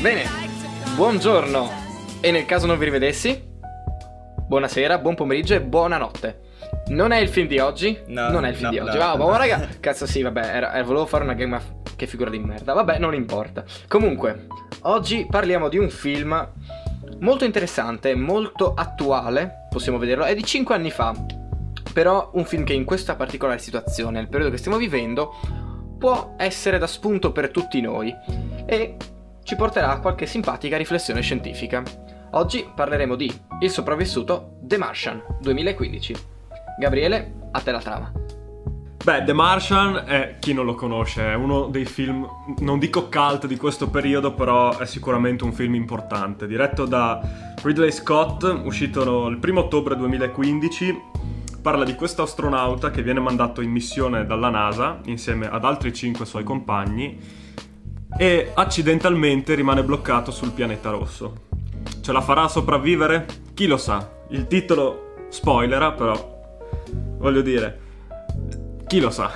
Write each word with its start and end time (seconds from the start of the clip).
Bene, 0.00 0.24
buongiorno. 0.94 1.70
E 2.22 2.30
nel 2.30 2.46
caso 2.46 2.64
non 2.64 2.78
vi 2.78 2.86
rivedessi, 2.86 3.44
buonasera, 4.46 4.96
buon 4.96 5.14
pomeriggio 5.14 5.52
e 5.52 5.60
buonanotte. 5.60 6.40
Non 6.86 7.12
è 7.12 7.18
il 7.18 7.28
film 7.28 7.46
di 7.46 7.58
oggi? 7.58 7.98
No, 8.06 8.30
non 8.30 8.46
è 8.46 8.48
il 8.48 8.54
film 8.56 8.68
no, 8.68 8.70
di 8.70 8.78
no. 8.78 8.84
oggi. 8.84 8.96
Ah, 8.96 9.16
ma 9.16 9.36
raga, 9.36 9.68
cazzo 9.80 10.06
sì, 10.06 10.22
vabbè, 10.22 10.40
era- 10.40 10.72
eh, 10.72 10.82
volevo 10.82 11.04
fare 11.04 11.24
una 11.24 11.34
game 11.34 11.56
of- 11.56 11.94
che 11.94 12.06
figura 12.06 12.30
di 12.30 12.38
merda. 12.38 12.72
Vabbè, 12.72 12.98
non 12.98 13.12
importa. 13.12 13.64
Comunque, 13.88 14.46
oggi 14.84 15.26
parliamo 15.28 15.68
di 15.68 15.76
un 15.76 15.90
film 15.90 16.52
molto 17.18 17.44
interessante, 17.44 18.14
molto 18.14 18.72
attuale, 18.72 19.66
possiamo 19.68 19.98
vederlo, 19.98 20.24
è 20.24 20.34
di 20.34 20.42
5 20.42 20.74
anni 20.74 20.90
fa. 20.90 21.14
Però 21.96 22.28
un 22.34 22.44
film 22.44 22.62
che 22.64 22.74
in 22.74 22.84
questa 22.84 23.14
particolare 23.14 23.58
situazione, 23.58 24.18
nel 24.18 24.28
periodo 24.28 24.50
che 24.50 24.58
stiamo 24.58 24.76
vivendo, 24.76 25.32
può 25.98 26.34
essere 26.36 26.76
da 26.76 26.86
spunto 26.86 27.32
per 27.32 27.48
tutti 27.48 27.80
noi 27.80 28.14
e 28.66 28.96
ci 29.42 29.56
porterà 29.56 29.92
a 29.92 30.00
qualche 30.00 30.26
simpatica 30.26 30.76
riflessione 30.76 31.22
scientifica. 31.22 31.82
Oggi 32.32 32.70
parleremo 32.74 33.14
di 33.14 33.32
Il 33.60 33.70
sopravvissuto 33.70 34.58
The 34.60 34.76
Martian 34.76 35.22
2015. 35.40 36.14
Gabriele, 36.78 37.32
a 37.52 37.60
te 37.60 37.70
la 37.70 37.80
trama. 37.80 38.12
Beh, 39.02 39.24
The 39.24 39.32
Martian 39.32 40.02
è, 40.04 40.36
chi 40.38 40.52
non 40.52 40.66
lo 40.66 40.74
conosce, 40.74 41.22
è 41.22 41.34
uno 41.34 41.68
dei 41.68 41.86
film, 41.86 42.28
non 42.58 42.78
dico 42.78 43.08
cult 43.08 43.46
di 43.46 43.56
questo 43.56 43.88
periodo, 43.88 44.34
però 44.34 44.76
è 44.76 44.84
sicuramente 44.84 45.44
un 45.44 45.52
film 45.54 45.74
importante. 45.74 46.46
Diretto 46.46 46.84
da 46.84 47.22
Ridley 47.62 47.90
Scott, 47.90 48.42
uscito 48.42 49.28
il 49.28 49.40
1 49.42 49.58
ottobre 49.58 49.96
2015, 49.96 51.14
parla 51.66 51.82
di 51.82 51.96
questo 51.96 52.22
astronauta 52.22 52.92
che 52.92 53.02
viene 53.02 53.18
mandato 53.18 53.60
in 53.60 53.72
missione 53.72 54.24
dalla 54.24 54.50
NASA 54.50 55.00
insieme 55.06 55.50
ad 55.50 55.64
altri 55.64 55.92
5 55.92 56.24
suoi 56.24 56.44
compagni 56.44 57.18
e 58.16 58.52
accidentalmente 58.54 59.52
rimane 59.56 59.82
bloccato 59.82 60.30
sul 60.30 60.52
pianeta 60.52 60.90
rosso. 60.90 61.48
Ce 62.00 62.12
la 62.12 62.20
farà 62.20 62.44
a 62.44 62.48
sopravvivere? 62.48 63.26
Chi 63.52 63.66
lo 63.66 63.78
sa? 63.78 64.08
Il 64.28 64.46
titolo 64.46 65.26
spoilera, 65.28 65.90
però 65.90 66.52
voglio 67.18 67.40
dire, 67.40 67.80
chi 68.86 69.00
lo 69.00 69.10
sa? 69.10 69.32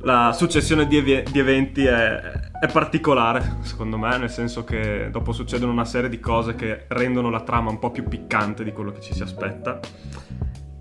La 0.00 0.32
successione 0.32 0.88
di, 0.88 0.96
evi- 0.96 1.22
di 1.30 1.38
eventi 1.38 1.84
è, 1.84 2.20
è 2.60 2.66
particolare, 2.72 3.58
secondo 3.60 3.96
me, 3.96 4.18
nel 4.18 4.30
senso 4.30 4.64
che 4.64 5.08
dopo 5.12 5.30
succedono 5.30 5.70
una 5.70 5.84
serie 5.84 6.08
di 6.08 6.18
cose 6.18 6.56
che 6.56 6.86
rendono 6.88 7.30
la 7.30 7.42
trama 7.42 7.70
un 7.70 7.78
po' 7.78 7.92
più 7.92 8.02
piccante 8.08 8.64
di 8.64 8.72
quello 8.72 8.90
che 8.90 9.00
ci 9.00 9.14
si 9.14 9.22
aspetta. 9.22 9.78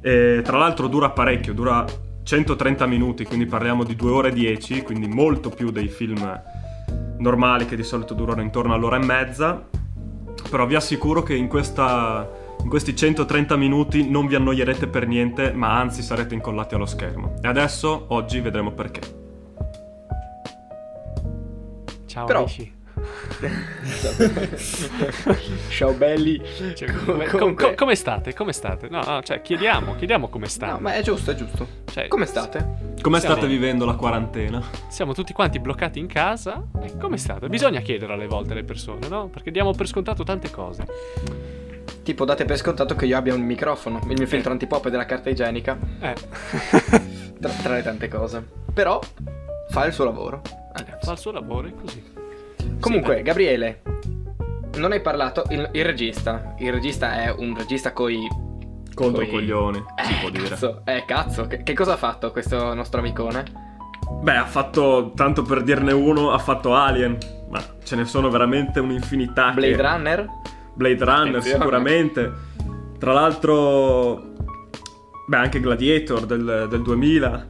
E 0.06 0.44
tra 0.44 0.60
l'altro 0.60 0.88
dura 0.88 1.10
parecchio, 1.10 1.56
dura 1.56 1.84
130 2.22 2.86
minuti, 2.86 3.26
quindi 3.26 3.48
parliamo 3.48 3.84
di 3.84 3.96
2 3.96 4.12
ore 4.12 4.30
e 4.30 4.34
10, 4.34 4.84
quindi 4.84 5.08
molto 5.08 5.50
più 5.50 5.72
dei 5.72 5.88
film 5.88 6.42
normali 7.18 7.66
che 7.66 7.76
di 7.76 7.82
solito 7.82 8.14
durano 8.14 8.44
intorno 8.44 8.76
all'ora 8.76 8.98
e 8.98 9.04
mezza. 9.04 9.66
Però 10.48 10.68
vi 10.68 10.76
assicuro 10.76 11.24
che 11.24 11.34
in, 11.34 11.48
questa, 11.48 12.30
in 12.62 12.70
questi 12.70 12.96
130 12.96 13.56
minuti 13.56 14.08
non 14.08 14.28
vi 14.28 14.36
annoierete 14.36 14.86
per 14.86 15.08
niente, 15.08 15.52
ma 15.54 15.80
anzi 15.80 16.04
sarete 16.04 16.36
incollati 16.36 16.76
allo 16.76 16.86
schermo. 16.86 17.34
E 17.42 17.48
adesso, 17.48 18.06
oggi, 18.10 18.40
vedremo 18.42 18.74
perché. 18.74 19.02
Ciao 22.06 22.26
Però- 22.26 22.40
amici. 22.42 22.75
Ciao 25.70 25.92
belli. 25.94 26.42
Cioè, 26.76 26.88
Com- 26.92 27.06
come, 27.06 27.26
com- 27.28 27.40
comunque- 27.40 27.66
com- 27.68 27.76
come 27.76 27.96
state? 27.96 28.34
Come 28.34 28.54
state? 28.54 28.88
No, 28.90 29.02
no, 29.06 29.22
cioè, 29.24 29.42
chiediamo, 29.42 29.96
chiediamo 29.96 30.28
come 30.30 30.48
stanno. 30.48 30.74
No, 30.74 30.80
ma 30.80 30.94
è 30.96 31.02
giusto, 31.02 31.32
è 31.32 31.36
giusto. 31.36 31.68
Cioè, 31.92 32.08
Come 32.08 32.26
state? 32.26 32.94
Come 33.02 33.20
Siamo- 33.20 33.36
state 33.36 33.48
vivendo 33.48 33.86
la 33.86 33.94
quarantena? 33.96 34.62
Siamo 34.88 35.14
tutti 35.14 35.34
quanti 35.34 35.60
bloccati 35.60 36.00
in 36.00 36.08
casa. 36.08 36.64
E 36.82 36.98
come 36.98 37.18
state? 37.18 37.48
Bisogna 37.50 37.80
chiedere 37.82 38.14
alle 38.14 38.28
volte 38.28 38.54
alle 38.54 38.64
persone, 38.64 39.08
no? 39.08 39.28
Perché 39.28 39.52
diamo 39.52 39.72
per 39.74 39.88
scontato 39.88 40.24
tante 40.24 40.50
cose. 40.50 40.86
Tipo 42.04 42.26
date 42.26 42.46
per 42.46 42.58
scontato 42.58 42.96
che 42.96 43.06
io 43.06 43.18
abbia 43.18 43.34
un 43.34 43.42
microfono, 43.42 44.00
il 44.08 44.16
mio 44.18 44.28
filtro 44.28 44.52
antipop 44.52 44.86
e 44.86 44.90
della 44.92 45.06
carta 45.06 45.30
igienica, 45.30 45.78
Eh. 46.00 46.14
tra, 47.40 47.50
tra 47.50 47.74
le 47.76 47.82
tante 47.84 48.08
cose. 48.08 48.44
Però 48.74 49.00
fa 49.70 49.86
il 49.86 49.94
suo 49.94 50.04
lavoro. 50.06 50.42
ragazzi. 50.74 51.06
Fa 51.06 51.12
il 51.14 51.18
suo 51.18 51.32
lavoro, 51.32 51.68
è 51.68 51.74
così. 51.74 52.04
Comunque, 52.80 53.22
Gabriele, 53.22 53.82
non 54.78 54.92
hai 54.92 55.02
parlato. 55.02 55.44
Il, 55.50 55.70
il 55.74 55.86
regista. 55.86 56.54
Il 56.60 56.72
regista 56.72 57.22
è 57.24 57.32
un 57.36 57.56
regista 57.58 57.94
coi. 57.94 58.28
Contro 58.94 59.24
coi- 59.24 59.30
coglioni, 59.32 59.84
si 60.04 60.14
Eh, 60.14 60.18
può 60.22 60.30
dire. 60.30 60.48
Cazzo, 60.50 60.82
eh, 60.86 61.04
cazzo. 61.06 61.48
Che, 61.48 61.64
che 61.64 61.74
cosa 61.74 61.94
ha 61.94 61.98
fatto 61.98 62.32
questo 62.32 62.74
nostro 62.74 63.00
amicone? 63.00 63.44
Beh, 64.22 64.38
ha 64.38 64.46
fatto, 64.46 65.12
tanto 65.16 65.42
per 65.42 65.64
dirne 65.64 65.92
uno, 65.92 66.32
ha 66.32 66.38
fatto 66.38 66.74
Alien, 66.76 67.18
ma 67.50 67.62
ce 67.84 67.96
ne 67.96 68.06
sono 68.06 68.30
veramente 68.30 68.80
un'infinità. 68.80 69.50
che- 69.50 69.56
Blade 69.76 69.82
Runner? 69.82 70.30
Blade 70.74 71.04
Runner 71.06 71.28
Attenzione. 71.28 71.58
sicuramente. 71.58 72.32
Tra 73.00 73.12
l'altro, 73.14 74.24
beh, 75.28 75.38
anche 75.38 75.60
Gladiator 75.60 76.26
del, 76.26 76.68
del 76.70 76.82
2000. 76.82 77.48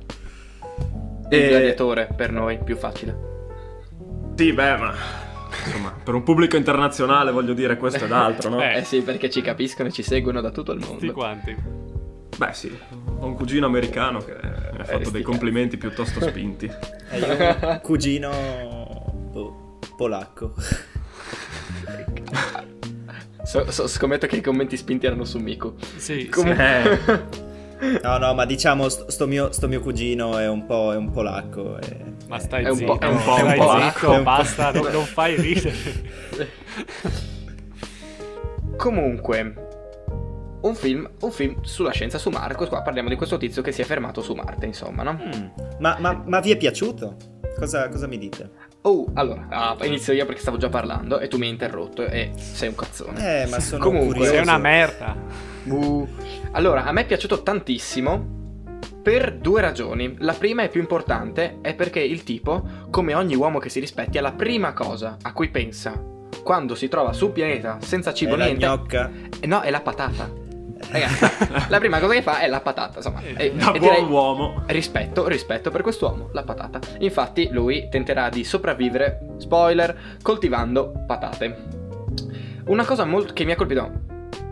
Il 1.30 1.38
E- 1.40 1.48
gladiatore 1.50 2.08
per 2.16 2.32
noi, 2.32 2.58
più 2.64 2.76
facile. 2.76 3.34
Sì, 4.36 4.52
beh, 4.54 4.78
ma 4.78 4.94
insomma, 5.66 5.92
per 6.04 6.14
un 6.14 6.24
pubblico 6.24 6.58
internazionale 6.58 7.32
voglio 7.32 7.54
dire 7.54 7.78
questo 7.78 8.06
ed 8.06 8.12
altro, 8.12 8.50
no? 8.50 8.62
Eh 8.64 8.84
sì, 8.84 9.02
perché 9.02 9.30
ci 9.30 9.42
capiscono 9.42 9.88
e 9.90 9.92
ci 9.92 10.04
seguono 10.04 10.42
da 10.42 10.52
tutto 10.52 10.72
il 10.74 10.80
Tutti 10.82 10.92
mondo. 11.08 11.14
quanti. 11.14 11.56
Beh, 12.38 12.50
sì, 12.52 12.78
ho 13.20 13.26
un 13.26 13.34
cugino 13.36 13.66
americano 13.66 14.20
che 14.20 14.36
mi 14.74 14.80
ha 14.80 14.84
fatto 14.84 15.10
dei 15.10 15.22
complimenti 15.22 15.78
piuttosto 15.78 16.20
spinti. 16.22 16.70
E 17.12 17.20
io 17.20 17.28
ho 17.62 17.70
un 17.70 17.80
cugino 17.82 18.30
po- 19.32 19.80
polacco. 19.96 20.54
So- 23.44 23.70
so- 23.72 23.88
scommetto 23.88 24.26
che 24.28 24.38
i 24.38 24.42
commenti 24.42 24.76
spinti 24.76 25.06
erano 25.06 25.24
su 25.24 25.38
Miku. 25.38 25.76
Sì, 25.98 26.28
Comunque- 26.28 26.92
Eh, 27.06 27.44
No, 28.02 28.18
no, 28.18 28.34
ma 28.34 28.46
diciamo, 28.46 28.90
sto, 28.90 29.10
sto 29.10 29.28
mio, 29.28 29.52
sto 29.52 29.68
mio 29.68 29.80
cugino 29.80 30.38
è 30.38 30.48
un 30.48 30.66
po', 30.66 30.92
è 30.94 30.96
un 30.96 31.12
polacco. 31.12 31.78
sì. 31.82 31.96
Ma 32.28 32.40
stai 32.40 32.64
È 32.64 32.70
un 32.70 32.76
zitto, 32.78 32.98
po'- 32.98 33.06
è 33.06 33.08
un 33.10 33.16
po', 33.24 33.34
stai 33.36 33.44
un 33.44 33.54
po', 33.66 33.80
zitto, 33.80 34.06
è 34.06 34.10
un 34.10 34.16
po'. 34.18 34.24
basta, 34.24 34.72
non, 34.72 34.88
non 34.92 35.04
fai 35.06 35.36
ridere. 35.36 35.74
Comunque, 38.78 39.54
un 40.62 40.76
film, 40.76 41.10
un 41.22 41.32
film 41.32 41.62
sulla 41.62 41.92
scienza 41.92 42.18
su 42.18 42.30
Marte. 42.30 42.68
Qua 42.68 42.82
parliamo 42.82 43.10
di 43.10 43.16
questo 43.16 43.38
tizio 43.38 43.62
che 43.62 43.72
si 43.72 43.82
è 43.82 43.86
fermato 43.86 44.22
su 44.22 44.34
Marte, 44.34 44.66
insomma, 44.66 45.04
no? 45.04 45.14
Mm. 45.22 45.46
Ma, 45.80 45.98
ma- 46.00 46.24
ma 46.26 46.40
vi 46.40 46.52
è 46.52 46.58
piaciuto? 46.58 47.16
Cosa, 47.58 47.88
cosa 47.90 48.08
mi 48.08 48.18
dite? 48.18 48.50
Oh, 48.82 49.06
allora, 49.14 49.48
ah, 49.50 49.78
inizio 49.86 50.14
io 50.14 50.26
perché 50.26 50.42
stavo 50.42 50.58
già 50.58 50.70
parlando 50.70 51.20
e 51.20 51.28
tu 51.28 51.38
mi 51.38 51.46
hai 51.46 51.52
interrotto 51.52 52.04
e 52.06 52.32
sei 52.36 52.68
un 52.70 52.76
cazzone. 52.76 53.44
Eh, 53.44 53.48
ma 53.48 53.60
sono 53.60 53.84
Comunque, 53.84 54.08
curioso. 54.10 54.32
Sei 54.34 54.42
una 54.42 54.58
merda. 54.58 55.16
Uh. 55.68 56.08
Allora, 56.52 56.86
a 56.86 56.92
me 56.92 57.02
è 57.02 57.06
piaciuto 57.06 57.44
tantissimo 57.44 58.34
per 59.02 59.36
due 59.38 59.62
ragioni. 59.62 60.16
La 60.20 60.34
prima 60.34 60.64
e 60.64 60.70
più 60.70 60.80
importante 60.82 61.60
è 61.62 61.76
perché 61.76 62.00
il 62.00 62.24
tipo, 62.24 62.64
come 62.90 63.14
ogni 63.14 63.36
uomo 63.36 63.60
che 63.60 63.70
si 63.70 63.80
rispetti, 63.80 64.18
è 64.18 64.22
la 64.22 64.32
prima 64.34 64.74
cosa 64.74 65.18
a 65.22 65.32
cui 65.34 65.50
pensa 65.50 66.02
quando 66.44 66.76
si 66.76 66.88
trova 66.88 67.14
su 67.14 67.28
un 67.28 67.32
pianeta 67.32 67.78
senza 67.82 68.14
cibo 68.14 68.36
È 68.36 68.38
la 68.38 68.46
niente. 68.46 68.66
gnocca? 68.66 69.12
Eh, 69.40 69.48
No, 69.48 69.62
è 69.62 69.70
la 69.72 69.82
patata. 69.82 70.44
Ragazzi, 70.90 71.26
la 71.70 71.78
prima 71.80 72.00
cosa 72.00 72.14
che 72.14 72.22
fa 72.22 72.40
è 72.40 72.48
la 72.48 72.60
patata, 72.62 72.98
insomma. 72.98 73.22
E, 73.22 73.34
da 73.54 73.72
e 73.72 73.80
buon 73.80 73.80
direi- 73.80 74.04
uomo. 74.04 74.64
Rispetto, 74.68 75.28
rispetto 75.28 75.72
per 75.72 75.82
quest'uomo, 75.82 76.30
la 76.34 76.44
patata. 76.44 76.80
Infatti 77.00 77.50
lui 77.52 77.88
tenterà 77.90 78.30
di 78.30 78.44
sopravvivere, 78.44 79.36
spoiler, 79.38 80.18
coltivando 80.22 80.94
patate. 81.08 81.58
Una 82.68 82.86
cosa 82.86 83.06
molto 83.06 83.34
che 83.34 83.46
mi 83.46 83.52
ha 83.52 83.56
colpito, 83.56 83.92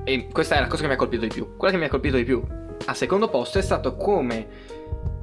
e 0.04 0.28
questa 0.32 0.56
è 0.56 0.60
la 0.60 0.68
cosa 0.68 0.82
che 0.82 0.88
mi 0.88 0.94
ha 0.94 0.98
colpito 0.98 1.24
di 1.24 1.34
più, 1.34 1.56
quella 1.56 1.74
che 1.74 1.80
mi 1.80 1.86
ha 1.86 1.90
colpito 1.90 2.18
di 2.18 2.24
più, 2.24 2.44
a 2.86 2.94
secondo 2.94 3.30
posto, 3.30 3.60
è 3.60 3.62
stato 3.62 3.96
come 3.96 4.48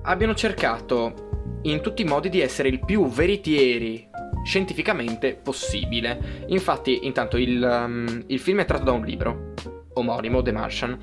abbiano 0.03 0.35
cercato 0.35 1.29
in 1.63 1.81
tutti 1.81 2.03
i 2.03 2.07
modi 2.07 2.29
di 2.29 2.41
essere 2.41 2.69
il 2.69 2.85
più 2.85 3.07
veritieri 3.09 4.09
scientificamente 4.45 5.35
possibile. 5.35 6.45
Infatti, 6.49 7.07
intanto 7.07 7.37
il, 7.37 7.63
um, 7.63 8.25
il 8.27 8.39
film 8.39 8.61
è 8.61 8.65
tratto 8.65 8.85
da 8.85 8.93
un 8.93 9.05
libro 9.05 9.53
omonimo, 9.95 10.41
The 10.43 10.53
Martian, 10.53 10.99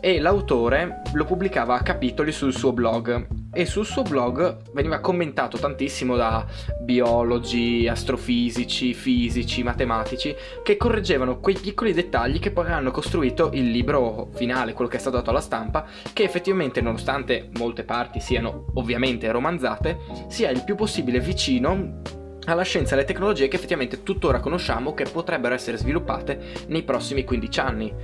e 0.00 0.20
l'autore 0.20 1.02
lo 1.12 1.24
pubblicava 1.24 1.74
a 1.74 1.82
capitoli 1.82 2.32
sul 2.32 2.54
suo 2.54 2.72
blog 2.72 3.26
e 3.52 3.66
sul 3.66 3.86
suo 3.86 4.02
blog 4.02 4.72
veniva 4.72 5.00
commentato 5.00 5.58
tantissimo 5.58 6.16
da 6.16 6.46
biologi, 6.80 7.88
astrofisici, 7.88 8.94
fisici, 8.94 9.62
matematici 9.62 10.34
che 10.62 10.76
correggevano 10.76 11.40
quei 11.40 11.56
piccoli 11.58 11.92
dettagli 11.92 12.38
che 12.38 12.50
poi 12.50 12.66
hanno 12.70 12.90
costruito 12.90 13.50
il 13.54 13.70
libro 13.70 14.28
finale, 14.34 14.74
quello 14.74 14.90
che 14.90 14.98
è 14.98 15.00
stato 15.00 15.16
dato 15.16 15.30
alla 15.30 15.40
stampa, 15.40 15.86
che 16.12 16.22
effettivamente 16.22 16.80
nonostante 16.80 17.48
molte 17.58 17.84
parti 17.84 18.20
siano 18.20 18.66
ovviamente 18.74 19.30
romanzate, 19.30 19.98
sia 20.28 20.50
il 20.50 20.62
più 20.62 20.74
possibile 20.74 21.20
vicino 21.20 22.00
alla 22.44 22.62
scienza 22.62 22.92
e 22.92 22.98
alle 22.98 23.06
tecnologie 23.06 23.48
che 23.48 23.56
effettivamente 23.56 24.02
tuttora 24.02 24.40
conosciamo 24.40 24.94
che 24.94 25.04
potrebbero 25.04 25.54
essere 25.54 25.76
sviluppate 25.76 26.66
nei 26.68 26.82
prossimi 26.82 27.24
15 27.24 27.60
anni. 27.60 27.94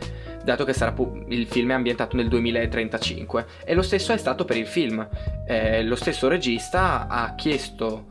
Dato 0.45 0.65
che 0.65 0.73
sarà 0.73 0.93
pu- 0.93 1.25
il 1.29 1.47
film 1.47 1.71
è 1.71 1.75
ambientato 1.75 2.17
nel 2.17 2.29
2035. 2.29 3.47
E 3.65 3.75
lo 3.75 3.83
stesso 3.83 4.13
è 4.13 4.17
stato 4.17 4.45
per 4.45 4.57
il 4.57 4.67
film. 4.67 5.07
Eh, 5.47 5.83
lo 5.83 5.97
stesso 5.97 6.29
regista 6.29 7.07
ha 7.09 7.35
chiesto 7.35 8.07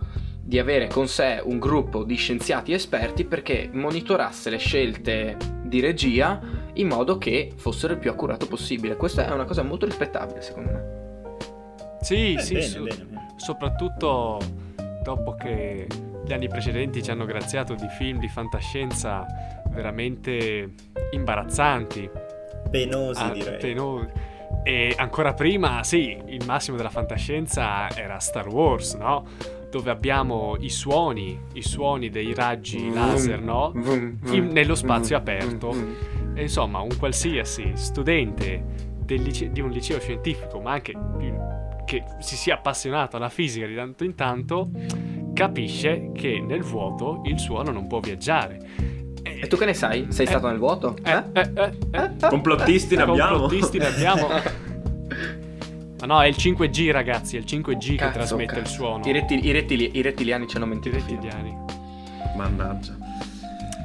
di 0.45 0.59
avere 0.59 0.87
con 0.87 1.07
sé 1.07 1.39
un 1.43 1.57
gruppo 1.59 2.03
di 2.03 2.15
scienziati 2.15 2.73
esperti 2.73 3.23
perché 3.23 3.69
monitorasse 3.71 4.49
le 4.49 4.57
scelte 4.57 5.37
di 5.63 5.79
regia 5.79 6.39
in 6.73 6.87
modo 6.87 7.17
che 7.17 7.53
fossero 7.55 7.93
il 7.93 7.99
più 7.99 8.09
accurato 8.09 8.45
possibile. 8.47 8.97
Questa 8.97 9.25
è 9.27 9.31
una 9.31 9.45
cosa 9.45 9.63
molto 9.63 9.85
rispettabile, 9.85 10.41
secondo 10.41 10.71
me. 10.71 11.01
Sì, 12.01 12.33
Eh, 12.33 12.39
sì, 12.41 12.53
bene, 12.55 12.65
su- 12.65 12.83
bene, 12.83 13.03
bene. 13.05 13.33
soprattutto 13.37 14.39
dopo 15.03 15.35
che 15.35 15.87
gli 16.25 16.33
anni 16.33 16.47
precedenti 16.49 17.01
ci 17.03 17.11
hanno 17.11 17.25
graziato 17.25 17.73
di 17.75 17.87
film 17.97 18.19
di 18.19 18.27
fantascienza 18.27 19.25
veramente 19.69 20.73
imbarazzanti. 21.11 22.09
Penosi, 22.73 23.21
Ah, 23.21 23.29
direi. 23.29 23.59
peno- 23.59 24.09
E 24.65 24.93
ancora 24.97 25.33
prima, 25.33 25.83
sì, 25.83 26.17
il 26.27 26.43
massimo 26.45 26.75
della 26.77 26.89
fantascienza 26.89 27.89
era 27.95 28.17
Star 28.19 28.47
Wars, 28.47 28.93
no? 28.95 29.25
Dove 29.69 29.91
abbiamo 29.91 30.55
i 30.59 30.69
suoni, 30.69 31.37
i 31.53 31.61
suoni 31.61 32.09
dei 32.09 32.33
raggi 32.33 32.91
laser, 32.91 33.41
no? 33.41 33.71
In- 34.31 34.49
nello 34.53 34.73
spazio 34.75 35.17
aperto. 35.17 35.71
E 36.33 36.41
insomma, 36.43 36.79
un 36.79 36.95
qualsiasi 36.97 37.73
studente 37.75 38.63
del 39.03 39.21
lice- 39.21 39.51
di 39.51 39.59
un 39.61 39.69
liceo 39.69 39.99
scientifico, 39.99 40.59
ma 40.61 40.71
anche 40.71 40.93
di- 41.17 41.33
che 41.85 42.03
si 42.19 42.35
sia 42.35 42.55
appassionato 42.55 43.17
alla 43.17 43.29
fisica 43.29 43.67
di 43.67 43.75
tanto 43.75 44.03
in 44.03 44.15
tanto, 44.15 44.69
capisce 45.33 46.11
che 46.13 46.39
nel 46.39 46.61
vuoto 46.63 47.21
il 47.25 47.37
suono 47.39 47.71
non 47.71 47.87
può 47.87 47.99
viaggiare. 47.99 49.01
E 49.23 49.47
tu 49.47 49.57
che 49.57 49.65
ne 49.65 49.73
sai? 49.73 50.07
Sei 50.09 50.25
Eh. 50.25 50.29
stato 50.29 50.47
nel 50.47 50.57
vuoto? 50.57 50.95
Eh, 51.03 51.23
eh, 51.33 51.51
eh, 51.55 51.71
eh. 51.91 52.11
Complottisti 52.27 52.95
ne 52.95 53.03
abbiamo? 53.03 53.37
Complottisti 53.39 53.77
ne 53.77 53.87
abbiamo. 53.87 54.27
Ma 55.99 56.05
no, 56.05 56.21
è 56.21 56.27
il 56.27 56.35
5G, 56.37 56.91
ragazzi, 56.91 57.37
è 57.37 57.39
il 57.39 57.45
5G 57.47 57.89
che 57.91 57.95
Cazzo, 57.95 58.11
trasmette 58.13 58.55
il 58.55 58.61
cazzo. 58.63 58.73
suono. 58.73 59.05
I, 59.05 59.11
rettili- 59.13 59.45
i 59.47 59.51
rettili- 59.51 59.91
i 59.93 60.01
rettiliani 60.01 60.47
ci 60.47 60.57
hanno 60.57 60.65
I 60.65 60.69
mentito. 60.69 60.95
rettiliani. 60.97 61.55
Mannaggia. 62.35 62.95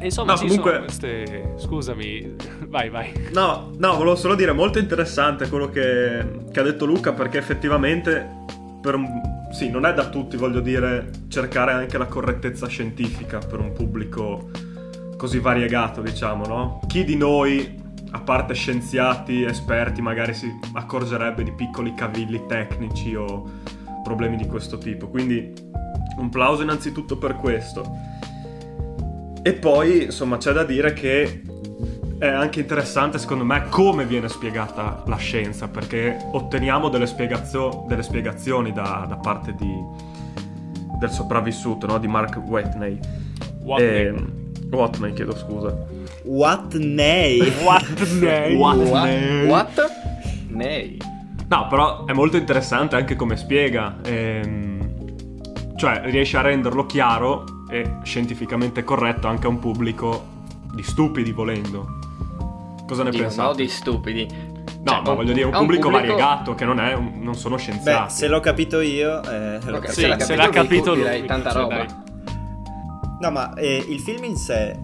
E 0.00 0.04
insomma, 0.06 0.32
No, 0.34 0.38
comunque- 0.38 0.70
sono 0.72 0.84
queste... 0.84 1.54
Scusami, 1.58 2.34
vai, 2.66 2.88
vai. 2.90 3.12
No, 3.32 3.70
no, 3.76 3.92
volevo 3.96 4.16
solo 4.16 4.34
dire, 4.34 4.52
molto 4.52 4.78
interessante 4.80 5.48
quello 5.48 5.68
che, 5.70 6.24
che 6.50 6.60
ha 6.60 6.62
detto 6.64 6.84
Luca, 6.86 7.12
perché 7.12 7.38
effettivamente, 7.38 8.28
per 8.80 8.94
un- 8.96 9.20
sì, 9.52 9.70
non 9.70 9.86
è 9.86 9.94
da 9.94 10.08
tutti, 10.08 10.36
voglio 10.36 10.60
dire, 10.60 11.10
cercare 11.28 11.72
anche 11.72 11.98
la 11.98 12.06
correttezza 12.06 12.66
scientifica 12.66 13.38
per 13.38 13.60
un 13.60 13.72
pubblico 13.72 14.50
così 15.18 15.40
variegato, 15.40 16.00
diciamo, 16.00 16.46
no? 16.46 16.80
Chi 16.86 17.04
di 17.04 17.16
noi, 17.16 17.76
a 18.12 18.20
parte 18.20 18.54
scienziati, 18.54 19.42
esperti, 19.42 20.00
magari 20.00 20.32
si 20.32 20.48
accorgerebbe 20.72 21.42
di 21.42 21.52
piccoli 21.52 21.92
cavilli 21.92 22.46
tecnici 22.46 23.14
o 23.16 23.44
problemi 24.04 24.36
di 24.36 24.46
questo 24.46 24.78
tipo. 24.78 25.08
Quindi 25.08 25.52
un 26.18 26.28
plauso 26.30 26.62
innanzitutto 26.62 27.18
per 27.18 27.34
questo. 27.34 27.84
E 29.42 29.52
poi, 29.54 30.04
insomma, 30.04 30.36
c'è 30.36 30.52
da 30.52 30.62
dire 30.62 30.92
che 30.92 31.42
è 32.18 32.28
anche 32.28 32.60
interessante, 32.60 33.18
secondo 33.18 33.44
me, 33.44 33.64
come 33.68 34.06
viene 34.06 34.28
spiegata 34.28 35.02
la 35.06 35.16
scienza, 35.16 35.66
perché 35.66 36.16
otteniamo 36.30 36.88
delle, 36.88 37.06
spiegazio- 37.06 37.84
delle 37.88 38.04
spiegazioni 38.04 38.72
da, 38.72 39.04
da 39.08 39.16
parte 39.16 39.52
di- 39.56 39.84
del 40.98 41.10
sopravvissuto, 41.10 41.86
no? 41.88 41.98
di 41.98 42.06
Mark 42.06 42.40
Watney. 42.46 42.98
What 43.62 43.80
E- 43.80 44.37
Watney, 44.70 45.12
chiedo 45.14 45.36
scusa. 45.36 45.74
What 46.24 46.74
nay? 46.74 47.40
Watney. 47.64 48.54
Watney. 48.60 49.46
What? 49.46 49.90
Nei. 50.48 50.96
No, 51.48 51.66
però 51.68 52.04
è 52.04 52.12
molto 52.12 52.36
interessante 52.36 52.96
anche 52.96 53.16
come 53.16 53.36
spiega. 53.36 53.96
ehm, 54.04 54.76
cioè, 55.76 56.02
riesce 56.04 56.36
a 56.36 56.40
renderlo 56.42 56.86
chiaro 56.86 57.44
e 57.70 57.98
scientificamente 58.02 58.82
corretto 58.84 59.28
anche 59.28 59.46
a 59.46 59.50
un 59.50 59.58
pubblico 59.60 60.24
di 60.74 60.82
stupidi, 60.82 61.32
volendo. 61.32 61.96
Cosa 62.86 63.04
ne 63.04 63.10
Dio, 63.10 63.20
pensate? 63.22 63.48
no, 63.48 63.54
di 63.54 63.68
stupidi. 63.68 64.26
No, 64.82 64.92
Cioè, 64.92 65.02
ma 65.04 65.12
voglio 65.14 65.32
dire, 65.32 65.46
un 65.46 65.54
a 65.54 65.58
pubblico, 65.58 65.90
variegato 65.90 66.54
che 66.54 66.64
non, 66.64 66.80
è 66.80 66.94
un- 66.94 67.20
non 67.20 67.34
sono 67.34 67.56
Beh, 67.56 67.60
scienziati. 67.62 68.12
se 68.12 68.26
l'ho 68.28 68.40
capito 68.40 68.80
io, 68.80 69.22
eh, 69.22 69.58
l'ho 69.64 69.78
capito. 69.78 69.92
Sì, 69.92 70.00
Se 70.00 70.06
l'ha 70.08 70.18
se 70.18 70.34
capito 70.34 70.36
l'ha 70.36 70.44
lui, 70.46 70.52
capito 70.52 70.94
lui. 70.94 71.02
direi 71.02 71.24
tanta 71.26 71.50
cioè, 71.50 71.60
roba. 71.62 71.76
dai. 71.76 71.86
No, 73.20 73.30
ma 73.30 73.52
eh, 73.54 73.84
il 73.88 74.00
film 74.00 74.24
in 74.24 74.36
sé 74.36 74.76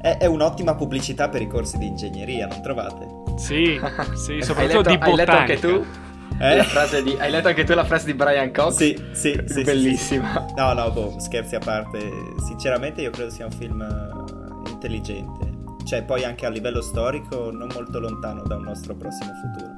è, 0.00 0.18
è 0.18 0.26
un'ottima 0.26 0.74
pubblicità 0.74 1.28
per 1.28 1.42
i 1.42 1.46
corsi 1.48 1.78
di 1.78 1.86
ingegneria, 1.86 2.46
non 2.46 2.62
trovate? 2.62 3.22
Sì, 3.36 3.80
sì, 4.14 4.32
Hai 4.34 4.42
soprattutto 4.42 4.90
letto, 4.90 4.90
di 4.90 4.98
hai 5.00 5.16
letto 5.16 5.30
anche 5.32 5.54
botanica. 5.54 5.68
tu? 5.68 6.02
Eh? 6.40 6.56
La 6.56 6.64
frase 6.64 7.02
di, 7.02 7.16
hai 7.18 7.30
letto 7.30 7.48
anche 7.48 7.64
tu 7.64 7.74
la 7.74 7.84
frase 7.84 8.06
di 8.06 8.14
Brian 8.14 8.52
Cox? 8.52 8.74
Sì, 8.74 8.96
sì, 9.12 9.40
sì, 9.46 9.54
sì, 9.54 9.62
Bellissima. 9.62 10.46
sì. 10.48 10.54
No, 10.56 10.72
no, 10.72 10.90
boh, 10.90 11.14
scherzi 11.18 11.54
a 11.54 11.60
parte. 11.60 12.10
Sinceramente 12.46 13.02
io 13.02 13.10
credo 13.10 13.30
sia 13.30 13.46
un 13.46 13.52
film 13.52 13.80
eh, 13.80 14.70
intelligente. 14.70 15.52
Cioè, 15.84 16.02
poi 16.02 16.24
anche 16.24 16.44
a 16.46 16.48
livello 16.48 16.80
storico 16.80 17.50
non 17.52 17.68
molto 17.72 18.00
lontano 18.00 18.42
da 18.42 18.56
un 18.56 18.62
nostro 18.64 18.94
prossimo 18.94 19.30
futuro. 19.34 19.72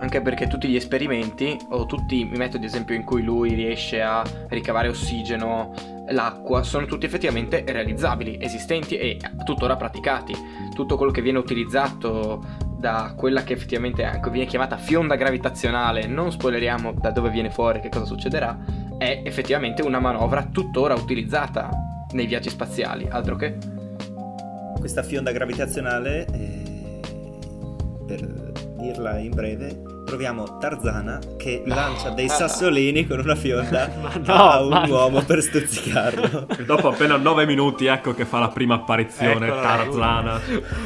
Anche 0.00 0.22
perché 0.22 0.48
tutti 0.48 0.66
gli 0.66 0.76
esperimenti, 0.76 1.56
o 1.68 1.84
tutti 1.86 2.20
i 2.20 2.24
metodi, 2.24 2.64
ad 2.64 2.70
esempio, 2.72 2.94
in 2.94 3.04
cui 3.04 3.22
lui 3.22 3.52
riesce 3.54 4.00
a 4.00 4.24
ricavare 4.48 4.88
ossigeno, 4.88 5.74
l'acqua, 6.10 6.62
sono 6.62 6.86
tutti 6.86 7.06
effettivamente 7.06 7.64
realizzabili, 7.66 8.38
esistenti 8.40 8.96
e 8.96 9.18
tuttora 9.44 9.76
praticati. 9.76 10.34
Tutto 10.74 10.96
quello 10.96 11.12
che 11.12 11.22
viene 11.22 11.38
utilizzato 11.38 12.68
da 12.78 13.12
quella 13.16 13.42
che 13.42 13.52
effettivamente 13.52 14.20
viene 14.30 14.46
chiamata 14.46 14.76
fionda 14.76 15.14
gravitazionale, 15.14 16.06
non 16.06 16.32
spoileriamo 16.32 16.92
da 16.92 17.10
dove 17.10 17.30
viene 17.30 17.50
fuori, 17.50 17.80
che 17.80 17.90
cosa 17.90 18.06
succederà, 18.06 18.58
è 18.96 19.22
effettivamente 19.24 19.82
una 19.82 20.00
manovra 20.00 20.44
tuttora 20.44 20.94
utilizzata 20.94 21.70
nei 22.12 22.26
viaggi 22.26 22.48
spaziali, 22.48 23.06
altro 23.08 23.36
che... 23.36 23.58
Questa 24.78 25.02
fionda 25.02 25.30
gravitazionale, 25.30 26.26
eh, 26.32 27.00
per 28.06 28.52
dirla 28.78 29.18
in 29.18 29.30
breve, 29.30 29.82
troviamo 30.10 30.58
Tarzana 30.58 31.20
che 31.36 31.62
lancia 31.66 32.10
dei 32.10 32.28
sassolini 32.28 33.06
con 33.06 33.20
una 33.20 33.36
fionda 33.36 33.88
Ma 34.02 34.16
no, 34.16 34.34
a 34.34 34.60
un 34.60 34.68
ma 34.68 34.84
no. 34.84 34.92
uomo 34.92 35.22
per 35.22 35.40
stuzzicarlo. 35.40 36.48
Dopo 36.66 36.88
appena 36.88 37.16
9 37.16 37.46
minuti, 37.46 37.86
ecco 37.86 38.12
che 38.12 38.24
fa 38.24 38.40
la 38.40 38.48
prima 38.48 38.74
apparizione 38.74 39.46
Eccola. 39.46 39.62
Tarzana. 39.62 40.40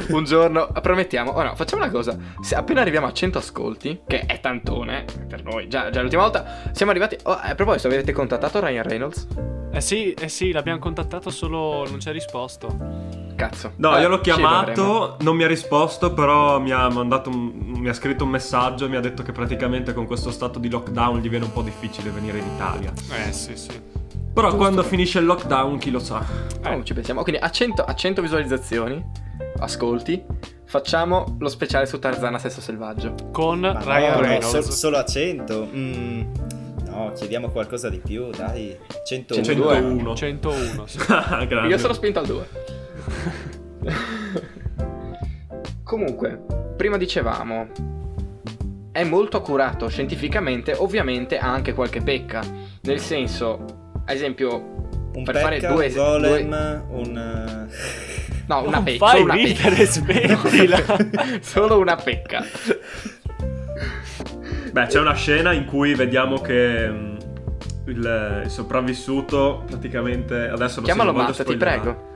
Un 0.09 0.23
giorno, 0.25 0.67
promettiamo, 0.79 1.31
oh 1.31 1.41
no, 1.41 1.55
facciamo 1.55 1.81
una 1.81 1.91
cosa, 1.91 2.15
se 2.39 2.53
appena 2.55 2.81
arriviamo 2.81 3.07
a 3.07 3.13
100 3.13 3.37
ascolti, 3.39 4.01
che 4.05 4.21
è 4.27 4.39
tantone 4.39 5.05
per 5.27 5.43
noi, 5.43 5.67
già, 5.67 5.89
già 5.89 6.01
l'ultima 6.01 6.21
volta 6.21 6.69
siamo 6.71 6.91
arrivati... 6.91 7.17
Oh, 7.23 7.31
a 7.31 7.55
proposito, 7.55 7.87
avete 7.87 8.11
contattato 8.11 8.59
Ryan 8.59 8.83
Reynolds? 8.83 9.27
Eh 9.71 9.81
sì, 9.81 10.13
eh 10.13 10.29
sì, 10.29 10.51
l'abbiamo 10.51 10.77
contattato 10.77 11.31
solo 11.31 11.83
non 11.89 11.99
ci 11.99 12.09
ha 12.09 12.11
risposto. 12.11 13.24
Cazzo. 13.35 13.73
No, 13.77 13.89
Vabbè, 13.89 14.01
io 14.01 14.07
l'ho 14.07 14.21
chiamato, 14.21 15.17
non 15.21 15.35
mi 15.35 15.43
ha 15.43 15.47
risposto, 15.47 16.13
però 16.13 16.59
mi 16.59 16.71
ha 16.71 16.87
mandato 16.89 17.29
un- 17.29 17.51
mi 17.75 17.89
ha 17.89 17.93
scritto 17.93 18.23
un 18.23 18.29
messaggio 18.29 18.85
e 18.85 18.87
mi 18.87 18.95
ha 18.95 19.01
detto 19.01 19.23
che 19.23 19.31
praticamente 19.33 19.93
con 19.93 20.05
questo 20.05 20.31
stato 20.31 20.57
di 20.59 20.69
lockdown 20.69 21.19
gli 21.19 21.29
viene 21.29 21.45
un 21.45 21.51
po' 21.51 21.61
difficile 21.61 22.09
venire 22.11 22.37
in 22.39 22.45
Italia. 22.55 22.93
Eh 23.27 23.31
sì, 23.33 23.55
sì. 23.57 23.69
Però 24.33 24.47
Giusto. 24.47 24.55
quando 24.63 24.83
finisce 24.83 25.19
il 25.19 25.25
lockdown, 25.25 25.77
chi 25.77 25.91
lo 25.91 25.99
sa. 25.99 26.23
Oh, 26.65 26.83
ci 26.83 26.93
pensiamo. 26.93 27.23
Quindi 27.23 27.41
a 27.41 27.49
100, 27.49 27.83
a 27.83 27.93
100 27.93 28.21
visualizzazioni, 28.21 29.01
ascolti, 29.59 30.21
facciamo 30.65 31.35
lo 31.39 31.47
speciale 31.47 31.85
su 31.85 31.99
Tarzana 31.99 32.37
Sesso 32.37 32.59
Selvaggio. 32.61 33.15
Con 33.31 33.59
Ma 33.59 33.79
Ryan 33.81 34.09
no, 34.11 34.15
no, 34.15 34.21
Reynolds. 34.21 34.49
sol- 34.49 34.63
solo 34.73 34.97
a 34.97 35.05
100. 35.05 35.69
Mm, 35.73 36.21
no, 36.87 37.11
chiediamo 37.15 37.49
qualcosa 37.49 37.89
di 37.89 37.99
più, 37.99 38.29
dai. 38.31 38.77
101. 39.05 39.43
102. 39.43 40.15
101. 40.15 40.15
101, 40.15 40.85
sì. 40.87 40.99
Io 41.69 41.77
sono 41.77 41.93
spinto 41.93 42.19
al 42.19 42.25
2. 42.25 42.49
Comunque, 45.83 46.41
prima 46.75 46.97
dicevamo, 46.97 47.67
è 48.91 49.03
molto 49.03 49.37
accurato 49.37 49.87
scientificamente, 49.87 50.73
ovviamente 50.73 51.37
ha 51.37 51.51
anche 51.51 51.73
qualche 51.73 52.01
pecca. 52.01 52.41
Nel 52.81 52.99
senso, 52.99 53.91
ad 54.05 54.15
esempio, 54.15 54.73
Un 55.13 55.23
per 55.23 55.37
fare 55.37 55.57
pecca, 55.59 55.73
due- 55.73 55.87
un 55.87 55.93
golem, 55.93 56.83
un... 56.89 57.17
eh, 57.17 57.73
no, 58.47 58.61
una 58.61 58.71
Non 58.77 58.83
pecca. 58.83 58.97
fai 59.05 59.11
Solo 59.19 59.23
una 59.23 59.33
ridere, 59.35 59.75
pecca. 59.75 59.85
smettila. 59.91 60.79
solo 61.41 61.79
una 61.79 61.95
pecca. 61.95 62.43
Beh, 64.71 64.85
c'è 64.87 64.99
una 64.99 65.13
scena 65.13 65.53
in 65.53 65.65
cui 65.65 65.93
vediamo 65.95 66.41
che 66.41 66.89
mm, 66.89 67.15
il, 67.85 68.41
il 68.43 68.49
sopravvissuto 68.49 69.63
praticamente 69.67 70.49
adesso 70.49 70.77
non 70.77 70.85
Chiamalo 70.85 71.13
Matt, 71.13 71.43
ti 71.43 71.55
prego. 71.55 72.13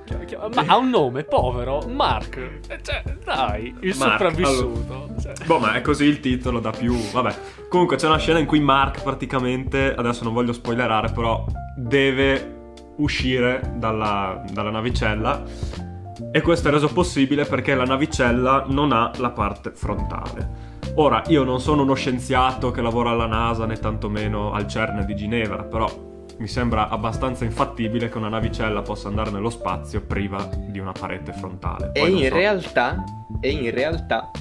Ma 0.53 0.63
ha 0.65 0.77
un 0.77 0.89
nome, 0.89 1.23
povero, 1.23 1.81
Mark. 1.87 2.37
Eh, 2.67 2.79
Cioè, 2.81 3.03
dai, 3.23 3.75
il 3.81 3.95
Mark, 3.97 4.11
sopravvissuto. 4.11 5.09
Cioè, 5.21 5.33
Boh, 5.45 5.59
ma 5.59 5.73
è 5.73 5.81
così 5.81 6.05
il 6.05 6.19
titolo 6.19 6.59
da 6.59 6.71
più. 6.71 6.95
Vabbè. 7.11 7.35
Comunque 7.69 7.97
c'è 7.97 8.07
una 8.07 8.17
scena 8.17 8.39
in 8.39 8.45
cui 8.45 8.59
Mark 8.59 9.03
praticamente, 9.03 9.93
adesso 9.95 10.23
non 10.23 10.33
voglio 10.33 10.53
spoilerare, 10.53 11.11
però 11.11 11.45
deve 11.75 12.57
uscire 12.97 13.73
dalla, 13.75 14.43
dalla 14.51 14.71
navicella 14.71 15.43
e 16.31 16.41
questo 16.41 16.67
è 16.67 16.71
reso 16.71 16.89
possibile 16.91 17.45
perché 17.45 17.73
la 17.75 17.85
navicella 17.85 18.65
non 18.67 18.91
ha 18.91 19.11
la 19.17 19.29
parte 19.31 19.71
frontale. 19.73 20.67
Ora, 20.95 21.21
io 21.27 21.43
non 21.43 21.61
sono 21.61 21.83
uno 21.83 21.93
scienziato 21.93 22.71
che 22.71 22.81
lavora 22.81 23.11
alla 23.11 23.25
NASA 23.25 23.65
né 23.65 23.77
tantomeno 23.77 24.51
al 24.51 24.67
CERN 24.67 25.05
di 25.05 25.15
Ginevra, 25.15 25.63
però 25.63 25.87
mi 26.39 26.47
sembra 26.47 26.87
abbastanza 26.87 27.43
infattibile 27.43 28.09
che 28.09 28.17
una 28.17 28.29
navicella 28.29 28.81
possa 28.81 29.09
andare 29.09 29.29
nello 29.29 29.49
spazio 29.49 30.01
priva 30.01 30.49
di 30.55 30.79
una 30.79 30.93
parete 30.93 31.33
frontale. 31.33 31.91
Poi 31.91 32.01
e 32.01 32.25
in 32.25 32.29
so. 32.29 32.33
realtà, 32.33 33.03
e 33.41 33.49
in 33.49 33.71
realtà 33.71 34.31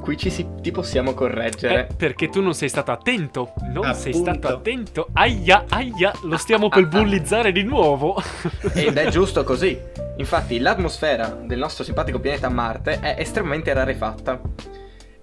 Qui 0.00 0.16
ci 0.16 0.30
si, 0.30 0.46
ti 0.60 0.70
possiamo 0.70 1.14
correggere. 1.14 1.88
Eh, 1.88 1.94
perché 1.94 2.28
tu 2.28 2.40
non 2.40 2.54
sei 2.54 2.68
stato 2.68 2.92
attento. 2.92 3.54
Non 3.62 3.84
Appunto. 3.84 3.94
sei 3.94 4.12
stato 4.12 4.48
attento. 4.48 5.08
Aia, 5.12 5.64
aia, 5.68 6.12
lo 6.22 6.36
stiamo 6.36 6.68
per 6.68 6.86
bullizzare 6.88 7.52
di 7.52 7.64
nuovo. 7.64 8.22
Ed 8.72 8.96
è 8.96 9.08
giusto 9.08 9.42
così. 9.42 9.76
Infatti, 10.18 10.58
l'atmosfera 10.60 11.28
del 11.28 11.58
nostro 11.58 11.82
simpatico 11.82 12.20
pianeta 12.20 12.48
Marte 12.48 13.00
è 13.00 13.16
estremamente 13.18 13.72
rarefatta. 13.72 14.40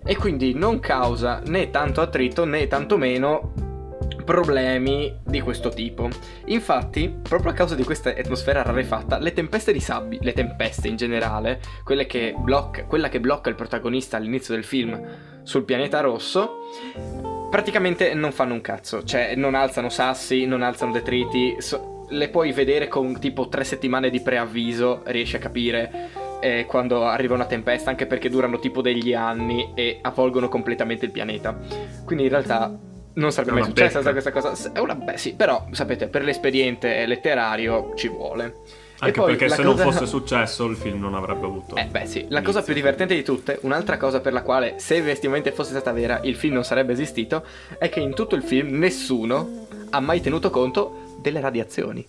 E 0.04 0.16
quindi 0.18 0.54
non 0.54 0.80
causa 0.80 1.42
né 1.46 1.70
tanto 1.70 2.02
attrito 2.02 2.44
né 2.44 2.68
tantomeno 2.68 3.54
problemi 4.24 5.14
di 5.24 5.42
questo 5.42 5.70
tipo. 5.70 6.10
Infatti, 6.46 7.14
proprio 7.22 7.52
a 7.52 7.54
causa 7.54 7.76
di 7.76 7.84
questa 7.84 8.10
atmosfera 8.10 8.62
rarefatta, 8.62 9.20
le 9.20 9.34
tempeste 9.34 9.74
di 9.74 9.80
sabbia, 9.80 10.20
le 10.22 10.34
tempeste 10.34 10.88
in 10.88 10.96
generale, 10.96 11.60
che 12.08 12.34
blocca, 12.38 12.86
quella 12.86 13.10
che 13.10 13.20
blocca 13.20 13.50
il 13.50 13.56
protagonista 13.56 14.18
all'inizio 14.18 14.54
del 14.54 14.64
film 14.64 15.00
sul 15.44 15.64
pianeta 15.64 16.00
rosso, 16.02 16.60
praticamente 17.50 18.14
non 18.14 18.32
fanno 18.32 18.54
un 18.54 18.62
cazzo. 18.62 19.04
Cioè, 19.04 19.36
non 19.36 19.56
alzano 19.56 19.90
sassi, 19.90 20.46
non 20.46 20.62
alzano 20.62 20.92
detriti. 20.92 21.56
So- 21.60 22.06
le 22.12 22.28
puoi 22.30 22.52
vedere 22.52 22.88
con 22.88 23.20
tipo 23.20 23.48
tre 23.48 23.64
settimane 23.64 24.10
di 24.10 24.22
preavviso, 24.22 25.02
riesci 25.06 25.38
a 25.38 25.40
capire 25.40 26.10
eh, 26.42 26.66
quando 26.66 27.06
arriva 27.06 27.36
una 27.36 27.46
tempesta, 27.46 27.90
anche 27.90 28.06
perché 28.06 28.30
durano 28.30 28.60
tipo 28.60 28.82
degli 28.82 29.14
anni 29.14 29.72
e 29.76 30.00
avvolgono 30.02 30.50
completamente 30.50 31.06
il 31.06 31.12
pianeta. 31.12 31.58
Quindi 32.04 32.26
in 32.26 32.30
realtà 32.30 32.78
non 33.14 33.32
sarebbe 33.32 33.54
mai 33.54 33.64
successa 33.64 34.00
becca. 34.00 34.12
questa 34.12 34.32
cosa. 34.32 34.72
È 34.72 34.80
una 34.80 34.96
beh, 34.96 35.18
sì, 35.18 35.34
però 35.34 35.68
sapete, 35.72 36.08
per 36.08 36.24
l'espediente 36.24 37.06
letterario 37.06 37.94
ci 37.96 38.08
vuole. 38.08 38.56
Anche 39.04 39.20
perché 39.20 39.50
se 39.50 39.64
cosa... 39.64 39.68
non 39.68 39.78
fosse 39.78 40.06
successo 40.06 40.66
il 40.66 40.76
film 40.76 41.00
non 41.00 41.16
avrebbe 41.16 41.46
avuto. 41.46 41.76
Eh 41.76 41.86
beh 41.86 42.06
sì, 42.06 42.20
la 42.20 42.26
inizio. 42.26 42.42
cosa 42.44 42.62
più 42.62 42.74
divertente 42.74 43.16
di 43.16 43.24
tutte, 43.24 43.58
un'altra 43.62 43.98
cosa 43.98 44.20
per 44.20 44.32
la 44.32 44.44
quale 44.44 44.76
se 44.78 44.98
effettivamente 44.98 45.52
fosse 45.52 45.72
stata 45.72 45.92
vera 45.92 46.20
il 46.24 46.36
film 46.36 46.54
non 46.54 46.64
sarebbe 46.64 46.94
esistito, 46.94 47.44
è 47.80 47.90
che 47.90 48.00
in 48.00 48.14
tutto 48.14 48.36
il 48.36 48.44
film 48.44 48.78
nessuno 48.78 49.66
ha 49.90 50.00
mai 50.00 50.22
tenuto 50.22 50.52
conto 50.52 51.18
delle 51.20 51.40
radiazioni. 51.40 52.06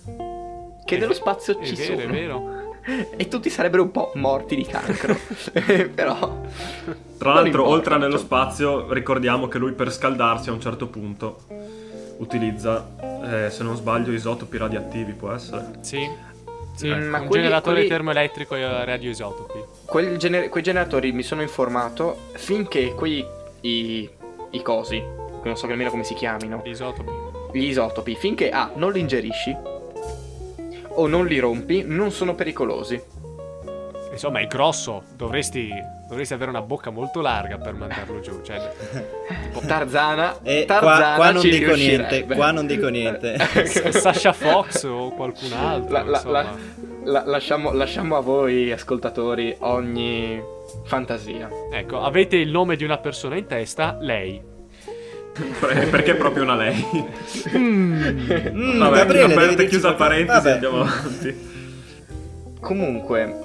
Che 0.85 0.97
è 0.97 0.99
dello 0.99 1.15
spazio 1.15 1.59
ci 1.63 1.75
vero, 1.75 1.85
sono. 1.85 2.01
È 2.01 2.07
vero, 2.07 2.62
e 3.17 3.29
tutti 3.29 3.49
sarebbero 3.51 3.83
un 3.83 3.91
po' 3.91 4.13
morti 4.15 4.57
di 4.57 4.65
cancro. 4.65 5.17
Però. 5.95 6.41
Tra 7.19 7.35
l'altro, 7.35 7.69
oltre 7.69 7.99
nello 7.99 8.19
spazio, 8.19 8.93
ricordiamo 8.93 9.49
che 9.49 9.59
lui 9.59 9.73
per 9.73 9.93
scaldarsi 9.93 10.49
a 10.49 10.53
un 10.53 10.61
certo 10.61 10.89
punto 10.89 11.41
utilizza, 12.19 12.89
eh, 13.25 13.51
se 13.51 13.63
non 13.63 13.77
sbaglio, 13.77 14.13
isotopi 14.13 14.57
radioattivi, 14.57 15.13
può 15.13 15.33
essere? 15.33 15.79
Sì. 15.81 16.31
Sì, 16.75 16.89
ma 16.89 17.19
un 17.19 17.27
quelli, 17.27 17.43
generatore 17.43 17.75
quelli... 17.75 17.89
termoelettrico 17.89 18.55
a 18.55 18.85
radioisotopi. 18.85 20.17
Gener- 20.17 20.49
quei 20.49 20.63
generatori 20.63 21.13
mi 21.13 21.23
sono 21.23 21.43
informato 21.43 22.17
finché 22.33 22.95
quei 22.95 23.23
i, 23.61 24.09
i 24.51 24.63
cosi, 24.63 25.03
non 25.45 25.55
so 25.55 25.67
nemmeno 25.67 25.91
come 25.91 26.03
si 26.03 26.15
chiamino. 26.15 26.63
Gli 26.65 26.71
isotopi. 26.71 27.11
Gli 27.53 27.65
isotopi, 27.65 28.15
finché 28.15 28.49
A 28.49 28.63
ah, 28.63 28.71
non 28.77 28.93
li 28.93 29.01
ingerisci 29.01 29.55
o 30.95 31.07
non 31.07 31.27
li 31.27 31.39
rompi, 31.39 31.83
non 31.87 32.11
sono 32.11 32.35
pericolosi. 32.35 33.01
Insomma, 34.13 34.41
è 34.41 34.47
grosso, 34.47 35.05
dovresti, 35.17 35.71
dovresti 36.07 36.35
avere 36.35 36.51
una 36.51 36.61
bocca 36.61 36.91
molto 36.91 37.23
larga 37.23 37.57
per 37.57 37.73
mandarlo 37.73 38.21
giù. 38.21 38.43
Cioè, 38.43 38.71
tipo 39.45 39.61
Tarzana. 39.67 40.37
E 40.43 40.65
Tarzana 40.67 40.99
qua, 40.99 41.15
qua, 41.15 41.31
non 41.31 41.43
dico 41.43 41.75
niente, 41.75 42.27
qua 42.27 42.51
non 42.51 42.67
dico 42.67 42.89
niente. 42.89 43.39
Sasha 43.91 44.35
Fox 44.35 44.85
o 44.85 45.13
qualcun 45.13 45.53
altro. 45.53 45.93
La, 45.93 46.03
la, 46.03 46.23
la, 46.27 46.57
la, 47.05 47.23
lasciamo, 47.25 47.73
lasciamo 47.73 48.17
a 48.17 48.21
voi, 48.21 48.71
ascoltatori, 48.71 49.57
ogni 49.61 50.43
fantasia. 50.85 51.49
Ecco, 51.73 52.03
avete 52.03 52.37
il 52.37 52.51
nome 52.51 52.77
di 52.77 52.85
una 52.85 52.99
persona 52.99 53.37
in 53.37 53.47
testa, 53.47 53.97
lei. 53.99 54.52
Perché 55.91 56.15
proprio 56.15 56.43
una 56.43 56.57
lei? 56.57 56.85
mm, 57.57 58.79
Vabbè, 58.79 58.97
Gabriele, 58.97 59.35
aperta 59.35 59.63
e 59.63 59.67
chiusa 59.67 59.95
parentesi, 59.95 60.37
Vabbè. 60.39 60.53
andiamo 60.53 60.81
avanti. 60.83 61.51
Comunque, 62.61 63.39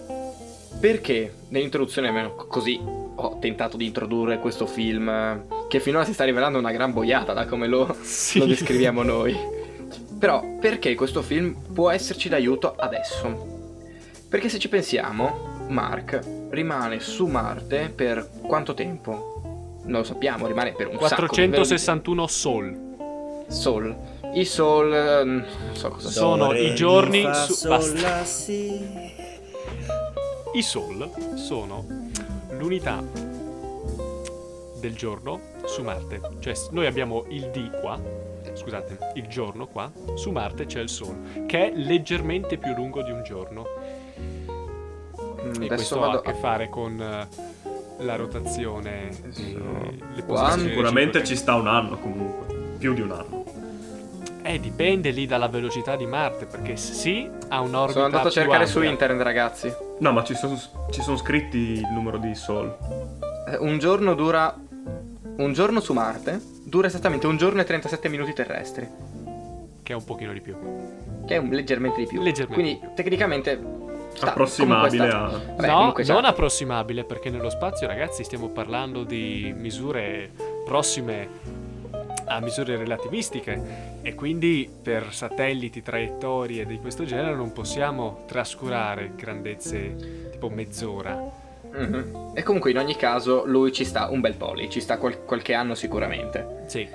perché 0.79 1.33
nell'introduzione, 1.49 2.09
almeno 2.09 2.35
così, 2.35 2.79
ho 2.79 3.37
tentato 3.39 3.77
di 3.77 3.85
introdurre 3.85 4.37
questo 4.39 4.67
film 4.67 5.43
che 5.67 5.79
finora 5.79 6.05
si 6.05 6.13
sta 6.13 6.23
rivelando 6.23 6.59
una 6.59 6.71
gran 6.71 6.93
boiata 6.93 7.33
da 7.33 7.45
come 7.45 7.67
lo, 7.67 7.95
sì. 8.01 8.39
lo 8.39 8.45
descriviamo 8.45 9.01
noi. 9.01 9.35
Però, 10.19 10.43
perché 10.59 10.93
questo 10.95 11.21
film 11.21 11.55
può 11.73 11.89
esserci 11.89 12.29
d'aiuto 12.29 12.75
adesso? 12.75 13.55
Perché 14.29 14.49
se 14.49 14.59
ci 14.59 14.67
pensiamo, 14.67 15.65
Mark 15.69 16.19
rimane 16.49 16.99
su 16.99 17.27
Marte 17.27 17.91
per 17.93 18.29
quanto 18.41 18.73
tempo? 18.73 19.36
Non 19.87 20.01
lo 20.01 20.03
sappiamo, 20.03 20.47
rimane 20.47 20.73
per 20.73 20.87
un 20.87 20.95
461 20.97 22.27
sol. 22.27 23.45
Sol. 23.47 23.95
I 24.33 24.45
sol, 24.45 24.89
non 25.25 25.45
so 25.71 25.89
cosa 25.89 26.09
sono. 26.09 26.53
i 26.53 26.75
giorni 26.75 27.25
su... 27.33 27.53
Sol, 27.53 28.25
si. 28.25 28.79
I 30.53 30.61
sol 30.61 31.09
sono 31.35 31.85
l'unità 32.51 33.01
del 34.79 34.95
giorno 34.95 35.39
su 35.65 35.83
Marte. 35.83 36.21
Cioè, 36.39 36.53
noi 36.71 36.85
abbiamo 36.85 37.25
il 37.29 37.49
D 37.49 37.79
qua, 37.79 37.99
scusate, 38.53 39.11
il 39.15 39.27
giorno 39.27 39.67
qua, 39.67 39.91
su 40.15 40.31
Marte 40.31 40.65
c'è 40.65 40.81
il 40.81 40.89
Sol, 40.89 41.45
che 41.45 41.71
è 41.71 41.75
leggermente 41.75 42.57
più 42.57 42.73
lungo 42.73 43.01
di 43.01 43.11
un 43.11 43.23
giorno. 43.23 43.65
Mm, 45.43 45.61
e 45.63 45.67
questo 45.67 46.03
ha 46.03 46.13
a 46.13 46.21
che 46.21 46.33
fare 46.33 46.69
con 46.69 47.27
la 47.99 48.15
rotazione 48.15 49.09
le 50.13 50.23
posizioni 50.23 50.69
sicuramente 50.69 51.23
ci 51.23 51.35
sta 51.35 51.55
un 51.55 51.67
anno 51.67 51.97
comunque 51.97 52.55
più 52.77 52.93
di 52.93 53.01
un 53.01 53.11
anno. 53.11 53.45
Eh 54.43 54.59
dipende 54.59 55.09
lì 55.11 55.25
dalla 55.25 55.47
velocità 55.47 55.95
di 55.95 56.05
Marte 56.05 56.45
perché 56.45 56.77
sì 56.77 57.29
ha 57.49 57.59
un'orbita 57.59 57.91
sono 57.91 58.05
andato 58.05 58.27
a 58.27 58.31
cercare 58.31 58.63
ampia. 58.63 58.71
su 58.71 58.81
internet 58.81 59.21
ragazzi. 59.21 59.73
No 59.99 60.11
ma 60.11 60.23
ci 60.23 60.35
sono, 60.35 60.57
ci 60.89 61.01
sono 61.01 61.17
scritti 61.17 61.57
il 61.57 61.87
numero 61.91 62.17
di 62.17 62.33
Sol. 62.33 62.77
Eh, 63.49 63.57
un 63.57 63.77
giorno 63.77 64.13
dura 64.13 64.55
un 65.37 65.53
giorno 65.53 65.79
su 65.79 65.93
Marte 65.93 66.39
dura 66.63 66.87
esattamente 66.87 67.27
un 67.27 67.37
giorno 67.37 67.61
e 67.61 67.63
37 67.65 68.07
minuti 68.09 68.33
terrestri. 68.33 68.87
Che 69.83 69.93
è 69.93 69.95
un 69.95 70.03
pochino 70.03 70.31
di 70.33 70.41
più. 70.41 70.55
Che 71.25 71.35
è 71.35 71.37
un, 71.37 71.49
leggermente 71.49 71.99
di 71.99 72.07
più. 72.07 72.21
Leggermente 72.21 72.53
quindi 72.53 72.93
tecnicamente 72.95 73.59
sta, 74.17 74.29
approssimabile 74.29 75.07
a... 75.07 75.27
Vabbè, 75.55 75.67
no, 75.67 75.93
non 76.05 76.25
approssimabile 76.25 77.03
perché 77.03 77.29
nello 77.29 77.49
spazio 77.49 77.87
ragazzi 77.87 78.23
stiamo 78.23 78.49
parlando 78.49 79.03
di 79.03 79.53
misure 79.55 80.29
prossime 80.65 81.65
a 82.29 82.41
misure 82.41 82.75
relativistiche 82.75 83.99
e 84.01 84.13
quindi 84.13 84.69
per 84.81 85.13
satelliti, 85.13 85.81
traiettorie 85.81 86.65
di 86.65 86.77
questo 86.77 87.05
genere 87.05 87.35
non 87.35 87.53
possiamo 87.53 88.23
trascurare 88.27 89.13
grandezze 89.15 90.29
tipo 90.31 90.49
mezz'ora. 90.49 91.45
Mm-hmm. 91.73 92.35
E 92.35 92.43
comunque 92.43 92.71
in 92.71 92.77
ogni 92.77 92.95
caso 92.95 93.43
lui 93.45 93.71
ci 93.71 93.85
sta 93.85 94.09
un 94.09 94.19
bel 94.19 94.33
po' 94.33 94.53
lì, 94.53 94.69
ci 94.69 94.81
sta 94.81 94.97
qual- 94.97 95.23
qualche 95.23 95.53
anno 95.53 95.73
sicuramente. 95.73 96.63
Sì, 96.65 96.87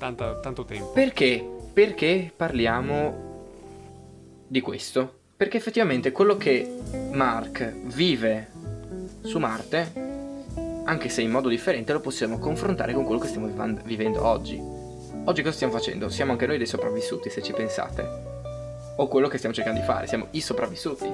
Tanta, 0.00 0.40
tanto 0.40 0.64
tempo. 0.64 0.92
Perché? 0.92 1.46
Perché 1.74 2.32
parliamo 2.34 3.28
di 4.46 4.62
questo? 4.62 5.19
Perché 5.40 5.56
effettivamente 5.56 6.12
quello 6.12 6.36
che 6.36 6.70
Mark 7.12 7.72
vive 7.84 8.48
su 9.22 9.38
Marte, 9.38 9.90
anche 10.84 11.08
se 11.08 11.22
in 11.22 11.30
modo 11.30 11.48
differente, 11.48 11.94
lo 11.94 12.00
possiamo 12.00 12.38
confrontare 12.38 12.92
con 12.92 13.04
quello 13.04 13.18
che 13.18 13.28
stiamo 13.28 13.50
vivendo 13.84 14.22
oggi. 14.22 14.60
Oggi 15.24 15.40
cosa 15.40 15.54
stiamo 15.54 15.72
facendo? 15.72 16.10
Siamo 16.10 16.32
anche 16.32 16.44
noi 16.46 16.58
dei 16.58 16.66
sopravvissuti, 16.66 17.30
se 17.30 17.40
ci 17.40 17.54
pensate. 17.54 18.06
O 18.96 19.08
quello 19.08 19.28
che 19.28 19.38
stiamo 19.38 19.54
cercando 19.54 19.80
di 19.80 19.86
fare, 19.86 20.06
siamo 20.06 20.26
i 20.32 20.42
sopravvissuti. 20.42 21.10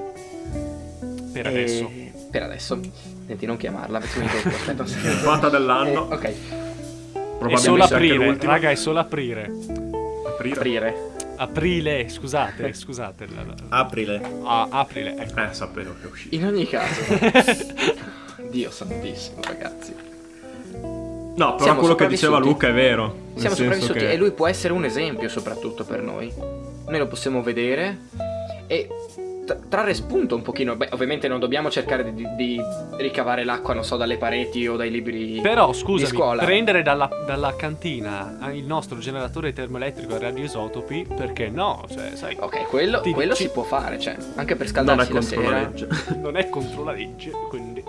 Per 1.31 1.45
e... 1.45 1.49
adesso. 1.49 1.91
Per 2.29 2.43
adesso. 2.43 2.79
Senti, 3.27 3.45
non 3.45 3.55
chiamarla, 3.55 3.99
perché 3.99 4.19
mi 4.19 4.25
aspetta 4.25 4.81
un 4.83 4.87
secondo. 4.89 5.17
Fatta 5.19 5.47
dell'anno. 5.47 6.11
Eh, 6.11 6.13
ok. 6.13 6.33
È 7.47 7.55
solo 7.55 7.81
aprire, 7.81 8.37
raga, 8.41 8.71
è 8.71 8.75
solo 8.75 8.99
aprire. 8.99 9.49
Aprire. 10.25 10.55
aprire. 10.57 11.16
Aprile, 11.37 12.09
scusate, 12.09 12.73
scusate. 12.73 13.27
Aprile. 13.69 14.21
Ah, 14.43 14.67
aprile, 14.71 15.15
ecco. 15.17 15.39
Eh, 15.39 15.53
sapevo 15.53 15.95
che 15.99 16.07
è 16.07 16.09
uscito. 16.09 16.35
In 16.35 16.45
ogni 16.45 16.67
caso. 16.67 17.01
Dio 18.49 18.71
santissimo, 18.71 19.41
ragazzi. 19.43 19.93
No, 21.37 21.53
però 21.53 21.63
Siamo 21.63 21.79
quello 21.79 21.95
che 21.95 22.07
diceva 22.07 22.39
Luca 22.39 22.69
è 22.69 22.73
vero. 22.73 23.25
Siamo 23.35 23.55
sopravvissuti 23.55 23.99
che... 23.99 24.11
e 24.13 24.17
lui 24.17 24.31
può 24.31 24.47
essere 24.47 24.73
un 24.73 24.83
esempio 24.83 25.29
soprattutto 25.29 25.83
per 25.83 26.01
noi. 26.01 26.33
Noi 26.35 26.97
lo 26.97 27.07
possiamo 27.07 27.43
vedere 27.43 27.99
e 28.65 28.87
trarre 29.69 29.93
spunto 29.93 30.35
un 30.35 30.41
pochino. 30.41 30.75
Beh, 30.75 30.89
ovviamente 30.91 31.27
non 31.27 31.39
dobbiamo 31.39 31.69
cercare 31.69 32.13
di, 32.13 32.27
di 32.35 32.59
ricavare 32.97 33.43
l'acqua, 33.43 33.73
non 33.73 33.83
so, 33.83 33.97
dalle 33.97 34.17
pareti 34.17 34.67
o 34.67 34.75
dai 34.75 34.89
libri 34.91 35.39
Però 35.41 35.67
di 35.71 35.77
scusami, 35.77 36.09
scuola. 36.15 36.43
prendere 36.43 36.81
dalla, 36.81 37.09
dalla 37.25 37.55
cantina 37.55 38.37
il 38.51 38.63
nostro 38.65 38.97
generatore 38.99 39.53
termoelettrico 39.53 40.15
a 40.15 40.19
radioisotopi, 40.19 41.07
perché 41.15 41.49
no? 41.49 41.83
Cioè, 41.89 42.15
sai, 42.15 42.35
Ok, 42.39 42.67
quello, 42.67 43.01
Ti- 43.01 43.13
quello 43.13 43.33
ci- 43.33 43.43
si 43.43 43.49
può 43.49 43.63
fare, 43.63 43.99
cioè, 43.99 44.15
anche 44.35 44.55
per 44.55 44.71
Non 44.71 44.99
è 44.99 45.05
scaldarsi 45.05 45.13
la 45.13 45.19
contro 45.19 45.41
la 45.41 45.47
sera. 45.47 45.59
legge. 45.59 45.87
non 46.21 46.37
è 46.37 46.49
contro 46.49 46.83
la 46.83 46.91
legge, 46.91 47.31
quindi... 47.49 47.83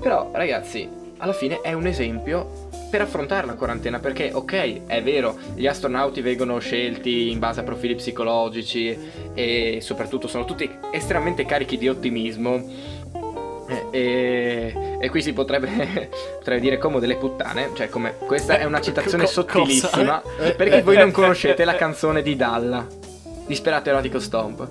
Però, 0.00 0.28
ragazzi, 0.32 0.88
alla 1.18 1.32
fine 1.32 1.60
è 1.62 1.72
un 1.72 1.86
esempio 1.86 2.65
per 2.90 3.00
affrontare 3.00 3.46
la 3.46 3.54
quarantena. 3.54 3.98
Perché, 3.98 4.30
ok, 4.32 4.86
è 4.86 5.02
vero, 5.02 5.36
gli 5.54 5.66
astronauti 5.66 6.20
vengono 6.20 6.58
scelti 6.58 7.30
in 7.30 7.38
base 7.38 7.60
a 7.60 7.62
profili 7.62 7.94
psicologici 7.94 8.96
e 9.34 9.78
soprattutto 9.80 10.28
sono 10.28 10.44
tutti 10.44 10.68
estremamente 10.92 11.44
carichi 11.44 11.78
di 11.78 11.88
ottimismo. 11.88 12.54
Eh, 13.68 13.84
E, 13.90 14.96
e 15.00 15.10
qui 15.10 15.22
si 15.22 15.32
potrebbe, 15.32 15.68
potrei 16.38 16.60
dire 16.60 16.78
come 16.78 17.00
delle 17.00 17.16
puttane, 17.16 17.70
cioè 17.74 17.88
come 17.88 18.14
questa 18.16 18.58
è 18.58 18.64
una 18.64 18.80
citazione 18.80 19.24
Co- 19.24 19.30
sottilissima 19.30 20.20
cosa? 20.20 20.52
perché 20.54 20.82
voi 20.82 20.96
non 20.96 21.10
conoscete 21.10 21.64
la 21.64 21.74
canzone 21.74 22.22
di 22.22 22.36
Dalla, 22.36 22.86
Disperato 23.46 23.88
Erotico 23.88 24.20
Stomp, 24.20 24.68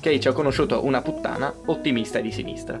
che 0.00 0.10
dice 0.10 0.30
ho 0.30 0.32
conosciuto 0.32 0.84
una 0.84 1.00
puttana 1.00 1.54
ottimista 1.66 2.18
e 2.18 2.22
di 2.22 2.32
sinistra. 2.32 2.80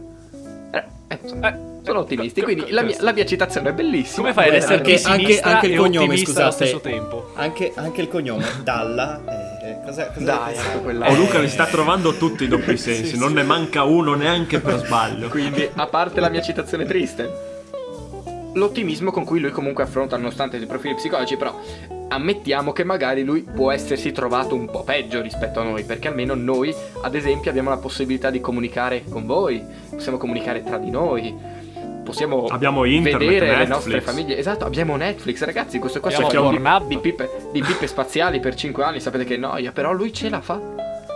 Eh, 0.72 0.82
eh, 1.06 1.18
insomma, 1.22 1.54
Eh, 1.54 1.73
sono 1.84 1.98
eh, 1.98 2.02
ottimisti, 2.02 2.40
quindi 2.42 2.70
la 2.70 2.80
mia, 2.80 2.82
questo. 2.84 3.04
la 3.04 3.12
mia 3.12 3.26
citazione 3.26 3.68
è 3.68 3.72
bellissima. 3.72 4.16
Come 4.22 4.32
fai 4.32 4.48
ad 4.48 4.54
essere 4.54 4.74
anche- 4.76 5.00
anche- 5.02 5.40
anche 5.40 5.66
il 5.66 5.76
cognome, 5.76 6.16
scusate. 6.16 6.52
stesso 6.52 6.80
tempo? 6.80 7.30
Anche, 7.34 7.72
anche 7.74 8.00
il 8.00 8.08
cognome, 8.08 8.44
Dalla. 8.64 9.20
eh, 9.62 9.84
cosa, 9.84 10.08
cosa 10.10 10.24
Dai, 10.24 10.54
ecco 10.54 10.80
quella- 10.80 11.08
Oh, 11.10 11.14
Luca 11.14 11.38
Eh, 11.38 11.42
li 11.42 11.48
sta 11.48 11.66
trovando 11.66 12.14
tutti 12.16 12.44
i 12.44 12.48
doppi 12.48 12.76
sensi, 12.78 13.06
sì, 13.12 13.18
non 13.18 13.28
sì. 13.28 13.34
ne 13.34 13.42
manca 13.42 13.82
uno 13.84 14.14
neanche 14.14 14.60
per 14.60 14.78
sbaglio. 14.78 15.28
Quindi, 15.28 15.68
a 15.74 15.86
parte 15.86 16.20
la 16.20 16.28
mia 16.30 16.40
citazione 16.42 16.84
triste, 16.86 17.52
l'ottimismo 18.54 19.10
con 19.10 19.24
cui 19.24 19.40
lui 19.40 19.50
comunque 19.50 19.82
affronta, 19.84 20.16
nonostante 20.16 20.56
i 20.56 20.66
profili 20.66 20.94
psicologici, 20.94 21.36
però 21.36 21.58
ammettiamo 22.08 22.72
che 22.72 22.84
magari 22.84 23.24
lui 23.24 23.40
può 23.42 23.72
essersi 23.72 24.12
trovato 24.12 24.54
un 24.54 24.70
po' 24.70 24.84
peggio 24.84 25.20
rispetto 25.20 25.60
a 25.60 25.64
noi, 25.64 25.82
perché 25.84 26.08
almeno 26.08 26.34
noi, 26.34 26.72
ad 27.02 27.14
esempio, 27.14 27.50
abbiamo 27.50 27.70
la 27.70 27.78
possibilità 27.78 28.30
di 28.30 28.40
comunicare 28.40 29.02
con 29.08 29.26
voi, 29.26 29.62
possiamo 29.90 30.16
comunicare 30.18 30.62
tra 30.62 30.78
di 30.78 30.90
noi, 30.90 31.34
possiamo 32.04 32.46
Abbiamo 32.46 32.84
internet, 32.84 33.18
vedere 33.28 33.46
le 33.46 33.52
Netflix. 33.56 33.68
nostre 33.74 34.00
famiglie. 34.00 34.38
Esatto, 34.38 34.64
abbiamo 34.64 34.94
Netflix, 34.96 35.42
ragazzi, 35.42 35.78
questo 35.80 35.98
qua 36.00 36.10
Abbiamo 36.10 36.28
c'è 36.28 36.36
di, 36.38 36.42
Pornhub. 36.62 36.86
di 36.86 36.98
pippe, 36.98 37.30
di 37.52 37.60
pippe 37.62 37.86
spaziali 37.88 38.38
per 38.38 38.54
5 38.54 38.84
anni, 38.84 39.00
sapete 39.00 39.24
che 39.24 39.36
noia, 39.36 39.72
però 39.72 39.92
lui 39.92 40.12
ce 40.12 40.28
la 40.28 40.40
fa. 40.40 40.60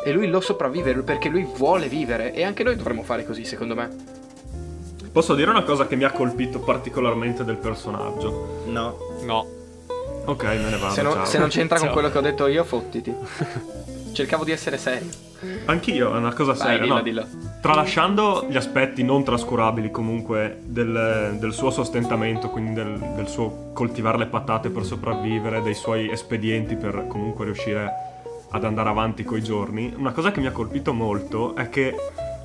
E 0.05 0.13
lui 0.13 0.27
lo 0.29 0.41
sopravvive 0.41 0.95
perché 1.03 1.29
lui 1.29 1.47
vuole 1.57 1.87
vivere 1.89 2.33
e 2.33 2.43
anche 2.45 2.63
noi 2.65 2.77
dovremmo 2.77 3.03
fare 3.03 3.25
così, 3.25 3.45
secondo 3.45 3.75
me. 3.75 3.89
Posso 5.13 5.35
dire 5.35 5.51
una 5.51 5.63
cosa 5.65 5.87
che 5.87 5.97
mi 5.97 6.05
ha 6.05 6.11
colpito 6.11 6.61
particolarmente 6.61 7.45
del 7.45 7.57
personaggio? 7.57 8.63
No, 8.67 8.97
No. 9.25 9.47
Ok, 10.27 10.45
me 10.45 10.69
ne 10.71 10.77
vado. 10.77 10.93
Se 10.93 11.01
non, 11.03 11.13
ciao. 11.15 11.25
se 11.25 11.39
non 11.39 11.49
c'entra 11.49 11.77
con 11.79 11.87
Ciao. 11.87 11.95
quello 11.95 12.11
che 12.11 12.19
ho 12.19 12.21
detto 12.21 12.47
io, 12.49 12.63
fottiti. 12.63 13.15
Cercavo 14.13 14.45
di 14.45 14.53
essere 14.53 14.77
serio. 14.77 15.09
Anch'io, 15.65 16.13
è 16.15 16.19
una 16.19 16.35
cosa 16.35 16.53
Vai, 16.53 16.61
seria. 16.77 16.81
dillo, 16.83 16.95
no? 16.95 17.01
dillo. 17.03 17.27
Tralasciando 17.61 18.47
gli 18.49 18.57
aspetti 18.57 19.03
non 19.03 19.25
trascurabili 19.25 19.91
comunque 19.91 20.61
del, 20.63 21.37
del 21.39 21.53
suo 21.53 21.71
sostentamento, 21.71 22.51
quindi 22.51 22.73
del, 22.73 22.97
del 23.17 23.27
suo 23.27 23.71
coltivare 23.73 24.17
le 24.17 24.27
patate 24.27 24.71
per 24.71 24.85
sopravvivere, 24.85 25.61
dei 25.63 25.75
suoi 25.75 26.09
espedienti 26.09 26.77
per 26.77 27.07
comunque 27.09 27.45
riuscire 27.47 27.93
ad 28.51 28.65
andare 28.65 28.89
avanti 28.89 29.25
coi 29.25 29.43
giorni, 29.43 29.93
una 29.97 30.13
cosa 30.13 30.31
che 30.31 30.41
mi 30.41 30.47
ha 30.47 30.53
colpito 30.53 30.93
molto 30.93 31.55
è 31.55 31.69
che, 31.69 31.95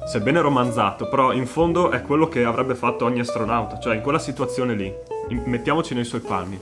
sebbene 0.06 0.42
romanzato, 0.42 1.08
però 1.08 1.32
in 1.32 1.46
fondo 1.46 1.92
è 1.92 2.02
quello 2.02 2.28
che 2.28 2.44
avrebbe 2.44 2.76
fatto 2.76 3.06
ogni 3.06 3.20
astronauta, 3.20 3.80
cioè 3.80 3.96
in 3.96 4.02
quella 4.02 4.20
situazione 4.20 4.74
lì, 4.74 4.94
in- 5.30 5.44
mettiamoci 5.46 5.94
nei 5.94 6.04
suoi 6.04 6.22
panni. 6.22 6.60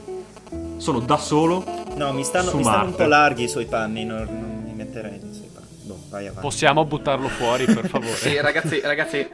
Sono 0.76 1.00
da 1.00 1.16
solo, 1.16 1.64
no, 1.96 2.12
mi 2.12 2.22
stanno, 2.22 2.54
mi 2.54 2.62
stanno 2.62 2.90
un 2.90 2.94
po' 2.94 3.06
larghi 3.06 3.44
i 3.44 3.48
suoi 3.48 3.66
panni, 3.66 4.04
non, 4.04 4.18
non 4.18 4.62
mi 4.64 4.72
metterei 4.74 5.18
Possiamo 6.40 6.84
buttarlo 6.84 7.28
fuori, 7.28 7.64
per 7.64 7.86
favore? 7.88 8.14
Sì, 8.14 8.40
ragazzi, 8.40 8.80
ragazzi, 8.80 9.26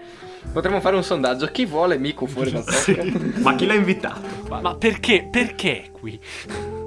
potremmo 0.52 0.80
fare 0.80 0.96
un 0.96 1.02
sondaggio. 1.02 1.46
Chi 1.46 1.66
vuole 1.66 1.98
Miku 1.98 2.26
fuori 2.26 2.50
dal 2.52 2.62
podcast? 2.64 3.38
ma 3.40 3.54
chi 3.54 3.66
l'ha 3.66 3.74
invitato? 3.74 4.20
Ma, 4.48 4.60
ma 4.60 4.74
perché? 4.74 5.28
Perché 5.30 5.90
qui? 5.92 6.18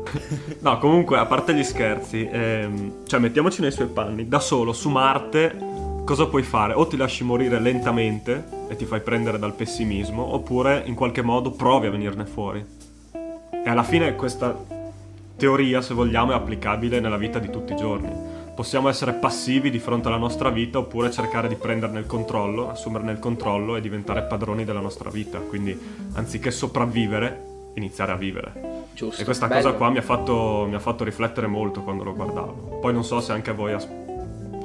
No, 0.59 0.77
comunque, 0.77 1.17
a 1.17 1.25
parte 1.25 1.53
gli 1.53 1.63
scherzi, 1.63 2.27
ehm, 2.29 3.05
cioè 3.07 3.19
mettiamoci 3.21 3.61
nei 3.61 3.71
suoi 3.71 3.87
panni, 3.87 4.27
da 4.27 4.41
solo 4.41 4.73
su 4.73 4.89
Marte, 4.89 5.55
cosa 6.03 6.27
puoi 6.27 6.43
fare? 6.43 6.73
O 6.73 6.85
ti 6.85 6.97
lasci 6.97 7.23
morire 7.23 7.61
lentamente 7.61 8.43
e 8.67 8.75
ti 8.75 8.83
fai 8.83 8.99
prendere 8.99 9.39
dal 9.39 9.53
pessimismo, 9.53 10.33
oppure 10.33 10.83
in 10.85 10.95
qualche 10.95 11.21
modo 11.21 11.51
provi 11.51 11.87
a 11.87 11.91
venirne 11.91 12.25
fuori. 12.25 12.63
E 13.13 13.69
alla 13.69 13.83
fine 13.83 14.13
questa 14.15 14.53
teoria, 15.37 15.81
se 15.81 15.93
vogliamo, 15.93 16.33
è 16.33 16.35
applicabile 16.35 16.99
nella 16.99 17.17
vita 17.17 17.39
di 17.39 17.49
tutti 17.49 17.71
i 17.71 17.77
giorni. 17.77 18.11
Possiamo 18.53 18.89
essere 18.89 19.13
passivi 19.13 19.69
di 19.69 19.79
fronte 19.79 20.07
alla 20.07 20.17
nostra 20.17 20.49
vita 20.49 20.77
oppure 20.77 21.09
cercare 21.09 21.47
di 21.47 21.55
prenderne 21.55 21.99
il 21.99 22.05
controllo, 22.05 22.69
assumerne 22.69 23.11
il 23.11 23.19
controllo 23.19 23.75
e 23.75 23.81
diventare 23.81 24.23
padroni 24.23 24.65
della 24.65 24.81
nostra 24.81 25.09
vita. 25.09 25.39
Quindi, 25.39 25.77
anziché 26.13 26.51
sopravvivere, 26.51 27.45
iniziare 27.75 28.11
a 28.11 28.15
vivere. 28.15 28.85
Giusto. 28.93 29.21
E 29.21 29.25
questa 29.25 29.47
bello. 29.47 29.61
cosa 29.61 29.75
qua 29.75 29.89
mi 29.89 29.97
ha, 29.97 30.01
fatto, 30.01 30.65
mi 30.67 30.75
ha 30.75 30.79
fatto 30.79 31.03
riflettere 31.03 31.47
molto 31.47 31.81
quando 31.81 32.03
lo 32.03 32.13
guardavo. 32.13 32.79
Poi 32.81 32.93
non 32.93 33.03
so 33.03 33.19
se 33.21 33.31
anche 33.31 33.51
a 33.51 33.53
voi 33.53 33.73
ha, 33.73 33.79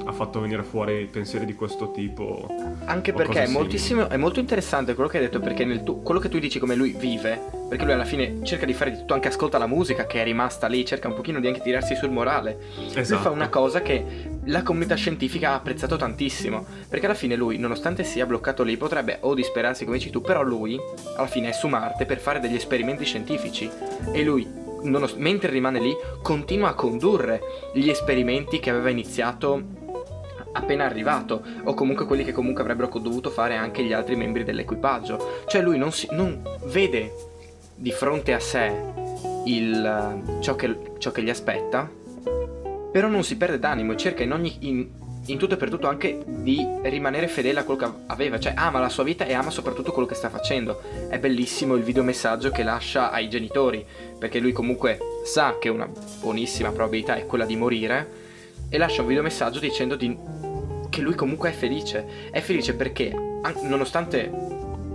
ha 0.07 0.13
fatto 0.13 0.41
venire 0.41 0.63
fuori 0.63 1.09
pensieri 1.11 1.45
di 1.45 1.55
questo 1.55 1.91
tipo. 1.91 2.47
Anche 2.85 3.13
perché 3.13 3.43
è, 3.43 3.49
è 3.49 4.17
molto 4.17 4.41
interessante 4.41 4.95
quello 4.95 5.09
che 5.09 5.19
hai 5.19 5.25
detto, 5.25 5.41
perché 5.41 5.65
nel 5.65 5.83
tu- 5.83 6.03
quello 6.03 6.21
che 6.21 6.29
tu 6.29 6.39
dici 6.39 6.61
come 6.61 6.77
lui 6.77 6.95
vive, 6.97 7.41
perché 7.69 7.85
lui 7.85 7.93
alla 7.93 8.05
fine 8.05 8.39
cerca 8.45 8.65
di 8.65 8.73
fare 8.73 8.93
di 8.93 8.99
tutto, 8.99 9.15
anche 9.15 9.29
ascolta 9.29 9.59
la 9.59 9.67
musica 9.67 10.07
che 10.07 10.21
è 10.21 10.25
rimasta 10.25 10.69
lì, 10.69 10.85
cerca 10.85 11.09
un 11.09 11.15
pochino 11.15 11.41
di 11.41 11.49
anche 11.49 11.61
tirarsi 11.61 11.97
sul 11.97 12.11
morale. 12.11 12.59
Esatto. 12.95 13.15
Lui 13.15 13.23
fa 13.23 13.31
una 13.31 13.49
cosa 13.49 13.83
che 13.83 14.31
la 14.45 14.63
comunità 14.63 14.95
scientifica 14.95 15.51
ha 15.51 15.55
apprezzato 15.55 15.97
tantissimo, 15.97 16.65
perché 16.89 17.07
alla 17.07 17.15
fine 17.15 17.35
lui, 17.35 17.59
nonostante 17.59 18.05
sia 18.05 18.27
bloccato 18.27 18.63
lì, 18.63 18.77
potrebbe 18.77 19.19
o 19.23 19.35
disperarsi 19.35 19.85
come 19.85 19.99
dici 19.99 20.11
tu, 20.11 20.21
però 20.21 20.43
lui 20.43 20.79
alla 21.17 21.27
fine 21.27 21.49
è 21.49 21.53
su 21.53 21.67
Marte 21.67 22.07
per 22.07 22.21
fare 22.21 22.39
degli 22.39 22.55
esperimenti 22.55 23.05
scientifici 23.05 23.69
e 24.13 24.23
lui, 24.23 24.49
mentre 25.17 25.51
rimane 25.51 25.81
lì, 25.81 25.93
continua 26.23 26.69
a 26.69 26.75
condurre 26.75 27.41
gli 27.75 27.89
esperimenti 27.89 28.61
che 28.61 28.71
aveva 28.71 28.91
iniziato 28.91 29.85
appena 30.57 30.85
arrivato 30.85 31.43
o 31.65 31.75
comunque 31.75 32.07
quelli 32.07 32.25
che 32.25 32.33
comunque 32.33 32.63
avrebbero 32.63 32.89
dovuto 32.99 33.31
fare 33.31 33.55
anche 33.55 33.83
gli 33.85 33.93
altri 33.93 34.17
membri 34.17 34.45
dell'equipaggio. 34.45 35.43
Cioè 35.47 35.63
lui 35.63 35.79
non, 35.79 35.93
si- 35.93 36.09
non 36.13 36.43
vede 36.65 37.13
di 37.75 37.91
fronte 37.93 38.33
a 38.33 38.41
sé 38.41 38.73
il, 39.45 40.39
ciò, 40.41 40.57
che, 40.57 40.77
ciò 40.99 41.11
che 41.11 41.23
gli 41.23 41.31
aspetta, 41.31 41.89
però 42.91 43.09
non 43.09 43.23
si 43.23 43.37
perde 43.37 43.59
d'animo 43.59 43.93
e 43.93 43.97
cerca 43.97 44.23
in 44.23 44.33
ogni... 44.33 44.57
In, 44.61 44.89
in 45.29 45.39
tutto 45.39 45.55
e 45.55 45.57
per 45.57 45.71
tutto 45.71 45.89
anche 45.89 46.23
di 46.25 46.65
rimanere 46.83 47.27
fedele 47.27 47.59
a 47.59 47.65
quello 47.65 47.81
che 47.81 47.93
aveva, 48.07 48.39
cioè 48.39 48.53
ama 48.57 48.79
la 48.79 48.89
sua 48.89 49.03
vita 49.03 49.25
e 49.25 49.33
ama 49.33 49.51
soprattutto 49.51 49.91
quello 49.91 50.07
che 50.07 50.15
sta 50.15 50.29
facendo. 50.29 50.81
È 51.09 51.19
bellissimo 51.19 51.75
il 51.75 51.83
videomessaggio 51.83 52.51
che 52.51 52.63
lascia 52.63 53.11
ai 53.11 53.29
genitori, 53.29 53.85
perché 54.19 54.39
lui 54.39 54.53
comunque 54.53 54.99
sa 55.25 55.57
che 55.59 55.69
una 55.69 55.91
buonissima 56.21 56.71
probabilità 56.71 57.17
è 57.17 57.27
quella 57.27 57.45
di 57.45 57.57
morire 57.57 58.25
e 58.69 58.79
lascia 58.79 59.03
un 59.03 59.09
videomessaggio 59.09 59.59
dicendo 59.59 59.97
di- 59.97 60.17
che 60.97 61.03
lui 61.03 61.15
comunque 61.15 61.51
è 61.51 61.53
felice. 61.53 62.07
È 62.31 62.41
felice 62.41 62.75
perché, 62.75 63.13
an- 63.43 63.55
nonostante, 63.65 64.31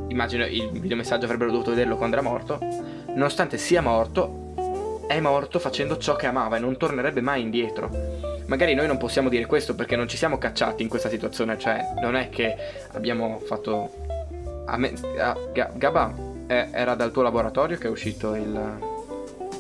immagino 0.08 0.44
il 0.48 0.72
videomessaggio 0.72 1.26
avrebbero 1.26 1.52
dovuto 1.52 1.70
vederlo 1.70 1.96
quando 1.96 2.16
era 2.18 2.28
morto, 2.28 2.58
nonostante 3.10 3.60
sia 3.60 3.82
morto, 3.84 5.04
è 5.08 5.20
morto 5.20 5.60
facendo 5.60 5.98
ciò 6.00 6.16
che 6.16 6.26
amava 6.26 6.56
e 6.58 6.60
non 6.60 6.76
tornerebbe 6.78 7.22
mai 7.22 7.42
indietro. 7.42 7.90
Magari 8.48 8.74
noi 8.74 8.88
non 8.88 8.98
possiamo 8.98 9.30
dire 9.30 9.46
questo 9.46 9.76
perché 9.76 9.96
non 9.96 10.08
ci 10.08 10.18
siamo 10.18 10.40
cacciati 10.40 10.82
in 10.82 10.90
questa 10.90 11.08
situazione, 11.08 11.60
cioè 11.60 11.94
non 12.02 12.16
è 12.16 12.30
che 12.30 12.56
abbiamo 12.94 13.40
fatto... 13.46 13.92
A 14.66 14.78
me... 14.78 14.94
a- 15.20 15.38
Ga- 15.54 15.72
Gabba, 15.76 16.14
eh, 16.48 16.68
era 16.72 16.96
dal 16.96 17.12
tuo 17.12 17.22
laboratorio 17.22 17.78
che 17.78 17.88
è 17.88 17.92
uscito 17.92 18.34
il, 18.34 18.80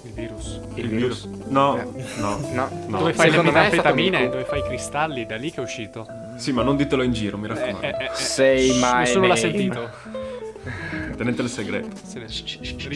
Il 0.05 0.11
virus. 0.13 0.59
il 0.73 0.87
virus? 0.89 1.25
No, 1.49 1.77
Eh. 1.77 1.83
no. 2.19 2.39
No. 2.53 2.69
No. 2.87 2.97
Dove 2.97 3.13
fai 3.13 3.27
le 3.29 3.31
Secondo 3.37 3.51
è 3.51 3.53
stato 3.53 3.75
metanfetamine, 3.75 4.29
dove 4.29 4.43
fai 4.45 4.59
i 4.59 4.63
cristalli, 4.63 5.25
da 5.27 5.35
lì 5.35 5.51
che 5.51 5.57
è 5.61 5.63
uscito. 5.63 6.07
Sì, 6.41 6.51
ma 6.53 6.63
non 6.63 6.75
ditelo 6.75 7.03
in 7.03 7.11
giro, 7.13 7.37
mi 7.37 7.45
Eh, 7.45 7.49
raccomando. 7.49 7.81
eh, 7.81 7.87
eh, 7.99 8.05
eh. 8.05 8.09
Say 8.13 8.69
Shh, 8.71 8.81
my 8.81 8.97
Nessuno 9.01 9.27
l'ha 9.27 9.35
sentito. 9.35 9.89
Tenete 11.15 11.41
il 11.43 11.49
segreto. 11.49 11.87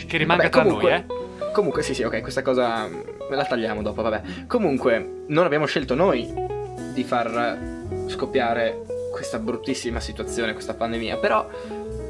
Che 0.08 0.18
rimanga 0.18 0.44
Vabbè, 0.44 0.50
tra 0.50 0.64
comunque- 0.64 0.90
noi, 0.90 1.00
eh. 1.00 1.52
Comunque, 1.54 1.84
sì, 1.84 1.94
sì, 1.94 2.02
ok, 2.02 2.22
questa 2.22 2.42
cosa 2.42 2.88
mm, 2.88 3.00
la 3.30 3.46
tagliamo 3.46 3.84
dopo, 3.84 4.02
vabbè. 4.02 4.22
Comunque, 4.48 5.26
non 5.28 5.46
abbiamo 5.46 5.66
scelto 5.68 5.94
noi 5.94 6.28
di 6.92 7.04
far 7.04 7.58
scoppiare 8.08 8.82
questa 9.12 9.38
bruttissima 9.38 10.00
situazione, 10.00 10.54
questa 10.54 10.74
pandemia, 10.74 11.18
però 11.18 11.48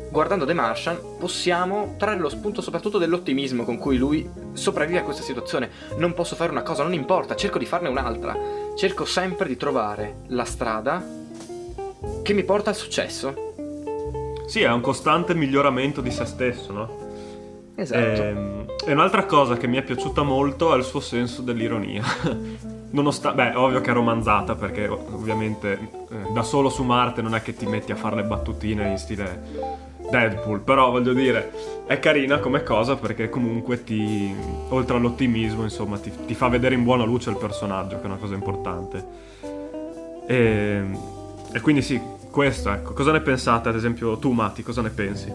guardando 0.09 0.45
The 0.45 0.53
Martian 0.53 0.97
possiamo 1.19 1.95
trarre 1.97 2.17
lo 2.21 2.29
spunto 2.29 2.61
soprattutto 2.61 2.97
dell'ottimismo 2.97 3.65
con 3.65 3.77
cui 3.77 3.97
lui 3.97 4.27
sopravvive 4.53 4.99
a 4.99 5.03
questa 5.03 5.21
situazione. 5.21 5.69
Non 5.97 6.13
posso 6.13 6.35
fare 6.37 6.49
una 6.51 6.63
cosa, 6.63 6.83
non 6.83 6.93
importa, 6.93 7.35
cerco 7.35 7.57
di 7.59 7.65
farne 7.65 7.89
un'altra. 7.89 8.35
Cerco 8.77 9.03
sempre 9.03 9.47
di 9.49 9.57
trovare 9.57 10.19
la 10.27 10.45
strada 10.45 11.23
che 12.25 12.33
mi 12.33 12.43
porta 12.43 12.71
al 12.71 12.75
successo. 12.75 13.53
Sì, 14.47 14.61
è 14.61 14.71
un 14.71 14.81
costante 14.81 15.35
miglioramento 15.35 16.01
di 16.01 16.09
se 16.09 16.25
stesso, 16.25 16.73
no? 16.73 16.89
Esatto. 17.75 17.99
Ehm, 17.99 18.65
E, 18.83 18.93
un'altra 18.93 19.25
cosa 19.25 19.57
che 19.57 19.67
mi 19.67 19.77
è 19.77 19.83
piaciuta 19.83 20.23
molto 20.23 20.73
è 20.73 20.77
il 20.77 20.83
suo 20.83 20.99
senso 20.99 21.43
dell'ironia. 21.43 22.03
Nonostante, 22.89 23.43
beh, 23.51 23.55
ovvio 23.57 23.81
che 23.81 23.91
è 23.91 23.93
romanzata 23.93 24.55
perché 24.55 24.87
ov- 24.87 25.13
ovviamente 25.13 25.73
eh, 26.09 26.31
da 26.33 26.41
solo 26.41 26.69
su 26.69 26.83
Marte 26.83 27.21
non 27.21 27.35
è 27.35 27.41
che 27.43 27.53
ti 27.53 27.67
metti 27.67 27.91
a 27.91 27.95
fare 27.95 28.15
le 28.15 28.23
battutine 28.23 28.89
in 28.89 28.97
stile 28.97 29.41
Deadpool, 30.09 30.61
però 30.61 30.89
voglio 30.91 31.13
dire, 31.13 31.51
è 31.85 31.99
carina 31.99 32.39
come 32.39 32.63
cosa 32.63 32.95
perché 32.95 33.29
comunque 33.29 33.83
ti, 33.83 34.33
oltre 34.69 34.97
all'ottimismo, 34.97 35.61
insomma, 35.63 35.97
ti, 35.99 36.11
ti 36.25 36.33
fa 36.33 36.47
vedere 36.47 36.73
in 36.73 36.83
buona 36.83 37.03
luce 37.03 37.29
il 37.29 37.37
personaggio, 37.37 37.97
che 37.97 38.03
è 38.03 38.05
una 38.05 38.17
cosa 38.17 38.33
importante. 38.33 39.05
E, 40.27 40.83
e 41.51 41.61
quindi 41.61 41.81
sì, 41.81 41.99
questo, 42.35 42.69
ecco. 42.69 42.91
Cosa 42.91 43.13
ne 43.13 43.21
pensate, 43.21 43.69
ad 43.69 43.75
esempio, 43.75 44.17
tu, 44.17 44.31
Matti, 44.31 44.61
cosa 44.61 44.81
ne 44.81 44.89
pensi? 44.89 45.31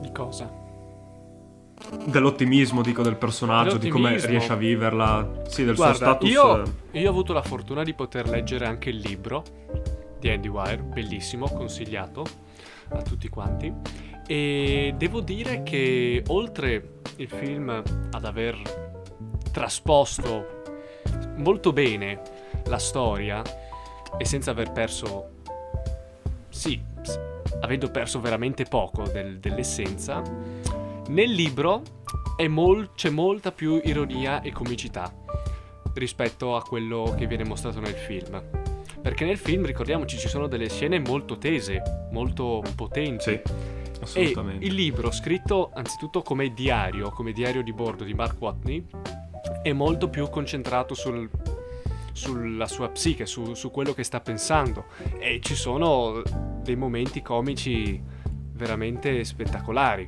Di 0.00 0.10
cosa? 0.12 0.50
Dell'ottimismo, 2.06 2.80
dico, 2.80 3.02
del 3.02 3.16
personaggio, 3.16 3.76
di 3.76 3.90
come 3.90 4.18
riesce 4.24 4.52
a 4.52 4.56
viverla, 4.56 5.42
sì, 5.46 5.64
del 5.66 5.74
Guarda, 5.74 5.94
suo 5.94 6.04
status. 6.06 6.30
io, 6.30 6.62
eh, 6.92 7.00
io 7.00 7.06
ho 7.06 7.10
avuto 7.10 7.34
la 7.34 7.42
fortuna 7.42 7.82
di 7.82 7.92
poter 7.92 8.30
leggere 8.30 8.64
anche 8.64 8.88
il 8.88 8.96
libro 8.96 9.44
di 10.18 10.30
Andy 10.30 10.48
Wire, 10.48 10.78
bellissimo, 10.78 11.48
consigliato 11.48 12.24
a 12.88 13.02
tutti 13.02 13.28
quanti. 13.28 13.70
E 14.26 14.94
devo 14.96 15.20
dire 15.20 15.62
che 15.62 16.22
oltre 16.28 17.00
il 17.16 17.28
film 17.28 17.68
ad 17.68 18.24
aver 18.24 18.56
trasposto 19.52 20.62
molto 21.36 21.74
bene 21.74 22.22
la 22.64 22.78
storia 22.78 23.42
e 24.16 24.24
senza 24.24 24.50
aver 24.50 24.72
perso, 24.72 25.37
sì, 26.58 26.80
avendo 27.60 27.88
perso 27.88 28.20
veramente 28.20 28.64
poco 28.64 29.04
del- 29.04 29.38
dell'essenza, 29.38 30.20
nel 31.06 31.30
libro 31.30 31.82
è 32.36 32.48
mol- 32.48 32.90
c'è 32.96 33.10
molta 33.10 33.52
più 33.52 33.80
ironia 33.84 34.40
e 34.42 34.50
comicità 34.50 35.12
rispetto 35.94 36.56
a 36.56 36.62
quello 36.62 37.14
che 37.16 37.26
viene 37.28 37.44
mostrato 37.44 37.78
nel 37.80 37.94
film. 37.94 38.42
Perché 39.00 39.24
nel 39.24 39.38
film, 39.38 39.64
ricordiamoci, 39.64 40.18
ci 40.18 40.26
sono 40.28 40.48
delle 40.48 40.68
scene 40.68 40.98
molto 40.98 41.38
tese, 41.38 41.80
molto 42.10 42.62
potenti. 42.74 43.22
Sì, 43.22 43.30
E 43.30 43.42
assolutamente. 44.02 44.64
il 44.66 44.74
libro, 44.74 45.12
scritto 45.12 45.70
anzitutto 45.72 46.22
come 46.22 46.52
diario, 46.52 47.10
come 47.10 47.30
diario 47.32 47.62
di 47.62 47.72
bordo 47.72 48.02
di 48.02 48.14
Mark 48.14 48.36
Watney, 48.40 48.84
è 49.62 49.72
molto 49.72 50.08
più 50.08 50.28
concentrato 50.28 50.94
sul- 50.94 51.30
sulla 52.12 52.66
sua 52.66 52.88
psiche, 52.88 53.26
su, 53.26 53.54
su 53.54 53.70
quello 53.70 53.92
che 53.94 54.02
sta 54.02 54.20
pensando. 54.20 54.86
E 55.20 55.38
ci 55.40 55.54
sono 55.54 56.20
dei 56.68 56.76
momenti 56.76 57.22
comici 57.22 57.98
veramente 58.52 59.24
spettacolari. 59.24 60.06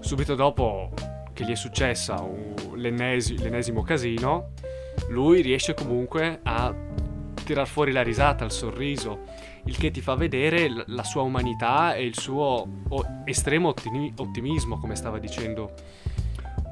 Subito 0.00 0.34
dopo 0.34 0.92
che 1.32 1.44
gli 1.44 1.52
è 1.52 1.54
successa 1.54 2.22
l'ennesi- 2.74 3.38
l'ennesimo 3.38 3.82
casino, 3.82 4.50
lui 5.08 5.40
riesce 5.40 5.72
comunque 5.72 6.40
a 6.42 6.74
tirar 7.44 7.66
fuori 7.66 7.92
la 7.92 8.02
risata, 8.02 8.44
il 8.44 8.50
sorriso, 8.50 9.20
il 9.64 9.78
che 9.78 9.90
ti 9.90 10.02
fa 10.02 10.16
vedere 10.16 10.84
la 10.88 11.02
sua 11.02 11.22
umanità 11.22 11.94
e 11.94 12.04
il 12.04 12.18
suo 12.18 12.68
estremo 13.24 13.68
ottimi- 13.68 14.12
ottimismo, 14.14 14.78
come 14.78 14.94
stava 14.94 15.18
dicendo 15.18 15.72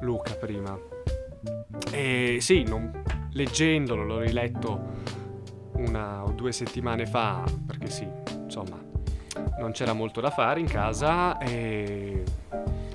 Luca 0.01 0.35
prima. 0.35 0.77
E 1.91 2.37
sì, 2.41 2.61
non- 2.61 3.01
leggendolo, 3.31 4.03
l'ho 4.03 4.19
riletto 4.19 4.97
una 5.77 6.23
o 6.23 6.31
due 6.31 6.51
settimane 6.51 7.07
fa, 7.07 7.43
perché 7.65 7.89
sì, 7.89 8.07
insomma, 8.43 8.88
non 9.59 9.71
c'era 9.71 9.93
molto 9.93 10.21
da 10.21 10.29
fare 10.29 10.59
in 10.59 10.67
casa 10.67 11.37
e 11.37 12.23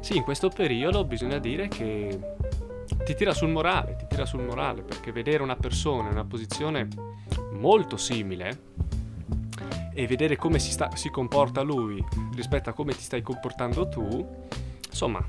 sì, 0.00 0.16
in 0.16 0.22
questo 0.22 0.48
periodo 0.48 1.05
bisogna 1.05 1.38
dire 1.38 1.68
che 1.68 2.18
ti 3.05 3.14
tira 3.14 3.33
sul 3.33 3.50
morale, 3.50 3.96
ti 3.96 4.07
tira 4.09 4.24
sul 4.24 4.42
morale, 4.42 4.83
perché 4.83 5.12
vedere 5.12 5.42
una 5.42 5.57
persona 5.57 6.09
in 6.09 6.14
una 6.14 6.24
posizione 6.24 6.88
molto 7.53 7.96
simile 7.96 8.72
e 9.92 10.07
vedere 10.07 10.37
come 10.37 10.59
si, 10.59 10.72
sta- 10.72 10.94
si 10.96 11.09
comporta 11.11 11.62
lui 11.62 12.05
rispetto 12.35 12.70
a 12.70 12.72
come 12.72 12.92
ti 12.92 13.03
stai 13.03 13.22
comportando 13.22 13.88
tu, 13.88 14.46
insomma, 14.88 15.24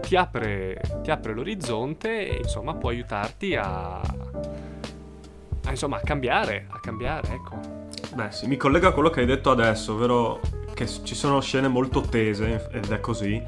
ti 0.00 0.16
apre, 0.16 0.80
ti 1.02 1.10
apre 1.10 1.34
l'orizzonte 1.34 2.28
e 2.28 2.36
insomma 2.38 2.74
può 2.74 2.90
aiutarti 2.90 3.54
a, 3.54 4.00
a, 4.00 5.70
insomma, 5.70 5.96
a 5.96 6.00
cambiare, 6.00 6.66
a 6.68 6.80
cambiare, 6.80 7.32
ecco. 7.32 7.75
Beh, 8.16 8.30
sì, 8.30 8.46
mi 8.46 8.56
collego 8.56 8.88
a 8.88 8.92
quello 8.92 9.10
che 9.10 9.20
hai 9.20 9.26
detto 9.26 9.50
adesso, 9.50 9.92
ovvero 9.92 10.40
che 10.72 10.86
ci 10.86 11.14
sono 11.14 11.38
scene 11.42 11.68
molto 11.68 12.00
tese 12.00 12.66
ed 12.72 12.90
è 12.90 12.98
così. 12.98 13.42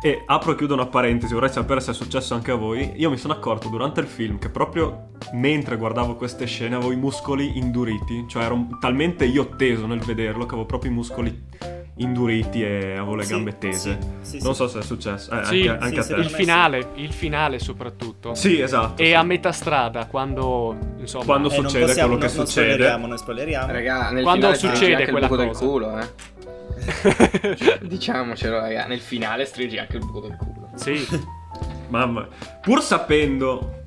E 0.00 0.22
apro 0.24 0.52
e 0.52 0.54
chiudo 0.54 0.74
una 0.74 0.86
parentesi, 0.86 1.34
vorrei 1.34 1.50
sapere 1.50 1.80
se 1.80 1.90
è 1.90 1.94
successo 1.94 2.32
anche 2.34 2.52
a 2.52 2.54
voi. 2.54 2.92
Io 2.94 3.10
mi 3.10 3.16
sono 3.16 3.32
accorto 3.32 3.68
durante 3.68 3.98
il 3.98 4.06
film 4.06 4.38
che 4.38 4.50
proprio 4.50 5.08
mentre 5.32 5.76
guardavo 5.76 6.14
queste 6.14 6.46
scene 6.46 6.76
avevo 6.76 6.92
i 6.92 6.96
muscoli 6.96 7.58
induriti, 7.58 8.24
cioè 8.28 8.44
ero 8.44 8.68
talmente 8.78 9.24
io 9.24 9.48
teso 9.56 9.84
nel 9.86 9.98
vederlo 9.98 10.44
che 10.44 10.52
avevo 10.52 10.66
proprio 10.66 10.92
i 10.92 10.94
muscoli 10.94 11.46
induriti 11.96 12.62
e 12.62 12.92
avevo 12.96 13.14
le 13.14 13.22
Sì, 13.24 13.32
gambe 13.34 13.56
tese. 13.58 13.98
sì, 14.20 14.38
sì, 14.38 14.44
non 14.44 14.54
so 14.54 14.66
se 14.66 14.80
è 14.80 14.82
successo, 14.82 15.30
eh, 15.30 15.44
Sì, 15.44 15.66
anche, 15.68 15.84
anche 15.84 16.02
sì, 16.02 16.12
a 16.12 16.16
te. 16.16 16.20
Il 16.22 16.28
finale, 16.30 16.88
il 16.94 17.12
finale 17.12 17.58
soprattutto. 17.60 18.34
Sì, 18.34 18.60
esatto. 18.60 19.00
E 19.00 19.06
sì. 19.06 19.12
a 19.14 19.22
metà 19.22 19.52
strada, 19.52 20.06
quando 20.06 20.76
insomma, 20.98 21.24
Quando 21.24 21.50
Eh, 21.50 21.54
non 21.56 21.62
succede 21.68 21.84
possiamo- 21.86 22.16
quello 22.16 22.26
che 22.28 22.36
non- 22.36 22.46
succede. 22.46 22.66
Non 22.66 22.74
spoileriamo, 22.76 23.06
non 23.06 23.18
spoileriamo. 23.18 23.72
Raga, 23.72 24.10
nel 24.10 24.22
Quando 24.24 24.54
succede 24.54 24.94
anche 24.94 25.10
quella 25.10 25.26
il 25.26 25.32
buco 25.32 25.46
cosa. 25.46 25.60
del 25.60 25.68
culo, 25.68 25.98
eh. 26.00 26.08
Diciamocelo, 27.86 28.58
raga, 28.58 28.86
nel 28.86 29.00
finale 29.00 29.44
stringi 29.44 29.78
anche 29.78 29.96
il 29.96 30.04
buco 30.04 30.20
del 30.20 30.36
culo. 30.36 30.70
sì, 30.74 31.06
Mamma, 31.88 32.26
pur 32.60 32.82
sapendo, 32.82 33.84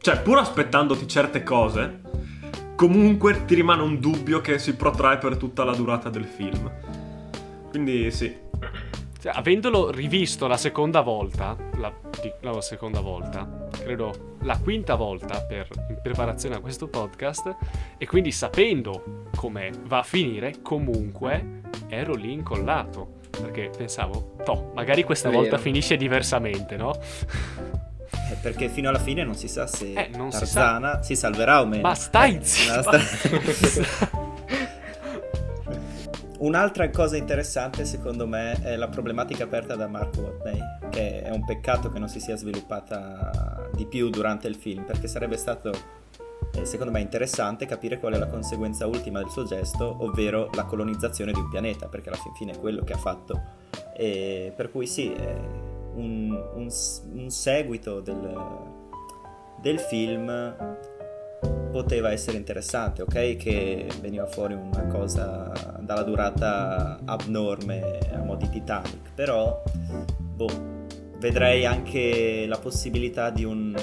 cioè 0.00 0.20
pur 0.20 0.38
aspettandoti 0.38 1.08
certe 1.08 1.42
cose, 1.42 2.00
comunque 2.76 3.44
ti 3.46 3.54
rimane 3.54 3.82
un 3.82 3.98
dubbio 3.98 4.40
che 4.40 4.58
si 4.58 4.74
protrae 4.76 5.18
per 5.18 5.36
tutta 5.36 5.64
la 5.64 5.74
durata 5.74 6.08
del 6.08 6.24
film. 6.24 6.70
Quindi 7.76 8.10
sì, 8.10 8.34
Cioè, 9.20 9.32
avendolo 9.34 9.90
rivisto 9.90 10.46
la 10.46 10.56
seconda 10.56 11.02
volta, 11.02 11.54
la, 11.76 11.92
la 12.40 12.60
seconda 12.62 13.00
volta, 13.00 13.68
credo 13.70 14.36
la 14.44 14.56
quinta 14.58 14.94
volta 14.94 15.42
per, 15.42 15.68
in 15.90 15.98
preparazione 16.02 16.54
a 16.54 16.60
questo 16.60 16.88
podcast, 16.88 17.54
e 17.98 18.06
quindi 18.06 18.32
sapendo 18.32 19.24
come 19.36 19.70
va 19.84 19.98
a 19.98 20.02
finire, 20.02 20.62
comunque 20.62 21.60
ero 21.88 22.14
lì 22.14 22.32
incollato. 22.32 23.14
Perché 23.30 23.70
pensavo, 23.76 24.36
toh, 24.42 24.70
magari 24.74 25.04
questa 25.04 25.28
Vero. 25.28 25.42
volta 25.42 25.58
finisce 25.58 25.98
diversamente, 25.98 26.76
no? 26.78 26.94
Eh, 26.98 28.36
Perché 28.40 28.70
fino 28.70 28.88
alla 28.88 28.98
fine 28.98 29.22
non 29.22 29.34
si 29.34 29.48
sa 29.48 29.66
se 29.66 29.92
Eh, 29.92 30.08
non 30.16 30.32
si 30.32 30.38
Tarzana 30.38 31.02
si, 31.02 31.14
salverà 31.14 31.60
o 31.60 31.66
meno. 31.66 31.82
Ma 31.82 31.94
stai 31.94 32.36
Eh, 32.36 32.42
zitto! 32.42 32.80
sta- 32.80 32.98
Un'altra 36.38 36.90
cosa 36.90 37.16
interessante 37.16 37.86
secondo 37.86 38.26
me 38.26 38.60
è 38.62 38.76
la 38.76 38.88
problematica 38.88 39.44
aperta 39.44 39.74
da 39.74 39.86
Mark 39.86 40.16
Watney, 40.18 40.60
che 40.90 41.22
è 41.22 41.30
un 41.30 41.44
peccato 41.44 41.90
che 41.90 41.98
non 41.98 42.08
si 42.08 42.20
sia 42.20 42.36
sviluppata 42.36 43.70
di 43.74 43.86
più 43.86 44.10
durante 44.10 44.46
il 44.46 44.54
film, 44.54 44.84
perché 44.84 45.08
sarebbe 45.08 45.38
stato 45.38 45.72
eh, 46.52 46.66
secondo 46.66 46.92
me 46.92 47.00
interessante 47.00 47.64
capire 47.64 47.98
qual 47.98 48.14
è 48.14 48.18
la 48.18 48.26
conseguenza 48.26 48.86
ultima 48.86 49.20
del 49.20 49.30
suo 49.30 49.44
gesto, 49.44 49.96
ovvero 50.00 50.50
la 50.52 50.64
colonizzazione 50.64 51.32
di 51.32 51.40
un 51.40 51.48
pianeta, 51.48 51.88
perché 51.88 52.08
alla 52.10 52.18
fin 52.18 52.34
fine 52.34 52.52
è 52.52 52.58
quello 52.58 52.84
che 52.84 52.92
ha 52.92 52.98
fatto. 52.98 53.40
E 53.96 54.52
per 54.54 54.70
cui 54.70 54.86
sì, 54.86 55.14
un, 55.94 56.30
un 56.54 56.68
un 57.14 57.30
seguito 57.30 58.00
del, 58.00 58.36
del 59.62 59.80
film 59.80 60.54
poteva 61.70 62.10
essere 62.12 62.36
interessante, 62.36 63.02
ok? 63.02 63.36
Che 63.36 63.86
veniva 64.00 64.26
fuori 64.26 64.54
una 64.54 64.86
cosa 64.86 65.52
dalla 65.80 66.02
durata 66.02 66.98
abnorme 67.04 67.98
a 68.12 68.18
mo' 68.18 68.36
di 68.36 68.48
Titanic, 68.48 69.12
però 69.14 69.62
boh, 70.18 70.84
vedrei 71.18 71.64
anche 71.64 72.44
la 72.46 72.58
possibilità 72.58 73.30
di 73.30 73.44
un, 73.44 73.74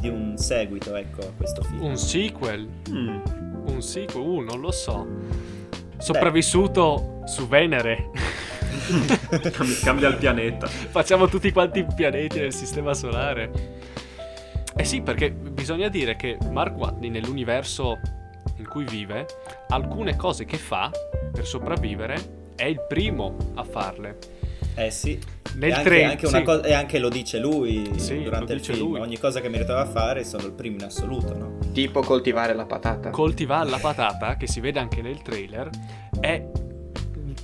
di 0.00 0.08
un 0.08 0.36
seguito, 0.36 0.94
ecco, 0.96 1.20
a 1.20 1.30
questo 1.36 1.62
film. 1.62 1.82
Un 1.84 1.96
sequel, 1.96 2.68
Mm. 2.90 3.20
un 3.66 3.82
sequel, 3.82 4.22
uh, 4.22 4.40
non 4.40 4.60
lo 4.60 4.70
so. 4.70 5.06
Sopravvissuto 5.98 7.22
su 7.24 7.48
Venere. 7.48 8.10
Cambia, 9.82 10.08
il 10.08 10.16
pianeta. 10.16 10.66
Facciamo 10.66 11.28
tutti 11.28 11.50
quanti 11.52 11.78
i 11.78 11.86
pianeti 11.94 12.40
del 12.40 12.52
sistema 12.52 12.92
solare. 12.92 13.50
Eh 14.76 14.84
sì, 14.84 15.00
perché 15.00 15.34
bisogna 15.64 15.88
dire 15.88 16.14
che 16.14 16.36
Mark 16.50 16.76
Watney 16.76 17.08
nell'universo 17.08 17.98
in 18.58 18.68
cui 18.68 18.84
vive, 18.84 19.24
alcune 19.68 20.14
cose 20.14 20.44
che 20.44 20.58
fa 20.58 20.90
per 21.32 21.46
sopravvivere 21.46 22.52
è 22.54 22.64
il 22.66 22.84
primo 22.86 23.34
a 23.54 23.64
farle. 23.64 24.18
Eh 24.74 24.90
sì, 24.90 25.18
nel 25.54 25.70
e 25.70 25.72
anche, 25.72 25.84
trailer 25.88 26.10
anche 26.10 26.26
una 26.26 26.38
sì. 26.38 26.44
co- 26.44 26.62
e 26.62 26.72
anche 26.74 26.98
lo 26.98 27.08
dice 27.08 27.38
lui 27.38 27.90
Sì, 27.96 28.22
durante 28.22 28.48
lo 28.52 28.58
il 28.58 28.60
dice 28.60 28.74
film. 28.74 28.88
lui. 28.90 29.00
Ogni 29.00 29.18
cosa 29.18 29.40
che 29.40 29.48
meritava 29.48 29.80
a 29.80 29.86
fare 29.86 30.22
sono 30.22 30.44
il 30.44 30.52
primo 30.52 30.76
in 30.76 30.84
assoluto, 30.84 31.34
no? 31.34 31.56
Tipo 31.72 32.00
coltivare 32.02 32.52
la 32.52 32.66
patata. 32.66 33.08
coltivare 33.08 33.70
la 33.70 33.78
patata, 33.78 34.36
che 34.36 34.46
si 34.46 34.60
vede 34.60 34.80
anche 34.80 35.00
nel 35.00 35.22
trailer, 35.22 35.70
è 36.20 36.46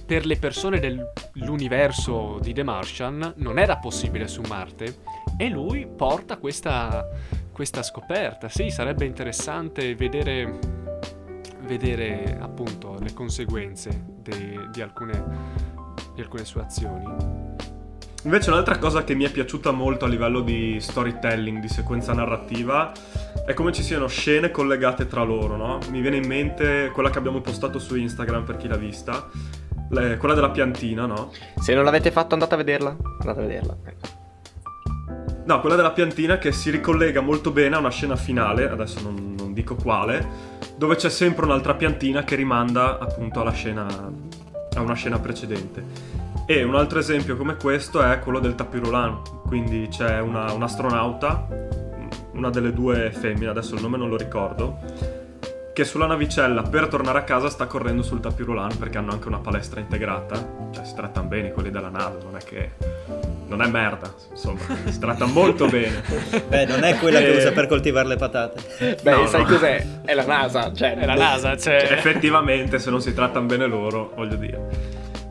per 0.05 0.27
le 0.27 0.37
persone 0.37 0.79
dell'universo 0.79 2.39
di 2.43 2.53
The 2.53 2.65
Martian 2.65 3.33
non 3.37 3.59
era 3.59 3.77
possibile 3.79 4.27
su 4.29 4.43
Marte 4.43 4.97
e 5.39 5.49
lui 5.49 5.87
porta 5.87 6.37
questa, 6.37 7.09
questa 7.61 7.83
scoperta. 7.83 8.49
Sì, 8.49 8.71
sarebbe 8.71 9.05
interessante 9.05 9.95
vedere, 9.95 10.59
vedere 11.67 12.39
appunto 12.41 12.97
le 12.99 13.13
conseguenze 13.13 14.03
de- 14.23 14.71
di, 14.73 14.81
alcune, 14.81 15.23
di 16.15 16.23
alcune 16.23 16.47
sue 16.47 16.63
azioni. 16.63 17.05
Invece 18.23 18.49
un'altra 18.49 18.79
cosa 18.79 19.05
che 19.05 19.15
mi 19.15 19.25
è 19.25 19.31
piaciuta 19.31 19.73
molto 19.73 20.07
a 20.07 20.09
livello 20.09 20.41
di 20.41 20.81
storytelling, 20.81 21.61
di 21.61 21.69
sequenza 21.69 22.15
narrativa, 22.15 22.93
è 23.45 23.53
come 23.53 23.73
ci 23.73 23.83
siano 23.83 24.07
scene 24.07 24.51
collegate 24.51 25.07
tra 25.07 25.23
loro, 25.23 25.57
no? 25.57 25.81
Mi 25.91 26.01
viene 26.01 26.17
in 26.17 26.27
mente 26.27 26.91
quella 26.95 27.11
che 27.11 27.19
abbiamo 27.19 27.43
postato 27.43 27.79
su 27.79 27.95
Instagram 27.95 28.45
per 28.45 28.57
chi 28.57 28.69
l'ha 28.69 28.79
vista, 28.79 29.29
le- 29.91 30.17
quella 30.17 30.33
della 30.35 30.51
piantina, 30.51 31.05
no? 31.05 31.31
Se 31.61 31.75
non 31.75 31.85
l'avete 31.85 32.11
fatto 32.11 32.33
andate 32.33 32.55
a 32.55 32.57
vederla. 32.57 32.97
Andate 33.19 33.39
a 33.39 33.43
vederla. 33.43 33.77
Ecco. 33.85 34.20
No, 35.45 35.61
quella 35.61 35.75
della 35.75 35.91
piantina 35.91 36.39
che 36.39 36.53
si 36.53 36.71
ricollega 36.71 37.21
molto 37.21 37.51
bene 37.51 37.77
a 37.77 37.79
una 37.79 37.91
scena 37.91 38.15
finale, 38.15 38.69
adesso 38.69 39.01
non, 39.01 39.35
non 39.37 39.53
dico 39.53 39.75
quale, 39.75 40.27
dove 40.77 40.97
c'è 40.97 41.09
sempre 41.09 41.45
un'altra 41.45 41.75
piantina 41.75 42.23
che 42.25 42.35
rimanda 42.37 42.99
appunto 42.99 43.41
alla 43.41 43.53
scena, 43.53 43.87
a 44.75 44.81
una 44.81 44.95
scena 44.95 45.19
precedente. 45.19 46.19
E 46.47 46.63
un 46.63 46.75
altro 46.75 46.99
esempio 46.99 47.37
come 47.37 47.57
questo 47.57 48.03
è 48.03 48.19
quello 48.19 48.39
del 48.39 48.55
tapirulan, 48.55 49.23
quindi 49.47 49.89
c'è 49.89 50.21
una, 50.21 50.53
un'astronauta, 50.53 51.47
una 52.33 52.51
delle 52.51 52.73
due 52.73 53.11
femmine, 53.13 53.51
adesso 53.51 53.75
il 53.75 53.83
nome 53.83 53.97
non 53.97 54.09
lo 54.09 54.17
ricordo, 54.17 54.79
che 55.81 55.87
sulla 55.87 56.05
navicella 56.05 56.61
per 56.61 56.89
tornare 56.89 57.21
a 57.21 57.23
casa 57.23 57.49
sta 57.49 57.65
correndo 57.65 58.03
sul 58.03 58.21
tapirulan 58.21 58.77
perché 58.77 58.99
hanno 58.99 59.13
anche 59.13 59.29
una 59.29 59.39
palestra 59.39 59.81
integrata, 59.81 60.69
cioè 60.73 60.85
si 60.85 60.95
trattano 60.95 61.27
bene 61.29 61.53
quelli 61.53 61.71
della 61.71 61.89
nave, 61.89 62.19
non 62.23 62.37
è 62.37 62.45
che... 62.45 62.73
non 63.47 63.63
è 63.63 63.67
merda, 63.67 64.13
insomma, 64.31 64.59
si 64.85 64.99
tratta 64.99 65.25
molto 65.25 65.69
bene. 65.69 66.03
Beh, 66.49 66.67
non 66.67 66.85
è 66.85 66.99
quella 66.99 67.21
che 67.21 67.33
Eh. 67.33 67.37
usa 67.39 67.53
per 67.53 67.67
coltivare 67.67 68.09
le 68.09 68.17
patate. 68.17 68.99
Beh, 69.03 69.11
No, 69.11 69.27
sai 69.27 69.41
no. 69.41 69.49
cos'è? 69.49 69.87
È 70.05 70.13
la 70.13 70.27
NASA. 70.27 70.71
Cioè, 70.71 70.97
È 70.99 71.07
la 71.07 71.15
NASA, 71.15 71.57
cioè... 71.57 71.81
Cioè, 71.87 71.93
effettivamente, 71.97 72.79
se 72.79 72.91
non 72.91 73.01
si 73.01 73.15
trattano 73.15 73.47
bene 73.47 73.65
loro, 73.67 74.13
voglio 74.15 74.37
dire. 74.37 74.69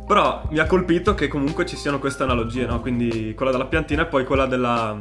Però 0.07 0.41
mi 0.49 0.57
ha 0.57 0.65
colpito 0.65 1.13
che 1.13 1.27
comunque 1.27 1.67
ci 1.67 1.75
siano 1.75 1.99
queste 1.99 2.23
analogie, 2.23 2.65
no? 2.65 2.81
Quindi 2.81 3.35
quella 3.35 3.51
della 3.51 3.65
piantina 3.67 4.01
e 4.01 4.05
poi 4.07 4.25
quella 4.25 4.47
della, 4.47 4.97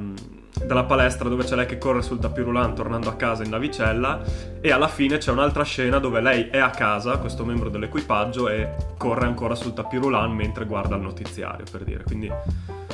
della 0.64 0.84
palestra 0.84 1.28
dove 1.28 1.44
c'è 1.44 1.54
lei 1.54 1.66
che 1.66 1.78
corre 1.78 2.02
sul 2.02 2.18
tapirulan 2.18 2.74
tornando 2.74 3.08
a 3.08 3.14
casa 3.14 3.44
in 3.44 3.50
navicella 3.50 4.22
e 4.60 4.72
alla 4.72 4.88
fine 4.88 5.18
c'è 5.18 5.30
un'altra 5.30 5.62
scena 5.62 5.98
dove 5.98 6.20
lei 6.20 6.48
è 6.48 6.58
a 6.58 6.70
casa, 6.70 7.18
questo 7.18 7.44
membro 7.44 7.68
dell'equipaggio, 7.68 8.48
e 8.48 8.74
corre 8.96 9.26
ancora 9.26 9.54
sul 9.54 9.72
tapirulan 9.74 10.32
mentre 10.32 10.64
guarda 10.64 10.96
il 10.96 11.02
notiziario, 11.02 11.64
per 11.70 11.84
dire. 11.84 12.02
Quindi 12.02 12.30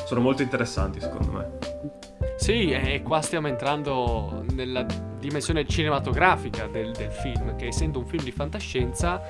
sono 0.04 0.20
molto 0.20 0.42
interessanti 0.42 1.00
secondo 1.00 1.32
me. 1.32 1.92
Sì, 2.36 2.70
e 2.70 3.02
qua 3.02 3.22
stiamo 3.22 3.48
entrando 3.48 4.44
nella 4.52 4.84
dimensione 5.18 5.66
cinematografica 5.66 6.66
del, 6.66 6.92
del 6.92 7.10
film, 7.10 7.56
che 7.56 7.68
essendo 7.68 8.00
un 8.00 8.06
film 8.06 8.22
di 8.22 8.32
fantascienza 8.32 9.22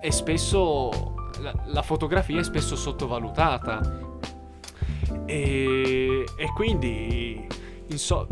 è 0.00 0.10
spesso 0.10 1.14
la, 1.40 1.52
la 1.66 1.82
fotografia 1.82 2.40
è 2.40 2.44
spesso 2.44 2.76
sottovalutata 2.76 4.08
e, 5.30 6.24
e 6.36 6.52
quindi 6.52 7.46
inso- 7.86 8.26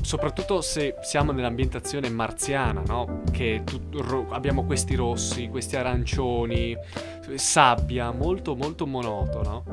soprattutto 0.00 0.60
se 0.60 0.94
siamo 1.02 1.32
nell'ambientazione 1.32 2.08
marziana, 2.08 2.82
no? 2.86 3.22
Che 3.32 3.62
tut- 3.64 3.94
ro- 3.96 4.26
abbiamo 4.30 4.64
questi 4.64 4.94
rossi, 4.94 5.48
questi 5.48 5.74
arancioni, 5.74 6.76
sabbia, 7.34 8.12
molto 8.12 8.54
molto 8.54 8.86
monotono 8.86 9.64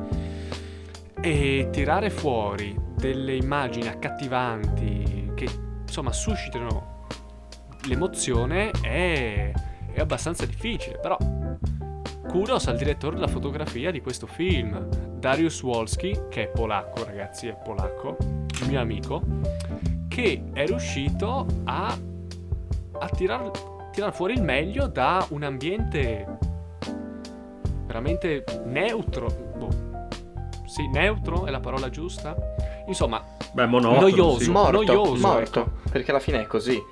e 1.20 1.68
tirare 1.70 2.10
fuori 2.10 2.76
delle 2.96 3.36
immagini 3.36 3.86
accattivanti 3.86 5.30
che 5.36 5.46
insomma 5.82 6.12
suscitano 6.12 7.06
l'emozione 7.86 8.70
è, 8.80 9.52
è 9.92 10.00
abbastanza 10.00 10.46
difficile 10.46 10.98
però 10.98 11.16
kudos 12.26 12.66
al 12.66 12.76
direttore 12.76 13.14
della 13.14 13.28
fotografia 13.28 13.92
di 13.92 14.00
questo 14.00 14.26
film 14.26 15.11
Darius 15.22 15.62
Wolski 15.62 16.18
che 16.28 16.42
è 16.42 16.48
polacco 16.48 17.04
ragazzi 17.04 17.46
è 17.46 17.54
polacco 17.54 18.16
il 18.60 18.68
mio 18.68 18.80
amico 18.80 19.22
che 20.08 20.42
è 20.52 20.66
riuscito 20.66 21.46
a, 21.62 21.96
a 22.98 23.08
tirar, 23.10 23.48
tirar 23.92 24.12
fuori 24.12 24.32
il 24.34 24.42
meglio 24.42 24.88
da 24.88 25.24
un 25.30 25.44
ambiente 25.44 26.26
veramente 27.86 28.42
neutro 28.64 29.26
boh, 29.56 29.68
sì, 30.66 30.88
neutro 30.88 31.46
è 31.46 31.50
la 31.52 31.60
parola 31.60 31.88
giusta? 31.88 32.34
Insomma, 32.88 33.24
Beh, 33.52 33.66
monotono. 33.66 34.00
Noioso. 34.00 34.40
sì. 34.40 34.50
morto, 34.50 34.82
noioso, 34.82 35.26
morto. 35.26 35.60
ecco. 35.60 35.70
Perché 35.88 36.10
alla 36.10 36.18
fine 36.20 36.40
è 36.42 36.46
così. 36.48 36.82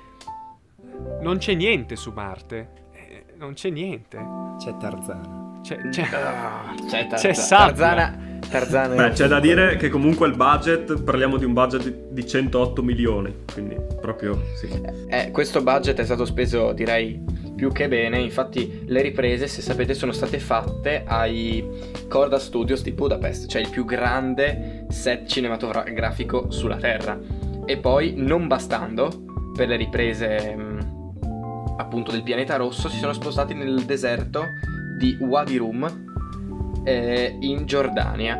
non 1.19 1.37
c'è 1.37 1.53
niente 1.53 1.97
su 1.97 2.11
Marte. 2.11 2.85
Eh, 2.93 3.25
Non 3.35 3.53
c'è 3.53 3.69
niente. 3.71 4.17
C'è 4.57 4.77
Tarzana. 4.77 5.50
C'è, 5.61 5.77
c'è- 5.89 6.03
c'è, 6.03 7.07
Tar- 7.07 7.19
C'è. 7.19 7.33
Tarzana. 7.33 8.29
Tarzana. 8.49 8.95
Beh, 8.95 9.09
c'è 9.11 9.27
da 9.27 9.39
dire 9.39 9.77
che 9.77 9.87
comunque 9.89 10.27
il 10.27 10.35
budget, 10.35 11.01
parliamo 11.03 11.37
di 11.37 11.45
un 11.45 11.53
budget 11.53 11.83
di- 11.83 11.95
di 12.09 12.27
108 12.27 12.83
milioni, 12.83 13.33
quindi 13.53 13.77
proprio 14.01 14.41
sì. 14.55 14.67
Eh, 15.07 15.31
questo 15.31 15.61
budget 15.61 15.97
è 15.99 16.03
stato 16.03 16.25
speso, 16.25 16.73
direi, 16.73 17.23
più 17.55 17.71
che 17.71 17.87
bene. 17.87 18.19
Infatti, 18.19 18.81
le 18.87 19.01
riprese, 19.01 19.47
se 19.47 19.61
sapete, 19.61 19.93
sono 19.93 20.11
state 20.11 20.39
fatte 20.39 21.03
ai 21.05 21.65
Corda 22.09 22.39
Studios 22.39 22.81
di 22.81 22.91
Budapest, 22.91 23.47
cioè 23.47 23.61
il 23.61 23.69
più 23.69 23.85
grande 23.85 24.85
set 24.89 25.27
cinematografico 25.27 26.49
sulla 26.51 26.75
Terra. 26.77 27.17
E 27.65 27.77
poi, 27.77 28.15
non 28.17 28.47
bastando, 28.47 29.09
per 29.55 29.67
le 29.69 29.77
riprese 29.77 30.55
mh, 30.55 30.79
appunto 31.77 32.11
del 32.11 32.23
pianeta 32.23 32.57
rosso, 32.57 32.89
si 32.89 32.97
sono 32.97 33.13
spostati 33.13 33.53
nel 33.53 33.83
deserto 33.85 34.45
di 35.01 35.17
Wadi 35.19 35.57
Rum 35.57 36.83
eh, 36.83 37.35
in 37.39 37.65
Giordania. 37.65 38.39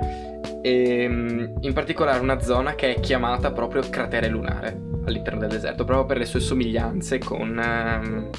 E, 0.62 1.08
mh, 1.08 1.58
in 1.62 1.74
particolare 1.74 2.20
una 2.20 2.40
zona 2.40 2.76
che 2.76 2.96
è 2.96 3.00
chiamata 3.00 3.52
proprio 3.52 3.82
cratere 3.90 4.28
lunare 4.28 4.80
all'interno 5.06 5.40
del 5.40 5.50
deserto, 5.50 5.84
proprio 5.86 6.06
per 6.06 6.18
le 6.20 6.26
sue 6.26 6.40
somiglianze 6.40 7.18
con 7.18 7.60
ehm, 7.60 8.30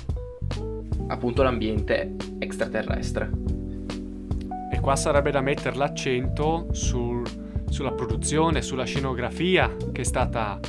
appunto 1.08 1.42
l'ambiente 1.42 2.14
extraterrestre. 2.38 3.28
E 4.70 4.78
qua 4.78 4.94
sarebbe 4.94 5.32
da 5.32 5.40
mettere 5.40 5.76
l'accento 5.76 6.68
sul- 6.70 7.26
sulla 7.68 7.92
produzione, 7.92 8.62
sulla 8.62 8.84
scenografia 8.84 9.74
che 9.90 10.02
è 10.02 10.04
stata 10.04 10.60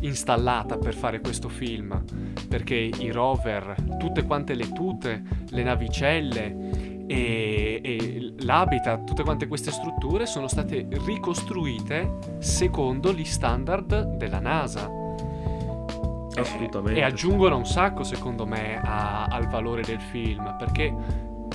installata 0.00 0.78
per 0.78 0.94
fare 0.94 1.20
questo 1.20 1.50
film. 1.50 2.02
Perché 2.48 2.74
i 2.74 3.10
rover, 3.10 3.74
tutte 3.98 4.24
quante 4.24 4.54
le 4.54 4.72
tute, 4.72 5.22
le 5.50 5.62
navicelle 5.62 6.91
e, 7.06 7.80
e 7.82 8.34
l'habitat, 8.40 9.04
tutte 9.04 9.22
quante 9.22 9.46
queste 9.46 9.70
strutture 9.70 10.26
sono 10.26 10.48
state 10.48 10.86
ricostruite 11.04 12.18
secondo 12.38 13.12
gli 13.12 13.24
standard 13.24 14.16
della 14.16 14.40
NASA. 14.40 14.90
Assolutamente. 16.34 16.98
E 16.98 17.02
aggiungono 17.02 17.56
un 17.56 17.66
sacco, 17.66 18.02
secondo 18.04 18.46
me, 18.46 18.80
a- 18.82 19.24
al 19.24 19.48
valore 19.48 19.82
del 19.82 20.00
film, 20.00 20.56
perché 20.58 20.94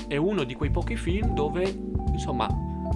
è 0.08 0.18
uno 0.18 0.44
di 0.44 0.54
quei 0.54 0.70
pochi 0.70 0.96
film 0.96 1.34
dove, 1.34 1.64
insomma, 2.12 2.48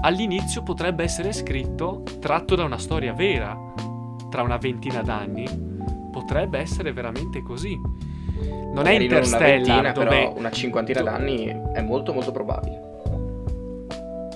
all'inizio 0.01 0.63
potrebbe 0.63 1.03
essere 1.03 1.33
scritto 1.33 2.03
tratto 2.19 2.55
da 2.55 2.63
una 2.63 2.77
storia 2.77 3.13
vera, 3.13 3.57
tra 4.29 4.43
una 4.43 4.57
ventina 4.57 5.01
d'anni. 5.01 5.45
Potrebbe 6.11 6.59
essere 6.59 6.93
veramente 6.93 7.41
così. 7.41 7.77
Non 8.41 8.87
è 8.87 8.97
non 8.97 9.01
una 9.01 9.03
Interstellar, 9.03 9.49
ventina, 9.49 9.91
dove 9.91 10.07
però 10.07 10.33
una 10.37 10.51
cinquantina 10.51 10.99
do- 10.99 11.05
d'anni 11.05 11.61
è 11.73 11.81
molto 11.81 12.13
molto 12.13 12.31
probabile. 12.31 12.89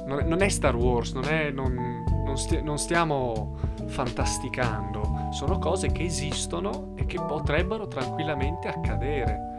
non, 0.05 0.19
è, 0.19 0.23
non 0.23 0.41
è 0.41 0.49
Star 0.49 0.75
Wars, 0.75 1.13
non, 1.13 1.25
è, 1.25 1.49
non, 1.51 2.03
non 2.25 2.37
sti- 2.37 2.61
stiamo 2.75 3.57
fantasticando, 3.85 5.29
sono 5.31 5.59
cose 5.59 5.91
che 5.91 6.03
esistono 6.03 6.93
e 6.95 7.05
che 7.05 7.17
potrebbero 7.17 7.87
tranquillamente 7.87 8.67
accadere. 8.67 9.53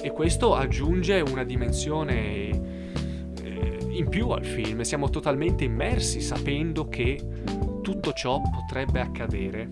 E 0.00 0.10
questo 0.10 0.54
aggiunge 0.54 1.20
una 1.20 1.44
dimensione 1.44 2.14
eh, 3.42 3.78
in 3.88 4.08
più 4.08 4.30
al 4.30 4.44
film, 4.44 4.82
siamo 4.82 5.08
totalmente 5.10 5.64
immersi 5.64 6.20
sapendo 6.20 6.88
che 6.88 7.18
tutto 7.82 8.12
ciò 8.12 8.40
potrebbe 8.40 9.00
accadere. 9.00 9.68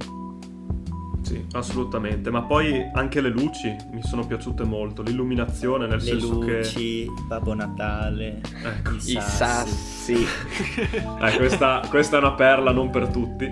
Sì, 1.32 1.46
assolutamente. 1.52 2.30
Ma 2.30 2.42
poi 2.42 2.90
anche 2.92 3.22
le 3.22 3.30
luci 3.30 3.74
mi 3.92 4.02
sono 4.02 4.26
piaciute 4.26 4.64
molto. 4.64 5.00
L'illuminazione, 5.00 5.86
nel 5.86 5.96
Le 5.96 6.02
senso 6.02 6.40
luci, 6.42 7.06
Babbo 7.26 7.54
Natale, 7.54 8.42
Ecco. 8.62 8.92
i 8.92 8.96
I 8.96 9.00
sassi. 9.00 10.14
sassi. 10.14 10.26
che 10.74 10.98
eh, 11.32 11.36
questa, 11.38 11.80
questa 11.88 12.16
è 12.16 12.20
una 12.20 12.32
perla 12.32 12.70
non 12.72 12.90
per 12.90 13.06
tutti. 13.08 13.48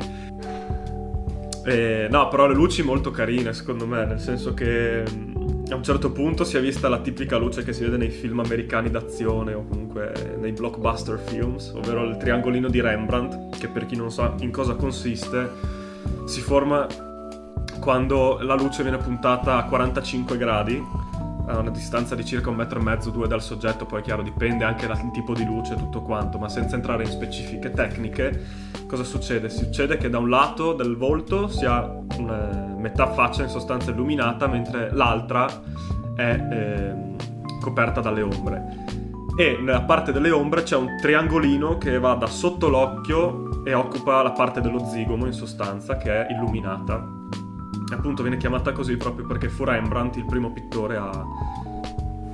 Eh, 1.64 2.06
no, 2.10 2.28
però 2.28 2.46
le 2.46 2.54
luci 2.54 2.82
molto 2.82 3.10
carine, 3.10 3.54
secondo 3.54 3.86
me, 3.86 4.04
nel 4.04 4.20
senso 4.20 4.52
che 4.52 5.02
mm, 5.10 5.64
a 5.70 5.74
un 5.76 5.82
certo 5.82 6.10
punto 6.10 6.44
si 6.44 6.58
è 6.58 6.60
vista 6.60 6.88
la 6.90 6.98
tipica 7.00 7.38
luce 7.38 7.62
che 7.62 7.72
si 7.72 7.82
vede 7.84 7.96
nei 7.96 8.10
film 8.10 8.40
americani 8.40 8.90
d'azione 8.90 9.54
o 9.54 9.64
comunque 9.66 10.36
nei 10.38 10.52
blockbuster 10.52 11.18
films, 11.18 11.72
ovvero 11.74 12.04
il 12.04 12.18
triangolino 12.18 12.68
di 12.68 12.80
Rembrandt, 12.80 13.58
che 13.58 13.68
per 13.68 13.86
chi 13.86 13.96
non 13.96 14.10
sa 14.10 14.34
in 14.40 14.50
cosa 14.50 14.74
consiste, 14.74 15.50
si 16.26 16.40
forma 16.40 16.86
quando 17.80 18.38
la 18.42 18.54
luce 18.54 18.82
viene 18.82 18.98
puntata 18.98 19.56
a 19.56 19.64
45 19.64 20.36
gradi 20.36 21.08
a 21.46 21.58
una 21.58 21.70
distanza 21.70 22.14
di 22.14 22.24
circa 22.24 22.50
un 22.50 22.56
metro 22.56 22.78
e 22.78 22.82
mezzo, 22.82 23.10
due 23.10 23.26
dal 23.26 23.42
soggetto, 23.42 23.84
poi 23.84 24.00
è 24.00 24.02
chiaro 24.02 24.22
dipende 24.22 24.64
anche 24.64 24.86
dal 24.86 25.10
tipo 25.10 25.34
di 25.34 25.44
luce 25.44 25.74
e 25.74 25.76
tutto 25.76 26.00
quanto, 26.00 26.38
ma 26.38 26.48
senza 26.48 26.76
entrare 26.76 27.02
in 27.02 27.10
specifiche 27.10 27.72
tecniche, 27.72 28.46
cosa 28.86 29.02
succede? 29.02 29.48
Succede 29.48 29.96
che 29.96 30.08
da 30.08 30.18
un 30.18 30.28
lato 30.28 30.74
del 30.74 30.96
volto 30.96 31.48
si 31.48 31.64
ha 31.64 31.92
metà 32.76 33.08
faccia 33.08 33.42
in 33.42 33.48
sostanza 33.48 33.90
illuminata, 33.90 34.46
mentre 34.46 34.90
l'altra 34.92 35.48
è 36.14 36.46
ehm, 36.50 37.16
coperta 37.60 38.00
dalle 38.00 38.22
ombre. 38.22 38.88
E 39.36 39.58
nella 39.60 39.82
parte 39.82 40.12
delle 40.12 40.30
ombre 40.30 40.62
c'è 40.62 40.76
un 40.76 40.96
triangolino 41.00 41.78
che 41.78 41.98
va 41.98 42.14
da 42.14 42.26
sotto 42.26 42.68
l'occhio 42.68 43.64
e 43.64 43.74
occupa 43.74 44.22
la 44.22 44.32
parte 44.32 44.60
dello 44.60 44.84
zigomo 44.86 45.26
in 45.26 45.32
sostanza, 45.32 45.96
che 45.96 46.26
è 46.26 46.32
illuminata. 46.32 47.19
Appunto 47.92 48.22
viene 48.22 48.36
chiamata 48.36 48.72
così 48.72 48.96
proprio 48.96 49.26
perché 49.26 49.48
fu 49.48 49.64
Rembrandt 49.64 50.16
il 50.16 50.24
primo 50.24 50.50
pittore 50.52 50.96
a, 50.96 51.10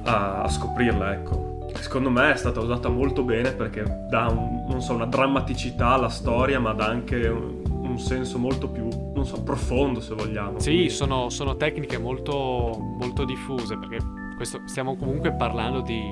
a- 0.04 0.42
a 0.42 0.48
scoprirla, 0.48 1.12
ecco. 1.14 1.68
Secondo 1.80 2.10
me 2.10 2.32
è 2.32 2.36
stata 2.36 2.60
usata 2.60 2.88
molto 2.88 3.22
bene 3.22 3.52
perché 3.52 4.06
dà 4.08 4.26
un- 4.28 4.80
so, 4.80 4.94
una 4.94 5.06
drammaticità 5.06 5.88
alla 5.90 6.08
storia, 6.08 6.58
ma 6.60 6.72
dà 6.72 6.86
anche 6.86 7.26
un, 7.28 7.62
un 7.68 7.98
senso 7.98 8.38
molto 8.38 8.68
più, 8.68 8.88
non 9.14 9.24
so, 9.24 9.42
profondo 9.42 10.00
se 10.00 10.14
vogliamo. 10.14 10.58
Sì, 10.58 10.70
Quindi- 10.70 10.90
sono, 10.90 11.28
sono 11.30 11.56
tecniche 11.56 11.98
molto, 11.98 12.76
molto 12.98 13.24
diffuse 13.24 13.76
perché 13.78 13.98
questo, 14.36 14.60
stiamo 14.66 14.96
comunque 14.96 15.32
parlando 15.32 15.80
di, 15.80 16.02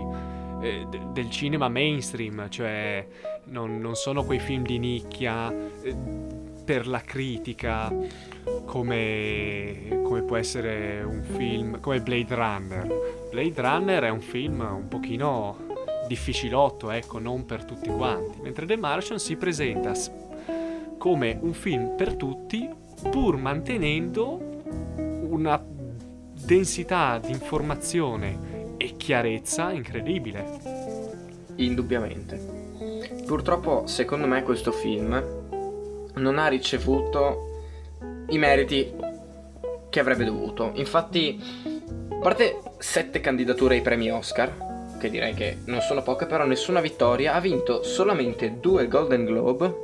eh, 0.63 0.87
de- 0.89 1.01
del 1.13 1.31
cinema 1.31 1.69
mainstream, 1.69 2.49
cioè 2.49 3.07
non, 3.47 3.79
non 3.81 3.95
sono 3.95 4.25
quei 4.25 4.39
film 4.39 4.63
di 4.65 4.79
nicchia 4.79 5.53
eh, 5.83 5.95
per 6.65 6.87
la 6.87 7.01
critica 7.01 7.93
come, 8.65 10.01
come 10.03 10.23
può 10.23 10.37
essere 10.37 11.03
un 11.03 11.23
film 11.23 11.81
come 11.81 12.01
Blade 12.01 12.35
Runner. 12.35 13.29
Blade 13.31 13.61
Runner 13.61 14.03
è 14.05 14.11
un 14.11 14.21
film 14.21 14.61
un 14.61 14.89
pochino 14.89 15.73
difficilotto, 16.09 16.91
ecco, 16.91 17.19
non 17.19 17.45
per 17.45 17.65
tutti 17.65 17.89
quanti, 17.89 18.41
mentre 18.43 18.67
The 18.67 18.77
Martian 18.77 19.19
si 19.19 19.37
presenta 19.37 19.93
come 20.99 21.39
un 21.41 21.53
film 21.53 21.95
per 21.97 22.15
tutti 22.15 22.69
pur 23.11 23.37
mantenendo 23.37 24.41
una 25.29 25.63
densità 26.47 27.19
di 27.19 27.31
informazione 27.31 28.75
e 28.77 28.97
chiarezza 28.97 29.73
incredibile. 29.73 30.73
Indubbiamente. 31.57 32.63
Purtroppo, 33.27 33.87
secondo 33.87 34.27
me, 34.27 34.43
questo 34.43 34.73
film 34.73 35.44
non 36.15 36.39
ha 36.39 36.49
ricevuto 36.49 37.51
i 38.29 38.39
meriti 38.39 38.93
che 39.91 40.01
avrebbe 40.01 40.25
dovuto. 40.25 40.73
Infatti, 40.75 41.41
a 42.11 42.19
parte 42.19 42.59
sette 42.79 43.21
candidature 43.21 43.77
ai 43.77 43.83
premi 43.83 44.11
Oscar, 44.11 44.97
che 44.99 45.11
direi 45.11 45.35
che 45.35 45.59
non 45.67 45.81
sono 45.81 46.03
poche, 46.03 46.27
però 46.27 46.45
nessuna 46.45 46.81
vittoria, 46.81 47.35
ha 47.35 47.41
vinto 47.41 47.83
solamente 47.83 48.59
due 48.59 48.89
Golden 48.89 49.25
Globe 49.25 49.83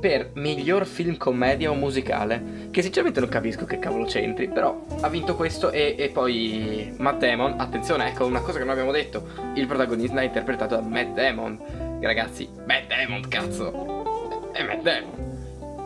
per 0.00 0.30
miglior 0.34 0.84
film 0.84 1.16
commedia 1.16 1.70
o 1.70 1.74
musicale, 1.74 2.68
che 2.72 2.82
sinceramente 2.82 3.20
non 3.20 3.28
capisco 3.28 3.64
che 3.64 3.78
cavolo 3.78 4.04
c'entri, 4.04 4.48
però 4.48 4.84
ha 5.00 5.08
vinto 5.08 5.36
questo 5.36 5.70
e, 5.70 5.94
e 5.96 6.08
poi 6.08 6.92
Matt 6.98 7.20
Damon, 7.20 7.54
attenzione, 7.60 8.08
ecco 8.08 8.26
una 8.26 8.40
cosa 8.40 8.58
che 8.58 8.64
non 8.64 8.72
abbiamo 8.72 8.90
detto, 8.90 9.24
il 9.54 9.66
protagonista 9.68 10.20
è 10.20 10.24
interpretato 10.24 10.74
da 10.74 10.82
Matt 10.82 11.14
Damon, 11.14 11.98
ragazzi, 12.00 12.48
Matt 12.66 12.88
Damon, 12.88 13.28
cazzo, 13.28 14.50
è 14.52 14.64
Matt 14.64 14.82
Damon. 14.82 15.31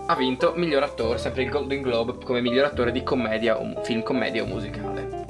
Ha 0.08 0.14
vinto 0.14 0.52
miglior 0.54 0.84
attore, 0.84 1.18
sempre 1.18 1.42
il 1.42 1.50
Golden 1.50 1.82
Globe, 1.82 2.24
come 2.24 2.40
miglior 2.40 2.66
attore 2.66 2.92
di 2.92 3.02
commedia 3.02 3.58
o 3.58 3.82
film 3.82 4.04
commedia 4.04 4.44
o 4.44 4.46
musicale. 4.46 5.24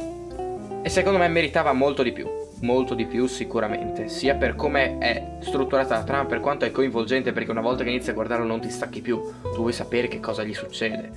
E 0.82 0.88
secondo 0.90 1.18
me 1.18 1.28
meritava 1.28 1.72
molto 1.72 2.02
di 2.02 2.12
più, 2.12 2.28
molto 2.60 2.94
di 2.94 3.06
più 3.06 3.26
sicuramente, 3.26 4.08
sia 4.08 4.34
per 4.34 4.54
come 4.54 4.98
è 4.98 5.38
strutturata 5.40 5.96
la 5.96 6.04
trama, 6.04 6.26
per 6.26 6.40
quanto 6.40 6.66
è 6.66 6.70
coinvolgente, 6.70 7.32
perché 7.32 7.50
una 7.50 7.62
volta 7.62 7.84
che 7.84 7.88
inizi 7.88 8.10
a 8.10 8.12
guardarlo 8.12 8.44
non 8.44 8.60
ti 8.60 8.68
stacchi 8.68 9.00
più, 9.00 9.18
tu 9.40 9.56
vuoi 9.56 9.72
sapere 9.72 10.08
che 10.08 10.20
cosa 10.20 10.44
gli 10.44 10.52
succede, 10.52 11.10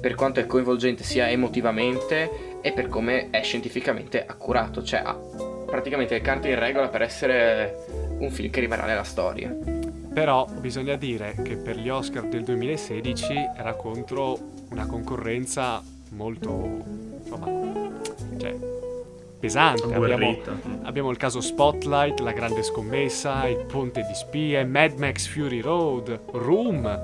per 0.00 0.14
quanto 0.14 0.38
è 0.38 0.46
coinvolgente 0.46 1.02
sia 1.02 1.28
emotivamente 1.28 2.60
e 2.60 2.70
per 2.70 2.88
come 2.88 3.28
è 3.30 3.42
scientificamente 3.42 4.24
accurato, 4.24 4.84
cioè 4.84 5.02
ha 5.04 5.18
praticamente 5.66 6.14
le 6.14 6.20
carte 6.20 6.48
in 6.48 6.58
regola 6.60 6.86
per 6.86 7.02
essere 7.02 7.76
un 8.18 8.30
film 8.30 8.50
che 8.50 8.60
rimarrà 8.60 8.86
nella 8.86 9.02
storia. 9.02 9.73
Però 10.14 10.46
bisogna 10.60 10.94
dire 10.94 11.34
che 11.42 11.56
per 11.56 11.76
gli 11.76 11.88
Oscar 11.88 12.24
del 12.28 12.44
2016 12.44 13.50
era 13.56 13.74
contro 13.74 14.38
una 14.70 14.86
concorrenza 14.86 15.82
molto, 16.10 16.82
insomma, 17.20 17.46
cioè, 18.38 18.56
pesante. 19.40 19.92
Abbiamo, 19.92 20.38
abbiamo 20.82 21.10
il 21.10 21.16
caso 21.16 21.40
Spotlight, 21.40 22.20
La 22.20 22.30
Grande 22.30 22.62
Scommessa, 22.62 23.46
Il 23.48 23.64
Ponte 23.66 24.02
di 24.06 24.14
Spie, 24.14 24.64
Mad 24.64 24.98
Max 24.98 25.26
Fury 25.26 25.60
Road, 25.60 26.20
Room 26.30 27.00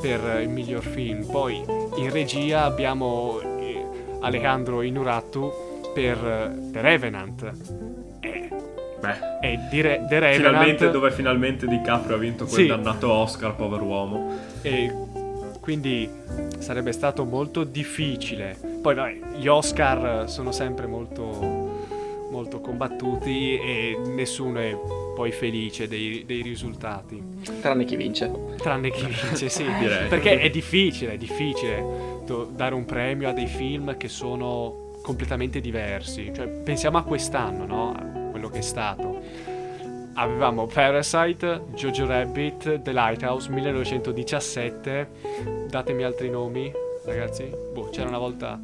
per 0.00 0.40
il 0.42 0.48
miglior 0.48 0.82
film. 0.82 1.24
Poi 1.24 1.62
in 1.96 2.10
regia 2.10 2.64
abbiamo 2.64 3.40
eh, 3.40 3.84
Alejandro 4.20 4.82
Inuratu 4.82 5.52
per 5.94 6.16
eh, 6.16 6.70
The 6.72 6.80
Revenant. 6.80 7.52
E, 8.20 8.48
Beh, 9.00 9.46
e 9.46 9.58
di 9.70 9.80
Re- 9.80 10.04
The 10.08 10.18
Revenant... 10.18 10.36
finalmente 10.36 10.90
dove 10.90 11.10
finalmente 11.10 11.66
DiCaprio 11.66 12.16
ha 12.16 12.18
vinto 12.18 12.44
quel 12.44 12.60
Sì. 12.60 12.66
dannato 12.66 13.10
Oscar, 13.10 13.54
pover'uomo. 13.54 14.36
E 14.62 14.92
quindi 15.60 16.08
sarebbe 16.58 16.92
stato 16.92 17.24
molto 17.24 17.64
difficile. 17.64 18.56
Poi 18.82 18.94
vai, 18.94 19.22
gli 19.36 19.46
Oscar 19.46 20.28
sono 20.28 20.52
sempre 20.52 20.86
molto, 20.86 21.24
molto 22.30 22.60
combattuti 22.60 23.58
e 23.58 23.98
nessuno 24.14 24.58
è 24.58 24.76
poi 25.14 25.32
felice 25.32 25.88
dei, 25.88 26.24
dei 26.26 26.42
risultati. 26.42 27.22
Tranne 27.60 27.84
chi 27.84 27.96
vince. 27.96 28.30
Tranne 28.56 28.90
chi 28.90 29.06
vince, 29.06 29.48
sì. 29.48 29.64
Direi. 29.78 30.08
Perché 30.08 30.40
è 30.40 30.50
difficile, 30.50 31.14
è 31.14 31.16
difficile 31.18 32.18
dare 32.50 32.74
un 32.74 32.84
premio 32.84 33.28
a 33.28 33.32
dei 33.32 33.46
film 33.46 33.96
che 33.96 34.08
sono 34.08 34.90
completamente 35.02 35.60
diversi. 35.60 36.30
Cioè, 36.34 36.46
pensiamo 36.46 36.98
a 36.98 37.02
quest'anno, 37.02 37.66
no? 37.66 38.19
Quello 38.40 38.54
che 38.54 38.60
è 38.60 38.62
stato. 38.62 39.20
Avevamo 40.14 40.66
Parasite, 40.66 41.64
Jojo 41.74 42.06
Rabbit, 42.06 42.80
The 42.80 42.90
Lighthouse, 42.90 43.50
1917. 43.50 45.66
Datemi 45.68 46.04
altri 46.04 46.30
nomi, 46.30 46.72
ragazzi. 47.04 47.52
Boh, 47.74 47.90
c'era 47.90 48.08
una 48.08 48.16
volta 48.16 48.58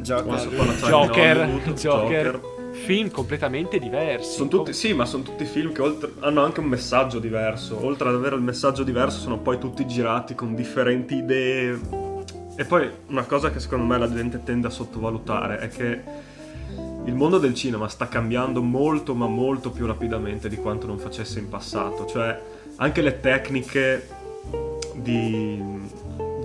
Joker. 0.00 0.48
Joker, 0.82 1.38
Hollywood, 1.38 1.72
Joker, 1.72 2.40
film 2.72 3.10
completamente 3.10 3.78
diversi. 3.78 4.32
Sono 4.32 4.50
tutti, 4.50 4.74
sì, 4.74 4.92
ma 4.92 5.06
sono 5.06 5.22
tutti 5.22 5.46
film 5.46 5.72
che 5.72 5.80
oltre- 5.80 6.12
hanno 6.20 6.44
anche 6.44 6.60
un 6.60 6.66
messaggio 6.66 7.18
diverso. 7.18 7.82
Oltre 7.82 8.10
ad 8.10 8.16
avere 8.16 8.36
il 8.36 8.42
messaggio 8.42 8.82
diverso, 8.82 9.18
sono 9.18 9.38
poi 9.38 9.56
tutti 9.56 9.86
girati 9.86 10.34
con 10.34 10.54
differenti 10.54 11.16
idee. 11.16 11.80
E 12.54 12.66
poi 12.66 12.86
una 13.06 13.24
cosa 13.24 13.50
che 13.50 13.60
secondo 13.60 13.86
me 13.86 13.96
la 13.96 14.12
gente 14.12 14.42
tende 14.44 14.66
a 14.66 14.70
sottovalutare 14.70 15.58
è 15.58 15.68
che 15.68 16.30
il 17.04 17.14
mondo 17.14 17.38
del 17.38 17.54
cinema 17.54 17.88
sta 17.88 18.08
cambiando 18.08 18.62
molto, 18.62 19.14
ma 19.14 19.26
molto 19.26 19.70
più 19.70 19.86
rapidamente 19.86 20.48
di 20.48 20.56
quanto 20.56 20.86
non 20.86 20.98
facesse 20.98 21.38
in 21.38 21.48
passato. 21.48 22.06
Cioè, 22.06 22.40
anche 22.76 23.02
le 23.02 23.20
tecniche 23.20 24.08
di, 24.94 25.60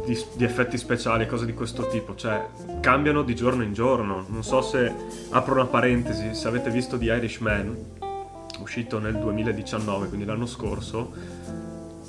di- 0.05 0.25
di 0.33 0.43
effetti 0.43 0.77
speciali 0.77 1.23
e 1.23 1.27
cose 1.27 1.45
di 1.45 1.53
questo 1.53 1.87
tipo, 1.87 2.15
cioè, 2.15 2.47
cambiano 2.79 3.21
di 3.21 3.35
giorno 3.35 3.63
in 3.63 3.73
giorno. 3.73 4.25
Non 4.27 4.43
so 4.43 4.61
se 4.61 4.91
apro 5.29 5.53
una 5.53 5.65
parentesi, 5.65 6.33
se 6.33 6.47
avete 6.47 6.71
visto 6.71 6.97
The 6.97 7.05
Irishman, 7.05 7.77
uscito 8.59 8.99
nel 8.99 9.15
2019, 9.17 10.07
quindi 10.07 10.25
l'anno 10.25 10.47
scorso, 10.47 11.13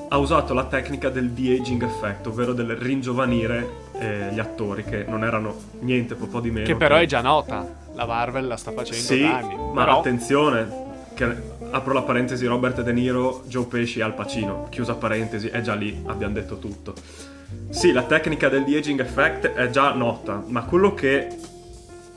ha 0.09 0.17
usato 0.17 0.55
la 0.55 0.65
tecnica 0.65 1.11
del 1.11 1.31
de-aging 1.31 1.83
effect, 1.83 2.27
ovvero 2.29 2.55
del 2.55 2.77
ringiovanire 2.77 3.87
eh, 3.99 4.31
gli 4.33 4.39
attori 4.39 4.83
che 4.83 5.05
non 5.07 5.23
erano 5.23 5.55
niente 5.81 6.15
po' 6.15 6.27
po' 6.27 6.41
di 6.41 6.51
meno. 6.51 6.67
Che 6.67 6.77
però 6.77 6.97
è 6.97 7.05
già 7.05 7.21
nota. 7.21 7.87
La 7.99 8.07
Marvel 8.07 8.47
la 8.47 8.57
sta 8.57 8.71
facendo 8.71 9.03
Sì, 9.03 9.23
da 9.23 9.39
anni. 9.39 9.57
ma 9.73 9.83
però, 9.85 9.99
attenzione, 9.99 10.69
che 11.15 11.37
apro 11.71 11.93
la 11.93 12.03
parentesi 12.03 12.47
Robert 12.47 12.81
De 12.83 12.93
Niro, 12.93 13.43
Joe 13.47 13.65
Pesci 13.65 13.99
e 13.99 14.03
Al 14.05 14.15
Pacino, 14.15 14.69
chiusa 14.71 14.95
parentesi, 14.95 15.49
è 15.49 15.61
già 15.63 15.75
lì, 15.75 16.01
abbiamo 16.07 16.33
detto 16.35 16.59
tutto. 16.59 16.95
sì, 17.71 17.91
la 17.91 18.05
tecnica 18.05 18.49
del 18.49 18.63
de-aging 18.65 19.01
effect 19.01 19.49
è 19.53 19.69
già 19.71 19.93
nota, 19.95 20.41
ma 20.47 20.63
quello 20.63 20.95
che... 20.95 21.27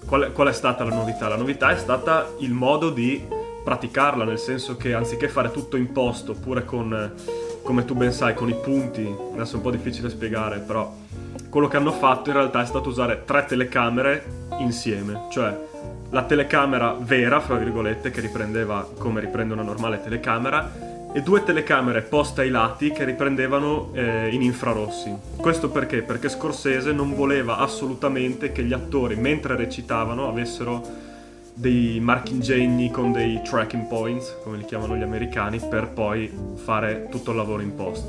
Qual 0.06 0.24
è, 0.26 0.32
qual 0.32 0.50
è 0.50 0.54
stata 0.54 0.84
la 0.84 0.94
novità? 0.94 1.28
La 1.28 1.36
novità 1.36 1.72
è 1.72 1.78
stata 1.78 2.28
il 2.40 2.52
modo 2.52 2.92
di 2.92 3.26
praticarla, 3.64 4.24
nel 4.24 4.38
senso 4.40 4.78
che 4.78 4.94
anziché 4.94 5.28
fare 5.30 5.50
tutto 5.52 5.78
in 5.78 5.92
post 5.92 6.30
oppure 6.30 6.64
con, 6.64 7.14
come 7.64 7.86
tu 7.86 7.96
ben 7.96 8.12
sai, 8.12 8.36
con 8.36 8.50
i 8.50 8.56
punti, 8.56 9.16
adesso 9.34 9.54
è 9.54 9.56
un 9.56 9.62
po' 9.62 9.72
difficile 9.72 10.10
spiegare, 10.10 10.60
però 10.60 10.94
quello 11.50 11.68
che 11.68 11.78
hanno 11.78 11.92
fatto 11.92 12.30
in 12.30 12.36
realtà 12.36 12.62
è 12.62 12.66
stato 12.68 12.90
usare 12.90 13.24
tre 13.26 13.46
telecamere 13.46 14.40
insieme, 14.62 15.28
cioè 15.30 15.58
la 16.10 16.24
telecamera 16.24 16.96
vera, 17.00 17.40
fra 17.40 17.56
virgolette, 17.56 18.12
che 18.12 18.22
riprendeva 18.22 18.88
come 18.98 19.22
riprende 19.22 19.54
una 19.54 19.64
normale 19.64 20.02
telecamera, 20.02 20.90
e 21.14 21.22
due 21.22 21.44
telecamere 21.44 22.04
poste 22.04 22.42
ai 22.42 22.50
lati 22.50 22.92
che 22.92 23.04
riprendevano 23.04 23.92
eh, 23.94 24.30
in 24.32 24.42
infrarossi. 24.42 25.14
Questo 25.36 25.70
perché? 25.70 26.04
Perché 26.04 26.30
Scorsese 26.30 26.94
non 26.94 27.16
voleva 27.16 27.58
assolutamente 27.58 28.52
che 28.52 28.64
gli 28.64 28.74
attori, 28.74 29.16
mentre 29.16 29.56
recitavano, 29.56 30.30
avessero 30.30 31.10
dei 31.54 32.00
marchingegni 32.00 32.92
con 32.92 33.12
dei 33.12 33.42
tracking 33.44 33.88
points, 33.88 34.38
come 34.44 34.58
li 34.58 34.66
chiamano 34.66 34.96
gli 34.96 35.02
americani, 35.02 35.60
per 35.60 35.90
poi 35.90 36.32
fare 36.56 37.08
tutto 37.10 37.32
il 37.32 37.38
lavoro 37.38 37.62
in 37.62 37.76
post. 37.76 38.06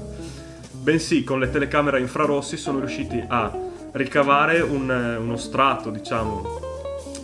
Bensì, 0.71 1.25
con 1.25 1.41
le 1.41 1.51
telecamere 1.51 2.01
infrarossi 2.01 2.57
sono 2.57 2.79
riusciti 2.79 3.23
a 3.27 3.71
ricavare 3.93 4.61
un, 4.61 4.89
uno 4.89 5.37
strato, 5.37 5.91
diciamo, 5.91 6.61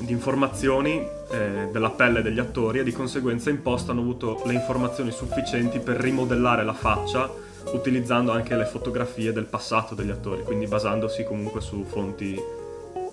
di 0.01 0.13
informazioni 0.13 1.05
eh, 1.31 1.69
della 1.71 1.91
pelle 1.91 2.23
degli 2.23 2.39
attori 2.39 2.79
e 2.79 2.85
di 2.85 2.93
conseguenza 2.93 3.51
in 3.51 3.63
post 3.63 3.91
hanno 3.91 4.01
avuto 4.01 4.43
le 4.45 4.55
informazioni 4.55 5.11
sufficienti 5.11 5.81
per 5.81 5.97
rimodellare 5.97 6.65
la 6.65 6.73
faccia 6.73 7.31
utilizzando 7.73 8.33
anche 8.33 8.57
le 8.57 8.65
fotografie 8.65 9.33
del 9.33 9.45
passato 9.45 9.95
degli 9.95 10.11
attori, 10.11 10.43
quindi 10.43 10.67
basandosi 10.67 11.25
comunque 11.25 11.61
su 11.61 11.85
fonti 11.85 12.41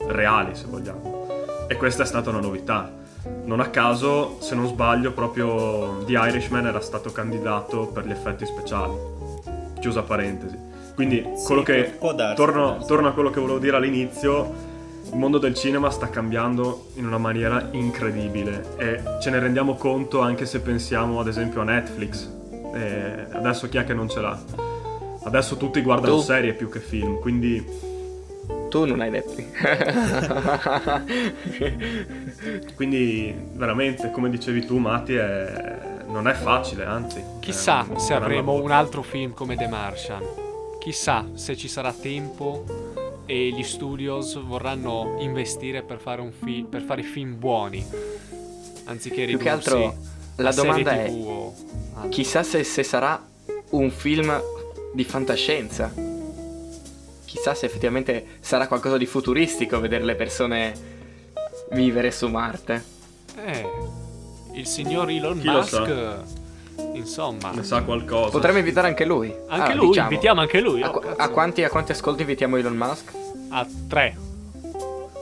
reali, 0.07 0.55
se 0.55 0.65
vogliamo. 0.67 1.65
E 1.67 1.75
questa 1.75 2.03
è 2.03 2.05
stata 2.05 2.29
una 2.29 2.39
novità. 2.39 2.91
Non 3.43 3.59
a 3.59 3.69
caso, 3.69 4.37
se 4.39 4.53
non 4.55 4.67
sbaglio, 4.67 5.11
proprio 5.11 6.03
The 6.05 6.13
Irishman 6.13 6.67
era 6.67 6.79
stato 6.79 7.11
candidato 7.11 7.87
per 7.87 8.05
gli 8.05 8.11
effetti 8.11 8.45
speciali. 8.45 8.93
Chiusa 9.79 10.03
parentesi. 10.03 10.64
Quindi, 10.95 11.23
Sì, 11.35 11.45
quello 11.45 11.63
che. 11.63 11.83
può- 11.83 12.09
può 12.09 12.13
darsi, 12.13 12.35
torno, 12.35 12.83
torno 12.85 13.07
a 13.09 13.11
quello 13.11 13.29
che 13.29 13.39
volevo 13.39 13.59
dire 13.59 13.75
all'inizio. 13.75 14.73
Il 15.11 15.17
mondo 15.17 15.37
del 15.37 15.53
cinema 15.53 15.91
sta 15.91 16.09
cambiando 16.09 16.87
in 16.95 17.05
una 17.05 17.17
maniera 17.19 17.67
incredibile 17.71 18.63
e 18.77 18.99
ce 19.21 19.29
ne 19.29 19.39
rendiamo 19.39 19.75
conto 19.75 20.19
anche 20.21 20.45
se 20.45 20.61
pensiamo 20.61 21.19
ad 21.19 21.27
esempio 21.27 21.61
a 21.61 21.63
Netflix. 21.63 22.27
E 22.73 23.25
adesso 23.31 23.69
chi 23.69 23.77
è 23.77 23.83
che 23.83 23.93
non 23.93 24.09
ce 24.09 24.19
l'ha? 24.19 24.37
Adesso 25.25 25.57
tutti 25.57 25.81
guardano 25.81 26.15
Tu? 26.15 26.21
serie 26.21 26.53
più 26.53 26.69
che 26.69 26.79
film, 26.79 27.19
quindi 27.19 27.63
Tu 28.69 28.85
non 28.85 28.99
hai 29.01 29.09
Netflix. 29.11 29.47
Quindi 32.75 33.33
veramente, 33.53 34.11
come 34.11 34.29
dicevi 34.29 34.65
tu, 34.65 34.77
Mati, 34.77 35.15
è- 35.15 36.03
non 36.07 36.27
è 36.27 36.33
facile, 36.33 36.85
anzi. 36.85 37.23
Chissà 37.39 37.85
è 37.85 37.91
un 37.91 37.99
se 37.99 38.13
avremo 38.13 38.53
un 38.53 38.71
altro 38.71 39.01
film 39.01 39.33
come 39.33 39.55
The 39.55 39.67
Martian. 39.67 40.21
Chissà 40.86 41.25
se 41.33 41.57
ci 41.57 41.67
sarà 41.67 41.91
tempo 41.91 42.63
e 43.25 43.49
gli 43.49 43.63
studios 43.63 44.39
vorranno 44.39 45.15
investire 45.17 45.81
per 45.81 45.99
fare, 45.99 46.21
un 46.21 46.31
fi- 46.31 46.63
per 46.69 46.83
fare 46.83 47.01
film 47.01 47.39
buoni. 47.39 47.83
Anziché 48.83 49.25
Più 49.25 49.39
ridursi 49.39 49.43
che 49.43 49.49
altro 49.49 49.95
la 50.36 50.51
domanda 50.51 50.91
è 50.91 51.09
o 51.09 51.55
chissà 52.09 52.43
se, 52.43 52.63
se 52.63 52.83
sarà 52.83 53.19
un 53.71 53.89
film 53.89 54.39
di 54.93 55.03
fantascienza. 55.03 55.91
Chissà 57.25 57.55
se 57.55 57.65
effettivamente 57.65 58.38
sarà 58.39 58.67
qualcosa 58.67 58.97
di 58.97 59.07
futuristico 59.07 59.79
vedere 59.79 60.03
le 60.03 60.13
persone 60.13 60.73
vivere 61.71 62.11
su 62.11 62.27
Marte. 62.27 62.83
Eh, 63.43 63.67
il 64.53 64.67
signor 64.67 65.09
Elon 65.09 65.39
Chi 65.39 65.47
lo 65.47 65.51
Musk, 65.53 66.44
insomma, 66.93 67.51
Ne 67.51 67.63
sa 67.63 67.82
qualcosa. 67.84 68.30
Potremmo 68.32 68.57
invitare 68.59 68.88
anche 68.88 69.05
lui. 69.05 69.34
anche 69.47 69.71
Ah, 69.71 69.76
lui, 69.76 69.88
diciamo. 69.88 70.09
invitiamo 70.09 70.41
anche 70.41 70.59
lui. 70.61 70.82
A, 70.82 70.89
oh, 70.89 70.91
qu- 70.99 71.13
a 71.17 71.30
quanti, 71.30 71.63
a 71.63 71.69
quanti 71.69 71.91
ascolti 71.91 72.21
invitiamo 72.21 72.57
Elon 72.57 72.76
Musk? 72.76 73.11
A 73.49 73.65
tre. 73.88 74.15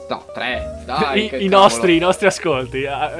No, 0.08 0.24
tre. 0.34 0.82
Dai, 0.84 1.34
I, 1.34 1.44
i 1.44 1.48
nostri, 1.48 1.96
i 1.96 1.98
nostri 1.98 2.26
ascolti. 2.26 2.84
A, 2.86 3.14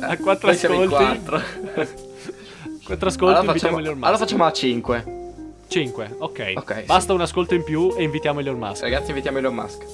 a 0.00 0.16
quattro 0.22 0.48
Noi 0.48 0.56
siamo 0.56 0.82
in 0.82 0.92
ascolti. 0.92 1.04
quattro. 1.04 1.40
Quattro 2.90 3.08
ascolti 3.08 3.34
allora, 3.36 3.46
invitiamo 3.46 3.76
facciamo, 3.76 3.78
Elon 3.78 3.92
Musk. 3.94 4.04
allora 4.04 4.18
facciamo 4.18 4.44
a 4.46 4.52
5. 4.52 5.04
5, 5.68 6.16
ok. 6.18 6.52
Ok, 6.56 6.84
Basta 6.86 7.12
un 7.12 7.20
ascolto 7.20 7.54
in 7.54 7.62
più 7.62 7.94
e 7.96 8.02
invitiamo 8.02 8.40
Elon 8.40 8.58
Musk. 8.58 8.82
Ragazzi, 8.82 9.10
invitiamo 9.10 9.38
Elon 9.38 9.54
Musk. 9.54 9.84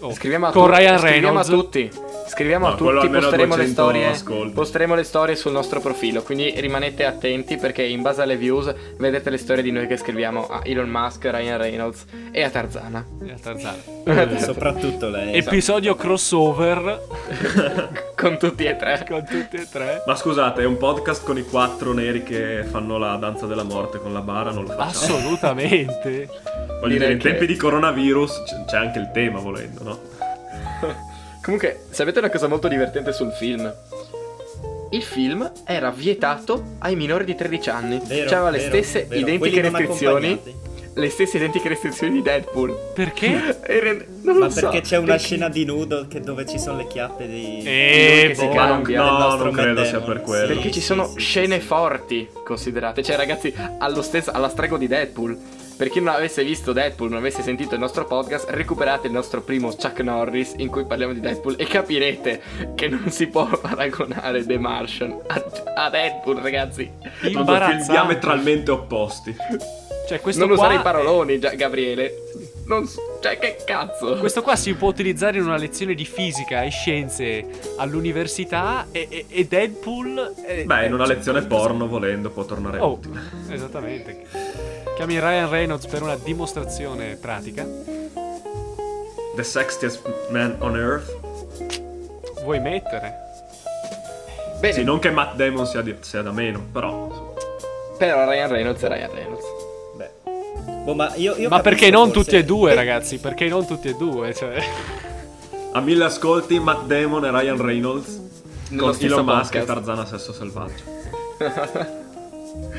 Oh, 0.00 0.12
Scriviamo 0.12 0.46
a 0.46 0.52
con 0.52 0.66
tutti, 0.68 0.76
Ryan 0.78 0.98
scriviamo 0.98 1.26
Reynolds. 1.40 1.48
a 1.48 1.52
tutti. 1.52 1.90
Scriviamo 2.28 2.66
No, 2.66 2.72
a 2.72 2.76
tutti, 2.76 3.08
posteremo 3.08 3.56
le 3.56 3.64
200 3.64 3.72
storie. 3.72 4.06
ascolti. 4.08 4.52
Posteremo 4.52 4.94
le 4.94 5.02
storie 5.04 5.36
sul 5.36 5.52
nostro 5.52 5.80
profilo. 5.80 6.22
Quindi 6.22 6.52
rimanete 6.56 7.04
attenti 7.04 7.56
perché 7.56 7.82
in 7.82 8.02
base 8.02 8.20
alle 8.22 8.36
views 8.36 8.74
vedete 8.98 9.30
le 9.30 9.38
storie 9.38 9.62
di 9.62 9.70
noi 9.70 9.86
che 9.86 9.96
scriviamo 9.96 10.46
a 10.48 10.60
Elon 10.64 10.88
Musk, 10.88 11.24
Ryan 11.24 11.56
Reynolds 11.56 12.04
e 12.32 12.42
a 12.42 12.50
Tarzana. 12.50 13.04
E 13.24 13.30
a 13.32 13.36
Tarzana. 13.40 14.38
Soprattutto 14.38 15.08
lei. 15.08 15.34
Episodio 15.36 15.94
crossover 15.94 17.00
Con 18.16 18.38
tutti 18.38 18.64
e 18.64 18.76
tre. 18.76 19.04
con 19.06 19.24
tutti 19.24 19.56
e 19.56 19.68
tre. 19.70 20.02
Ma 20.06 20.16
scusate, 20.16 20.62
è 20.62 20.64
un 20.64 20.78
podcast 20.78 21.22
con 21.22 21.36
i 21.36 21.44
quattro 21.44 21.92
neri 21.92 22.22
che 22.22 22.64
fanno 22.64 22.96
la 22.96 23.16
danza 23.16 23.44
della 23.46 23.62
morte 23.62 23.98
con 23.98 24.12
la 24.14 24.20
bara, 24.20 24.50
non 24.52 24.64
lo 24.64 24.70
facciamo. 24.70 25.16
Assolutamente. 25.18 26.28
Voglio 26.80 26.88
Direi 26.88 26.98
dire, 26.98 27.12
in 27.12 27.18
che- 27.18 27.28
tempi 27.30 27.46
di 27.46 27.56
coronavirus 27.56 28.42
c'è 28.66 28.76
anche 28.78 28.98
il 28.98 29.10
tema, 29.12 29.38
volendo, 29.38 29.82
no? 29.82 29.98
Comunque, 31.42 31.84
sapete 31.90 32.18
una 32.18 32.30
cosa 32.30 32.48
molto 32.48 32.68
divertente 32.68 33.12
sul 33.12 33.30
film? 33.32 33.72
Il 34.90 35.02
film 35.02 35.50
era 35.66 35.90
vietato 35.90 36.76
ai 36.78 36.96
minori 36.96 37.24
di 37.24 37.34
13 37.34 37.70
anni. 37.70 38.00
Vero, 38.06 38.28
C'aveva 38.30 38.50
le 38.50 38.58
vero, 38.58 38.70
stesse 38.70 39.04
vero. 39.04 39.20
identiche 39.20 39.60
Quelli 39.60 39.76
restrizioni. 39.76 40.42
Le 40.98 41.10
stesse 41.10 41.36
identiche 41.36 41.68
restrizioni 41.68 42.14
di 42.14 42.22
Deadpool. 42.22 42.74
Perché? 42.94 43.58
E 43.68 43.80
rende- 43.80 44.06
non 44.22 44.38
Ma 44.38 44.46
lo 44.46 44.50
so, 44.50 44.60
perché 44.60 44.80
c'è 44.80 44.96
una 44.96 45.06
perché- 45.12 45.22
scena 45.24 45.48
di 45.50 45.64
nudo 45.66 46.06
che- 46.08 46.20
dove 46.20 46.46
ci 46.46 46.58
sono 46.58 46.78
le 46.78 46.86
chiappe 46.86 47.26
di... 47.28 47.62
Eh, 47.64 48.34
boh. 48.34 48.52
Ma 48.54 48.66
non, 48.68 48.82
no, 48.82 49.18
nostro 49.18 49.44
non 49.44 49.52
credo 49.52 49.84
sia 49.84 50.00
per 50.00 50.22
quello. 50.22 50.46
Perché 50.46 50.70
ci 50.72 50.80
Sì, 50.80 50.86
sono 50.86 51.06
sì, 51.06 51.18
scene 51.18 51.60
sì. 51.60 51.66
forti, 51.66 52.28
considerate. 52.44 53.02
Cioè, 53.02 53.16
ragazzi, 53.16 53.52
allo 53.78 54.00
stesso, 54.00 54.30
alla 54.30 54.48
stregua 54.48 54.78
di 54.78 54.86
Deadpool. 54.86 55.36
Per 55.76 55.90
chi 55.90 55.98
non 56.00 56.14
avesse 56.14 56.42
visto 56.42 56.72
Deadpool, 56.72 57.10
non 57.10 57.18
avesse 57.18 57.42
sentito 57.42 57.74
il 57.74 57.80
nostro 57.80 58.06
podcast, 58.06 58.48
recuperate 58.48 59.08
il 59.08 59.12
nostro 59.12 59.42
primo 59.42 59.68
Chuck 59.74 60.00
Norris 60.00 60.54
in 60.56 60.68
cui 60.68 60.86
parliamo 60.86 61.12
di 61.12 61.20
Deadpool 61.20 61.56
e 61.58 61.66
capirete 61.66 62.40
che 62.74 62.88
non 62.88 63.10
si 63.10 63.26
può 63.26 63.44
paragonare 63.60 64.46
The 64.46 64.56
Martian 64.58 65.14
a, 65.26 65.44
a 65.84 65.90
Deadpool, 65.90 66.38
ragazzi. 66.38 66.90
Sono 66.98 67.10
due 67.10 67.18
film 67.28 67.38
Imbarazzante. 67.40 67.92
diametralmente 67.92 68.70
opposti. 68.70 69.36
Cioè, 70.06 70.20
questo 70.20 70.46
non 70.46 70.54
qua 70.56 70.66
usare 70.66 70.78
i 70.80 70.82
paroloni, 70.82 71.38
già, 71.38 71.50
Gabriele. 71.54 72.22
Non 72.66 72.86
so, 72.86 73.18
cioè, 73.20 73.38
che 73.38 73.56
cazzo? 73.64 74.16
Questo 74.18 74.42
qua 74.42 74.56
si 74.56 74.74
può 74.74 74.88
utilizzare 74.88 75.38
in 75.38 75.44
una 75.44 75.56
lezione 75.56 75.94
di 75.94 76.04
fisica 76.04 76.62
e 76.62 76.70
scienze 76.70 77.44
all'università 77.76 78.86
e, 78.90 79.06
e- 79.08 79.26
e 79.28 79.44
Deadpool... 79.46 80.34
è- 80.44 80.64
Beh, 80.64 80.86
in 80.86 80.92
una 80.92 81.06
lezione 81.06 81.42
porno, 81.42 81.86
volendo, 81.86 82.30
può 82.30 82.44
tornare 82.44 82.78
Oh, 82.80 82.92
utile. 82.92 83.20
esattamente. 83.50 84.24
Chiami 84.96 85.18
Ryan 85.20 85.48
Reynolds 85.50 85.86
per 85.86 86.02
una 86.02 86.16
dimostrazione 86.16 87.16
pratica. 87.20 87.64
The 89.34 89.42
Sexiest 89.42 90.02
Man 90.30 90.56
on 90.60 90.76
Earth. 90.76 91.14
Vuoi 92.42 92.58
mettere? 92.60 93.14
Bene, 94.60 94.72
Sì, 94.72 94.82
non 94.84 94.98
che 94.98 95.10
Matt 95.10 95.34
Damon 95.36 95.66
sia, 95.66 95.82
di- 95.82 95.96
sia 96.00 96.22
da 96.22 96.32
meno, 96.32 96.64
però. 96.72 97.34
però 97.98 98.28
Ryan 98.28 98.48
Reynolds 98.48 98.82
è 98.82 98.88
Ryan 98.88 99.10
Reynolds. 99.12 99.44
Boh, 100.86 100.94
ma 100.94 101.12
io, 101.16 101.34
io 101.36 101.48
Ma 101.48 101.58
perché 101.58 101.90
non 101.90 102.12
forse- 102.12 102.20
tutti 102.22 102.36
e 102.36 102.44
due, 102.44 102.72
ragazzi? 102.72 103.18
Perché 103.18 103.48
non 103.48 103.66
tutti 103.66 103.88
e 103.88 103.94
due? 103.96 104.32
Cioè... 104.32 104.62
A 105.72 105.80
mille 105.80 106.04
ascolti, 106.04 106.60
Matt 106.60 106.86
Damon 106.86 107.24
e 107.24 107.30
Ryan 107.32 107.60
Reynolds. 107.60 108.22
Nello 108.68 108.92
con 108.92 108.96
Elon 109.00 109.24
Musk 109.24 109.54
e. 109.56 109.64
Tarzana 109.64 110.06
Sesso 110.06 110.32
Selvaggio. 110.32 110.84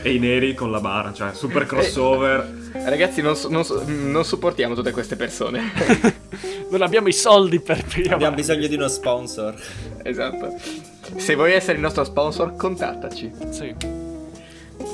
e 0.04 0.14
i 0.14 0.20
neri 0.20 0.54
con 0.54 0.72
la 0.72 0.80
bara, 0.80 1.12
cioè 1.12 1.34
super 1.34 1.66
crossover. 1.66 2.70
Ragazzi, 2.72 3.22
non, 3.22 3.36
so- 3.36 3.50
non 3.50 3.66
so- 3.66 3.84
non 3.86 4.24
sopportiamo 4.24 4.74
tutte 4.74 4.92
queste 4.92 5.18
persone. 5.18 5.70
non 6.72 6.82
abbiamo 6.84 7.10
i 7.10 7.14
soldi 7.14 7.60
per 7.60 7.84
più. 7.84 8.06
Abbiamo 8.10 8.38
bisogno 8.38 8.68
di 8.68 8.76
uno 8.76 8.88
sponsor. 8.88 9.54
esatto. 10.04 10.56
Se 11.18 11.36
vuoi 11.36 11.52
essere 11.52 11.74
il 11.74 11.82
nostro 11.82 12.06
sponsor, 12.06 12.56
contattaci. 12.56 13.32
Sì. 13.50 13.76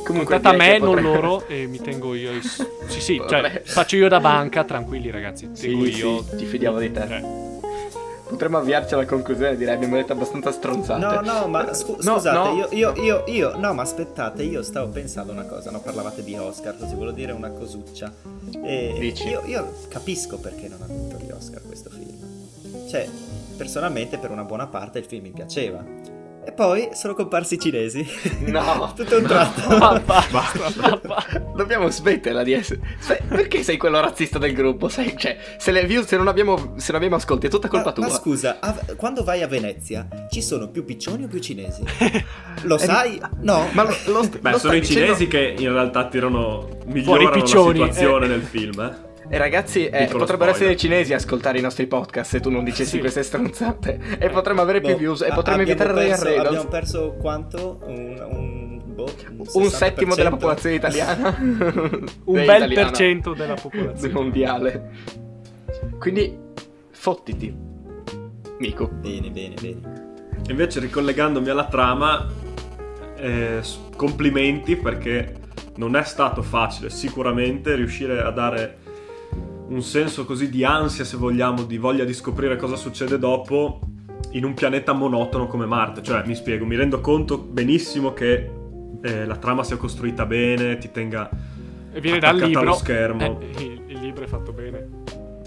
Comunque, 0.04 0.36
Contatta 0.36 0.56
direi 0.56 0.72
me, 0.74 0.78
non 0.80 0.96
potrei- 0.96 1.04
loro, 1.14 1.48
e 1.48 1.66
mi 1.68 1.80
tengo 1.80 2.14
io. 2.14 2.32
i 2.34 2.42
s- 2.42 2.66
Sì, 2.88 3.00
sì, 3.02 3.22
cioè, 3.28 3.62
faccio 3.64 3.96
io 3.96 4.08
da 4.10 4.20
banca, 4.20 4.64
tranquilli 4.64 5.10
ragazzi. 5.12 5.50
Sì, 5.54 5.68
Tengo 5.70 5.86
sì, 5.86 5.98
io. 5.98 6.24
ti 6.36 6.46
fidiamo 6.46 6.78
di 6.80 6.92
te. 6.92 7.02
Eh, 7.04 7.42
potremmo 8.28 8.58
avviarci 8.58 8.94
alla 8.96 9.06
conclusione, 9.06 9.56
direi 9.56 9.76
abbiamo 9.76 9.96
detto 9.96 10.12
abbastanza 10.14 10.52
stronzate. 10.52 11.00
No, 11.04 11.22
no, 11.22 11.48
ma 11.48 11.74
scu- 11.74 12.02
No, 12.04 12.14
scusate, 12.16 12.38
no. 12.38 12.56
Io, 12.56 12.68
io, 12.72 12.94
io, 13.02 13.24
io, 13.28 13.58
no, 13.58 13.74
ma 13.74 13.82
aspettate, 13.84 14.44
io 14.44 14.62
stavo 14.64 14.90
pensando 14.92 15.32
una 15.32 15.44
cosa, 15.46 15.72
no, 15.72 15.80
parlavate 15.80 16.24
di 16.24 16.36
Oscar, 16.36 16.76
così 16.78 16.96
volevo 16.96 17.16
dire 17.16 17.32
una 17.32 17.50
cosuccia. 17.52 18.12
E 18.64 18.96
Dici? 19.00 19.28
Io, 19.28 19.44
io 19.46 19.74
capisco 19.88 20.38
perché 20.40 20.68
non 20.68 20.82
ha 20.82 20.86
vinto 20.86 21.18
gli 21.18 21.32
Oscar 21.32 21.62
questo 21.66 21.90
film. 21.90 22.88
Cioè, 22.90 23.08
personalmente 23.56 24.18
per 24.18 24.32
una 24.32 24.44
buona 24.44 24.68
parte 24.68 25.00
il 25.00 25.06
film 25.06 25.24
mi 25.24 25.32
piaceva. 25.32 25.84
E 26.46 26.52
poi 26.52 26.90
sono 26.94 27.14
comparsi 27.14 27.56
i 27.56 27.60
cinesi. 27.60 28.06
No. 28.46 28.92
Tutto 28.98 29.18
un 29.18 29.24
tratto. 29.24 29.78
Ma 29.78 30.00
basta, 30.00 31.00
ma 31.08 31.26
Dobbiamo 31.56 31.90
smetterla 31.90 32.44
di 32.44 32.52
essere. 32.54 32.82
Perché 33.28 33.64
sei 33.64 33.78
quello 33.78 34.00
razzista 34.02 34.38
del 34.40 34.54
gruppo? 34.54 34.90
Sai, 34.90 35.16
cioè, 35.18 35.38
se 35.58 35.72
le 35.72 35.86
view, 35.86 36.04
se 36.04 36.18
non 36.18 36.28
abbiamo, 36.28 36.74
se 36.78 36.88
non 36.92 36.96
abbiamo 36.98 37.16
ascolti, 37.16 37.48
è 37.48 37.50
tutta 37.50 37.68
colpa 37.70 37.88
ma, 37.90 37.94
tua. 37.94 38.08
ma 38.08 38.12
scusa, 38.14 38.58
a- 38.60 38.78
quando 38.98 39.24
vai 39.24 39.42
a 39.42 39.48
Venezia 39.48 40.08
ci 40.30 40.42
sono 40.42 40.68
più 40.70 40.84
piccioni 40.84 41.24
o 41.24 41.28
più 41.28 41.40
cinesi? 41.40 41.82
Lo 42.64 42.76
Eh, 42.76 42.80
sai? 42.80 43.22
No. 43.42 43.68
Ma 43.72 43.84
lo, 43.84 43.96
lo, 44.08 44.30
Beh, 44.42 44.52
lo 44.52 44.58
sono 44.60 44.74
i 44.76 44.80
dicendo- 44.82 45.02
cinesi 45.16 45.28
che 45.28 45.56
in 45.58 45.72
realtà 45.72 46.08
tirano 46.08 46.68
migliorano 46.86 47.30
la 47.30 47.46
situazione 47.46 48.26
eh. 48.26 48.30
nel 48.30 48.42
film, 48.42 48.80
eh. 48.82 49.12
E 49.30 49.38
ragazzi, 49.38 49.88
eh, 49.88 50.08
potrebbero 50.12 50.52
essere 50.52 50.74
spoiler. 50.74 50.74
i 50.76 50.78
cinesi 50.78 51.14
a 51.14 51.16
ascoltare 51.16 51.58
i 51.58 51.62
nostri 51.62 51.88
podcast 51.88 52.30
se 52.32 52.40
tu 52.40 52.50
non 52.50 52.64
dicessi 52.64 52.92
Sì. 52.92 53.00
queste 53.00 53.24
stronzate. 53.24 54.00
E 54.20 54.30
potremmo 54.30 54.62
avere 54.62 54.82
più 54.82 54.92
Boh, 54.92 54.98
views 54.98 55.22
e 55.22 55.32
potremmo 55.34 55.64
Ray 55.64 55.76
perso- 55.76 55.94
Reynolds. 56.24 56.48
Abbiamo 56.48 56.68
perso 56.70 57.16
quanto? 57.20 57.80
Un, 57.86 58.28
un, 58.30 58.82
boh, 58.94 59.10
un 59.30 59.46
Un 59.54 59.70
settimo 59.70 60.14
della 60.16 60.30
60%? 60.30 60.32
popolazione 60.32 60.76
italiana. 60.76 61.36
Un 61.40 62.38
Eh, 62.38 62.46
bel 62.46 62.56
italiana. 62.64 62.74
per 62.74 62.92
cento 62.92 63.34
della 63.34 63.54
Del 63.54 63.62
popolazione. 63.62 64.14
mondiale. 64.14 64.90
Quindi, 66.00 66.38
fottiti. 66.92 67.56
Mico. 68.60 68.88
Bene, 68.90 69.30
bene, 69.30 69.56
bene. 69.62 70.02
Invece, 70.50 70.80
ricollegandomi 70.82 71.50
alla 71.50 71.66
trama, 71.66 72.28
eh, 73.18 73.62
complimenti 73.96 74.76
perché 74.76 75.36
non 75.76 75.96
è 75.96 76.04
stato 76.04 76.42
facile 76.42 76.90
sicuramente 76.90 77.74
riuscire 77.76 78.22
a 78.22 78.30
dare 78.30 78.78
un 79.68 79.82
senso 79.82 80.26
così 80.26 80.50
di 80.50 80.64
ansia, 80.64 81.04
se 81.04 81.18
vogliamo, 81.18 81.64
di 81.64 81.78
voglia 81.78 82.04
di 82.04 82.14
scoprire 82.14 82.56
cosa 82.58 82.76
succede 82.76 83.18
dopo 83.18 83.80
in 84.32 84.46
un 84.46 84.54
pianeta 84.54 84.94
monotono 84.94 85.48
come 85.48 85.66
Marte. 85.66 86.02
Cioè, 86.02 86.24
mi 86.26 86.36
spiego, 86.36 86.66
mi 86.66 86.76
rendo 86.76 87.00
conto 87.02 87.38
benissimo 87.38 88.14
che 88.14 88.50
eh, 89.02 89.26
la 89.26 89.36
trama 89.38 89.64
sia 89.64 89.78
costruita 89.78 90.26
bene, 90.26 90.78
ti 90.78 90.92
tenga 90.92 91.30
E 91.92 92.00
viene 92.02 92.20
dal 92.20 92.38
libro. 92.38 92.62
allo 92.62 92.74
schermo. 92.74 93.40
Eh, 93.42 93.64
il, 93.64 93.82
il 93.88 94.00
libro 94.00 94.24
è 94.24 94.28
fatto 94.28 94.52
bene. 94.52 95.02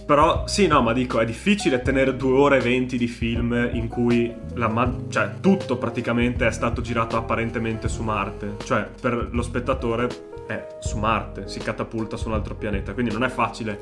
Però 0.06 0.46
sì, 0.46 0.68
no, 0.68 0.82
ma 0.82 0.92
dico, 0.92 1.18
è 1.18 1.24
difficile 1.24 1.82
tenere 1.82 2.14
due 2.14 2.38
ore 2.38 2.58
e 2.58 2.60
venti 2.60 2.96
di 2.96 3.08
film 3.08 3.70
in 3.72 3.88
cui 3.88 4.32
la 4.54 4.68
ma- 4.68 4.94
cioè, 5.08 5.40
tutto 5.40 5.78
praticamente 5.78 6.46
è 6.46 6.52
stato 6.52 6.80
girato 6.80 7.16
apparentemente 7.16 7.88
su 7.88 8.04
Marte. 8.04 8.54
Cioè, 8.62 8.88
per 9.00 9.30
lo 9.32 9.42
spettatore 9.42 10.08
è 10.46 10.66
su 10.80 10.98
Marte, 10.98 11.48
si 11.48 11.58
catapulta 11.60 12.16
su 12.16 12.28
un 12.28 12.34
altro 12.34 12.54
pianeta. 12.54 12.92
Quindi 12.92 13.12
non 13.12 13.24
è 13.24 13.28
facile, 13.28 13.80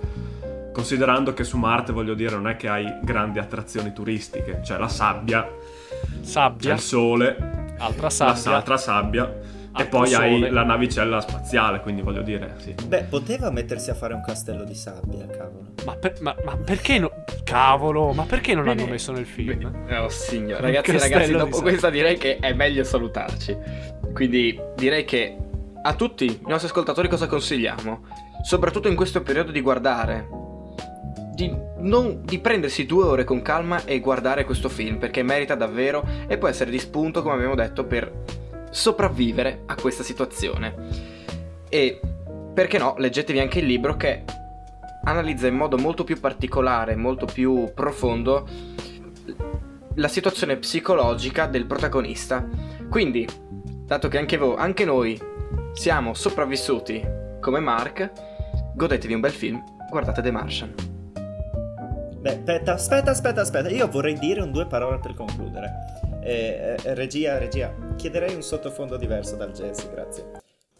considerando 0.72 1.32
che 1.34 1.44
su 1.44 1.56
Marte, 1.58 1.92
voglio 1.92 2.14
dire, 2.14 2.34
non 2.34 2.48
è 2.48 2.56
che 2.56 2.68
hai 2.68 2.98
grandi 3.02 3.38
attrazioni 3.38 3.92
turistiche. 3.92 4.60
C'è 4.62 4.78
la 4.78 4.88
sabbia, 4.88 5.42
c'è 5.42 6.24
Sabbia, 6.24 6.74
il 6.74 6.80
sole, 6.80 7.36
altra 7.78 8.10
sabbia. 8.10 8.34
sa- 8.34 8.54
altra 8.56 8.76
sabbia. 8.76 9.52
E 9.76 9.86
poi 9.86 10.14
hai 10.14 10.34
sole. 10.38 10.50
la 10.50 10.62
navicella 10.62 11.20
spaziale, 11.20 11.80
quindi 11.80 12.00
voglio 12.00 12.22
dire, 12.22 12.54
sì. 12.58 12.72
Beh, 12.86 13.06
poteva 13.10 13.50
mettersi 13.50 13.90
a 13.90 13.94
fare 13.94 14.14
un 14.14 14.22
castello 14.24 14.62
di 14.62 14.72
sabbia, 14.74 15.26
cavolo. 15.26 15.72
Ma, 15.84 15.96
per- 15.96 16.14
ma- 16.20 16.36
ma 16.44 16.56
perché 16.56 17.00
no? 17.00 17.10
Cavolo, 17.42 18.12
ma 18.12 18.22
perché 18.22 18.54
non 18.54 18.66
l'hanno 18.66 18.86
messo 18.86 19.10
nel 19.10 19.26
film? 19.26 19.68
Oh 19.90 20.08
signore, 20.10 20.60
ragazzi, 20.62 20.96
ragazzi, 20.96 21.32
di 21.32 21.36
dopo 21.36 21.54
sabbia. 21.56 21.70
questa 21.70 21.90
direi 21.90 22.16
che 22.16 22.36
è 22.38 22.52
meglio 22.52 22.84
salutarci. 22.84 23.56
Quindi 24.12 24.56
direi 24.76 25.04
che 25.04 25.36
a 25.86 25.94
tutti 25.94 26.24
i 26.24 26.40
nostri 26.46 26.68
ascoltatori 26.68 27.08
cosa 27.08 27.26
consigliamo? 27.26 28.06
Soprattutto 28.42 28.88
in 28.88 28.96
questo 28.96 29.22
periodo 29.22 29.52
di 29.52 29.60
guardare. 29.60 30.28
Di, 31.34 31.52
non- 31.78 32.22
di 32.24 32.38
prendersi 32.38 32.86
due 32.86 33.04
ore 33.04 33.24
con 33.24 33.42
calma 33.42 33.84
e 33.84 34.00
guardare 34.00 34.44
questo 34.44 34.68
film 34.68 34.98
perché 34.98 35.22
merita 35.22 35.54
davvero 35.54 36.06
e 36.26 36.38
può 36.38 36.48
essere 36.48 36.70
di 36.70 36.78
spunto, 36.78 37.22
come 37.22 37.34
abbiamo 37.34 37.54
detto, 37.54 37.84
per 37.84 38.22
sopravvivere 38.70 39.62
a 39.66 39.74
questa 39.74 40.02
situazione. 40.02 40.74
E 41.68 42.00
perché 42.54 42.78
no, 42.78 42.94
leggetevi 42.96 43.40
anche 43.40 43.58
il 43.58 43.66
libro 43.66 43.96
che 43.96 44.24
analizza 45.04 45.48
in 45.48 45.56
modo 45.56 45.76
molto 45.76 46.02
più 46.04 46.18
particolare, 46.18 46.96
molto 46.96 47.26
più 47.26 47.72
profondo 47.74 48.48
la 49.96 50.08
situazione 50.08 50.56
psicologica 50.56 51.46
del 51.46 51.66
protagonista. 51.66 52.48
Quindi, 52.88 53.28
dato 53.84 54.08
che 54.08 54.18
anche 54.18 54.38
voi, 54.38 54.54
anche 54.56 54.84
noi 54.84 55.32
siamo 55.74 56.14
sopravvissuti 56.14 57.02
come 57.40 57.58
Mark, 57.60 58.10
godetevi 58.74 59.12
un 59.12 59.20
bel 59.20 59.32
film, 59.32 59.62
guardate 59.90 60.22
The 60.22 60.30
Martian. 60.30 60.72
Beh, 62.20 62.30
aspetta, 62.30 62.72
aspetta, 62.74 63.10
aspetta, 63.10 63.40
aspetta. 63.42 63.68
Io 63.68 63.86
vorrei 63.88 64.18
dire 64.18 64.40
un 64.40 64.50
due 64.50 64.66
parole 64.66 64.98
per 64.98 65.14
concludere. 65.14 65.72
Eh, 66.22 66.76
eh, 66.82 66.94
regia, 66.94 67.36
regia, 67.36 67.74
chiederei 67.96 68.34
un 68.34 68.42
sottofondo 68.42 68.96
diverso 68.96 69.36
dal 69.36 69.52
jazz, 69.52 69.84
grazie. 69.92 70.24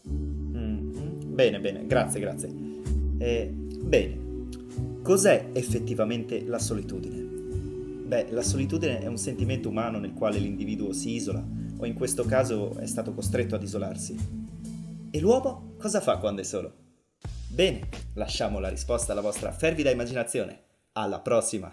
Mm, 0.08 0.96
mm. 0.96 1.34
Bene, 1.34 1.60
bene, 1.60 1.86
grazie, 1.86 2.20
grazie. 2.20 2.50
Eh, 3.18 3.52
bene, 3.52 4.18
cos'è 5.02 5.48
effettivamente 5.52 6.46
la 6.46 6.58
solitudine? 6.58 7.20
Beh, 8.06 8.28
la 8.30 8.42
solitudine 8.42 9.00
è 9.00 9.06
un 9.06 9.18
sentimento 9.18 9.68
umano 9.68 9.98
nel 9.98 10.14
quale 10.14 10.38
l'individuo 10.38 10.92
si 10.92 11.14
isola, 11.14 11.44
o 11.76 11.84
in 11.84 11.94
questo 11.94 12.24
caso 12.24 12.78
è 12.78 12.86
stato 12.86 13.12
costretto 13.12 13.54
ad 13.54 13.62
isolarsi. 13.62 14.42
E 15.14 15.20
l'uomo 15.20 15.76
cosa 15.78 16.00
fa 16.00 16.16
quando 16.16 16.40
è 16.40 16.44
solo? 16.44 16.74
Bene, 17.46 17.88
lasciamo 18.14 18.58
la 18.58 18.68
risposta 18.68 19.12
alla 19.12 19.20
vostra 19.20 19.52
fervida 19.52 19.90
immaginazione. 19.90 20.64
Alla 20.94 21.20
prossima! 21.20 21.72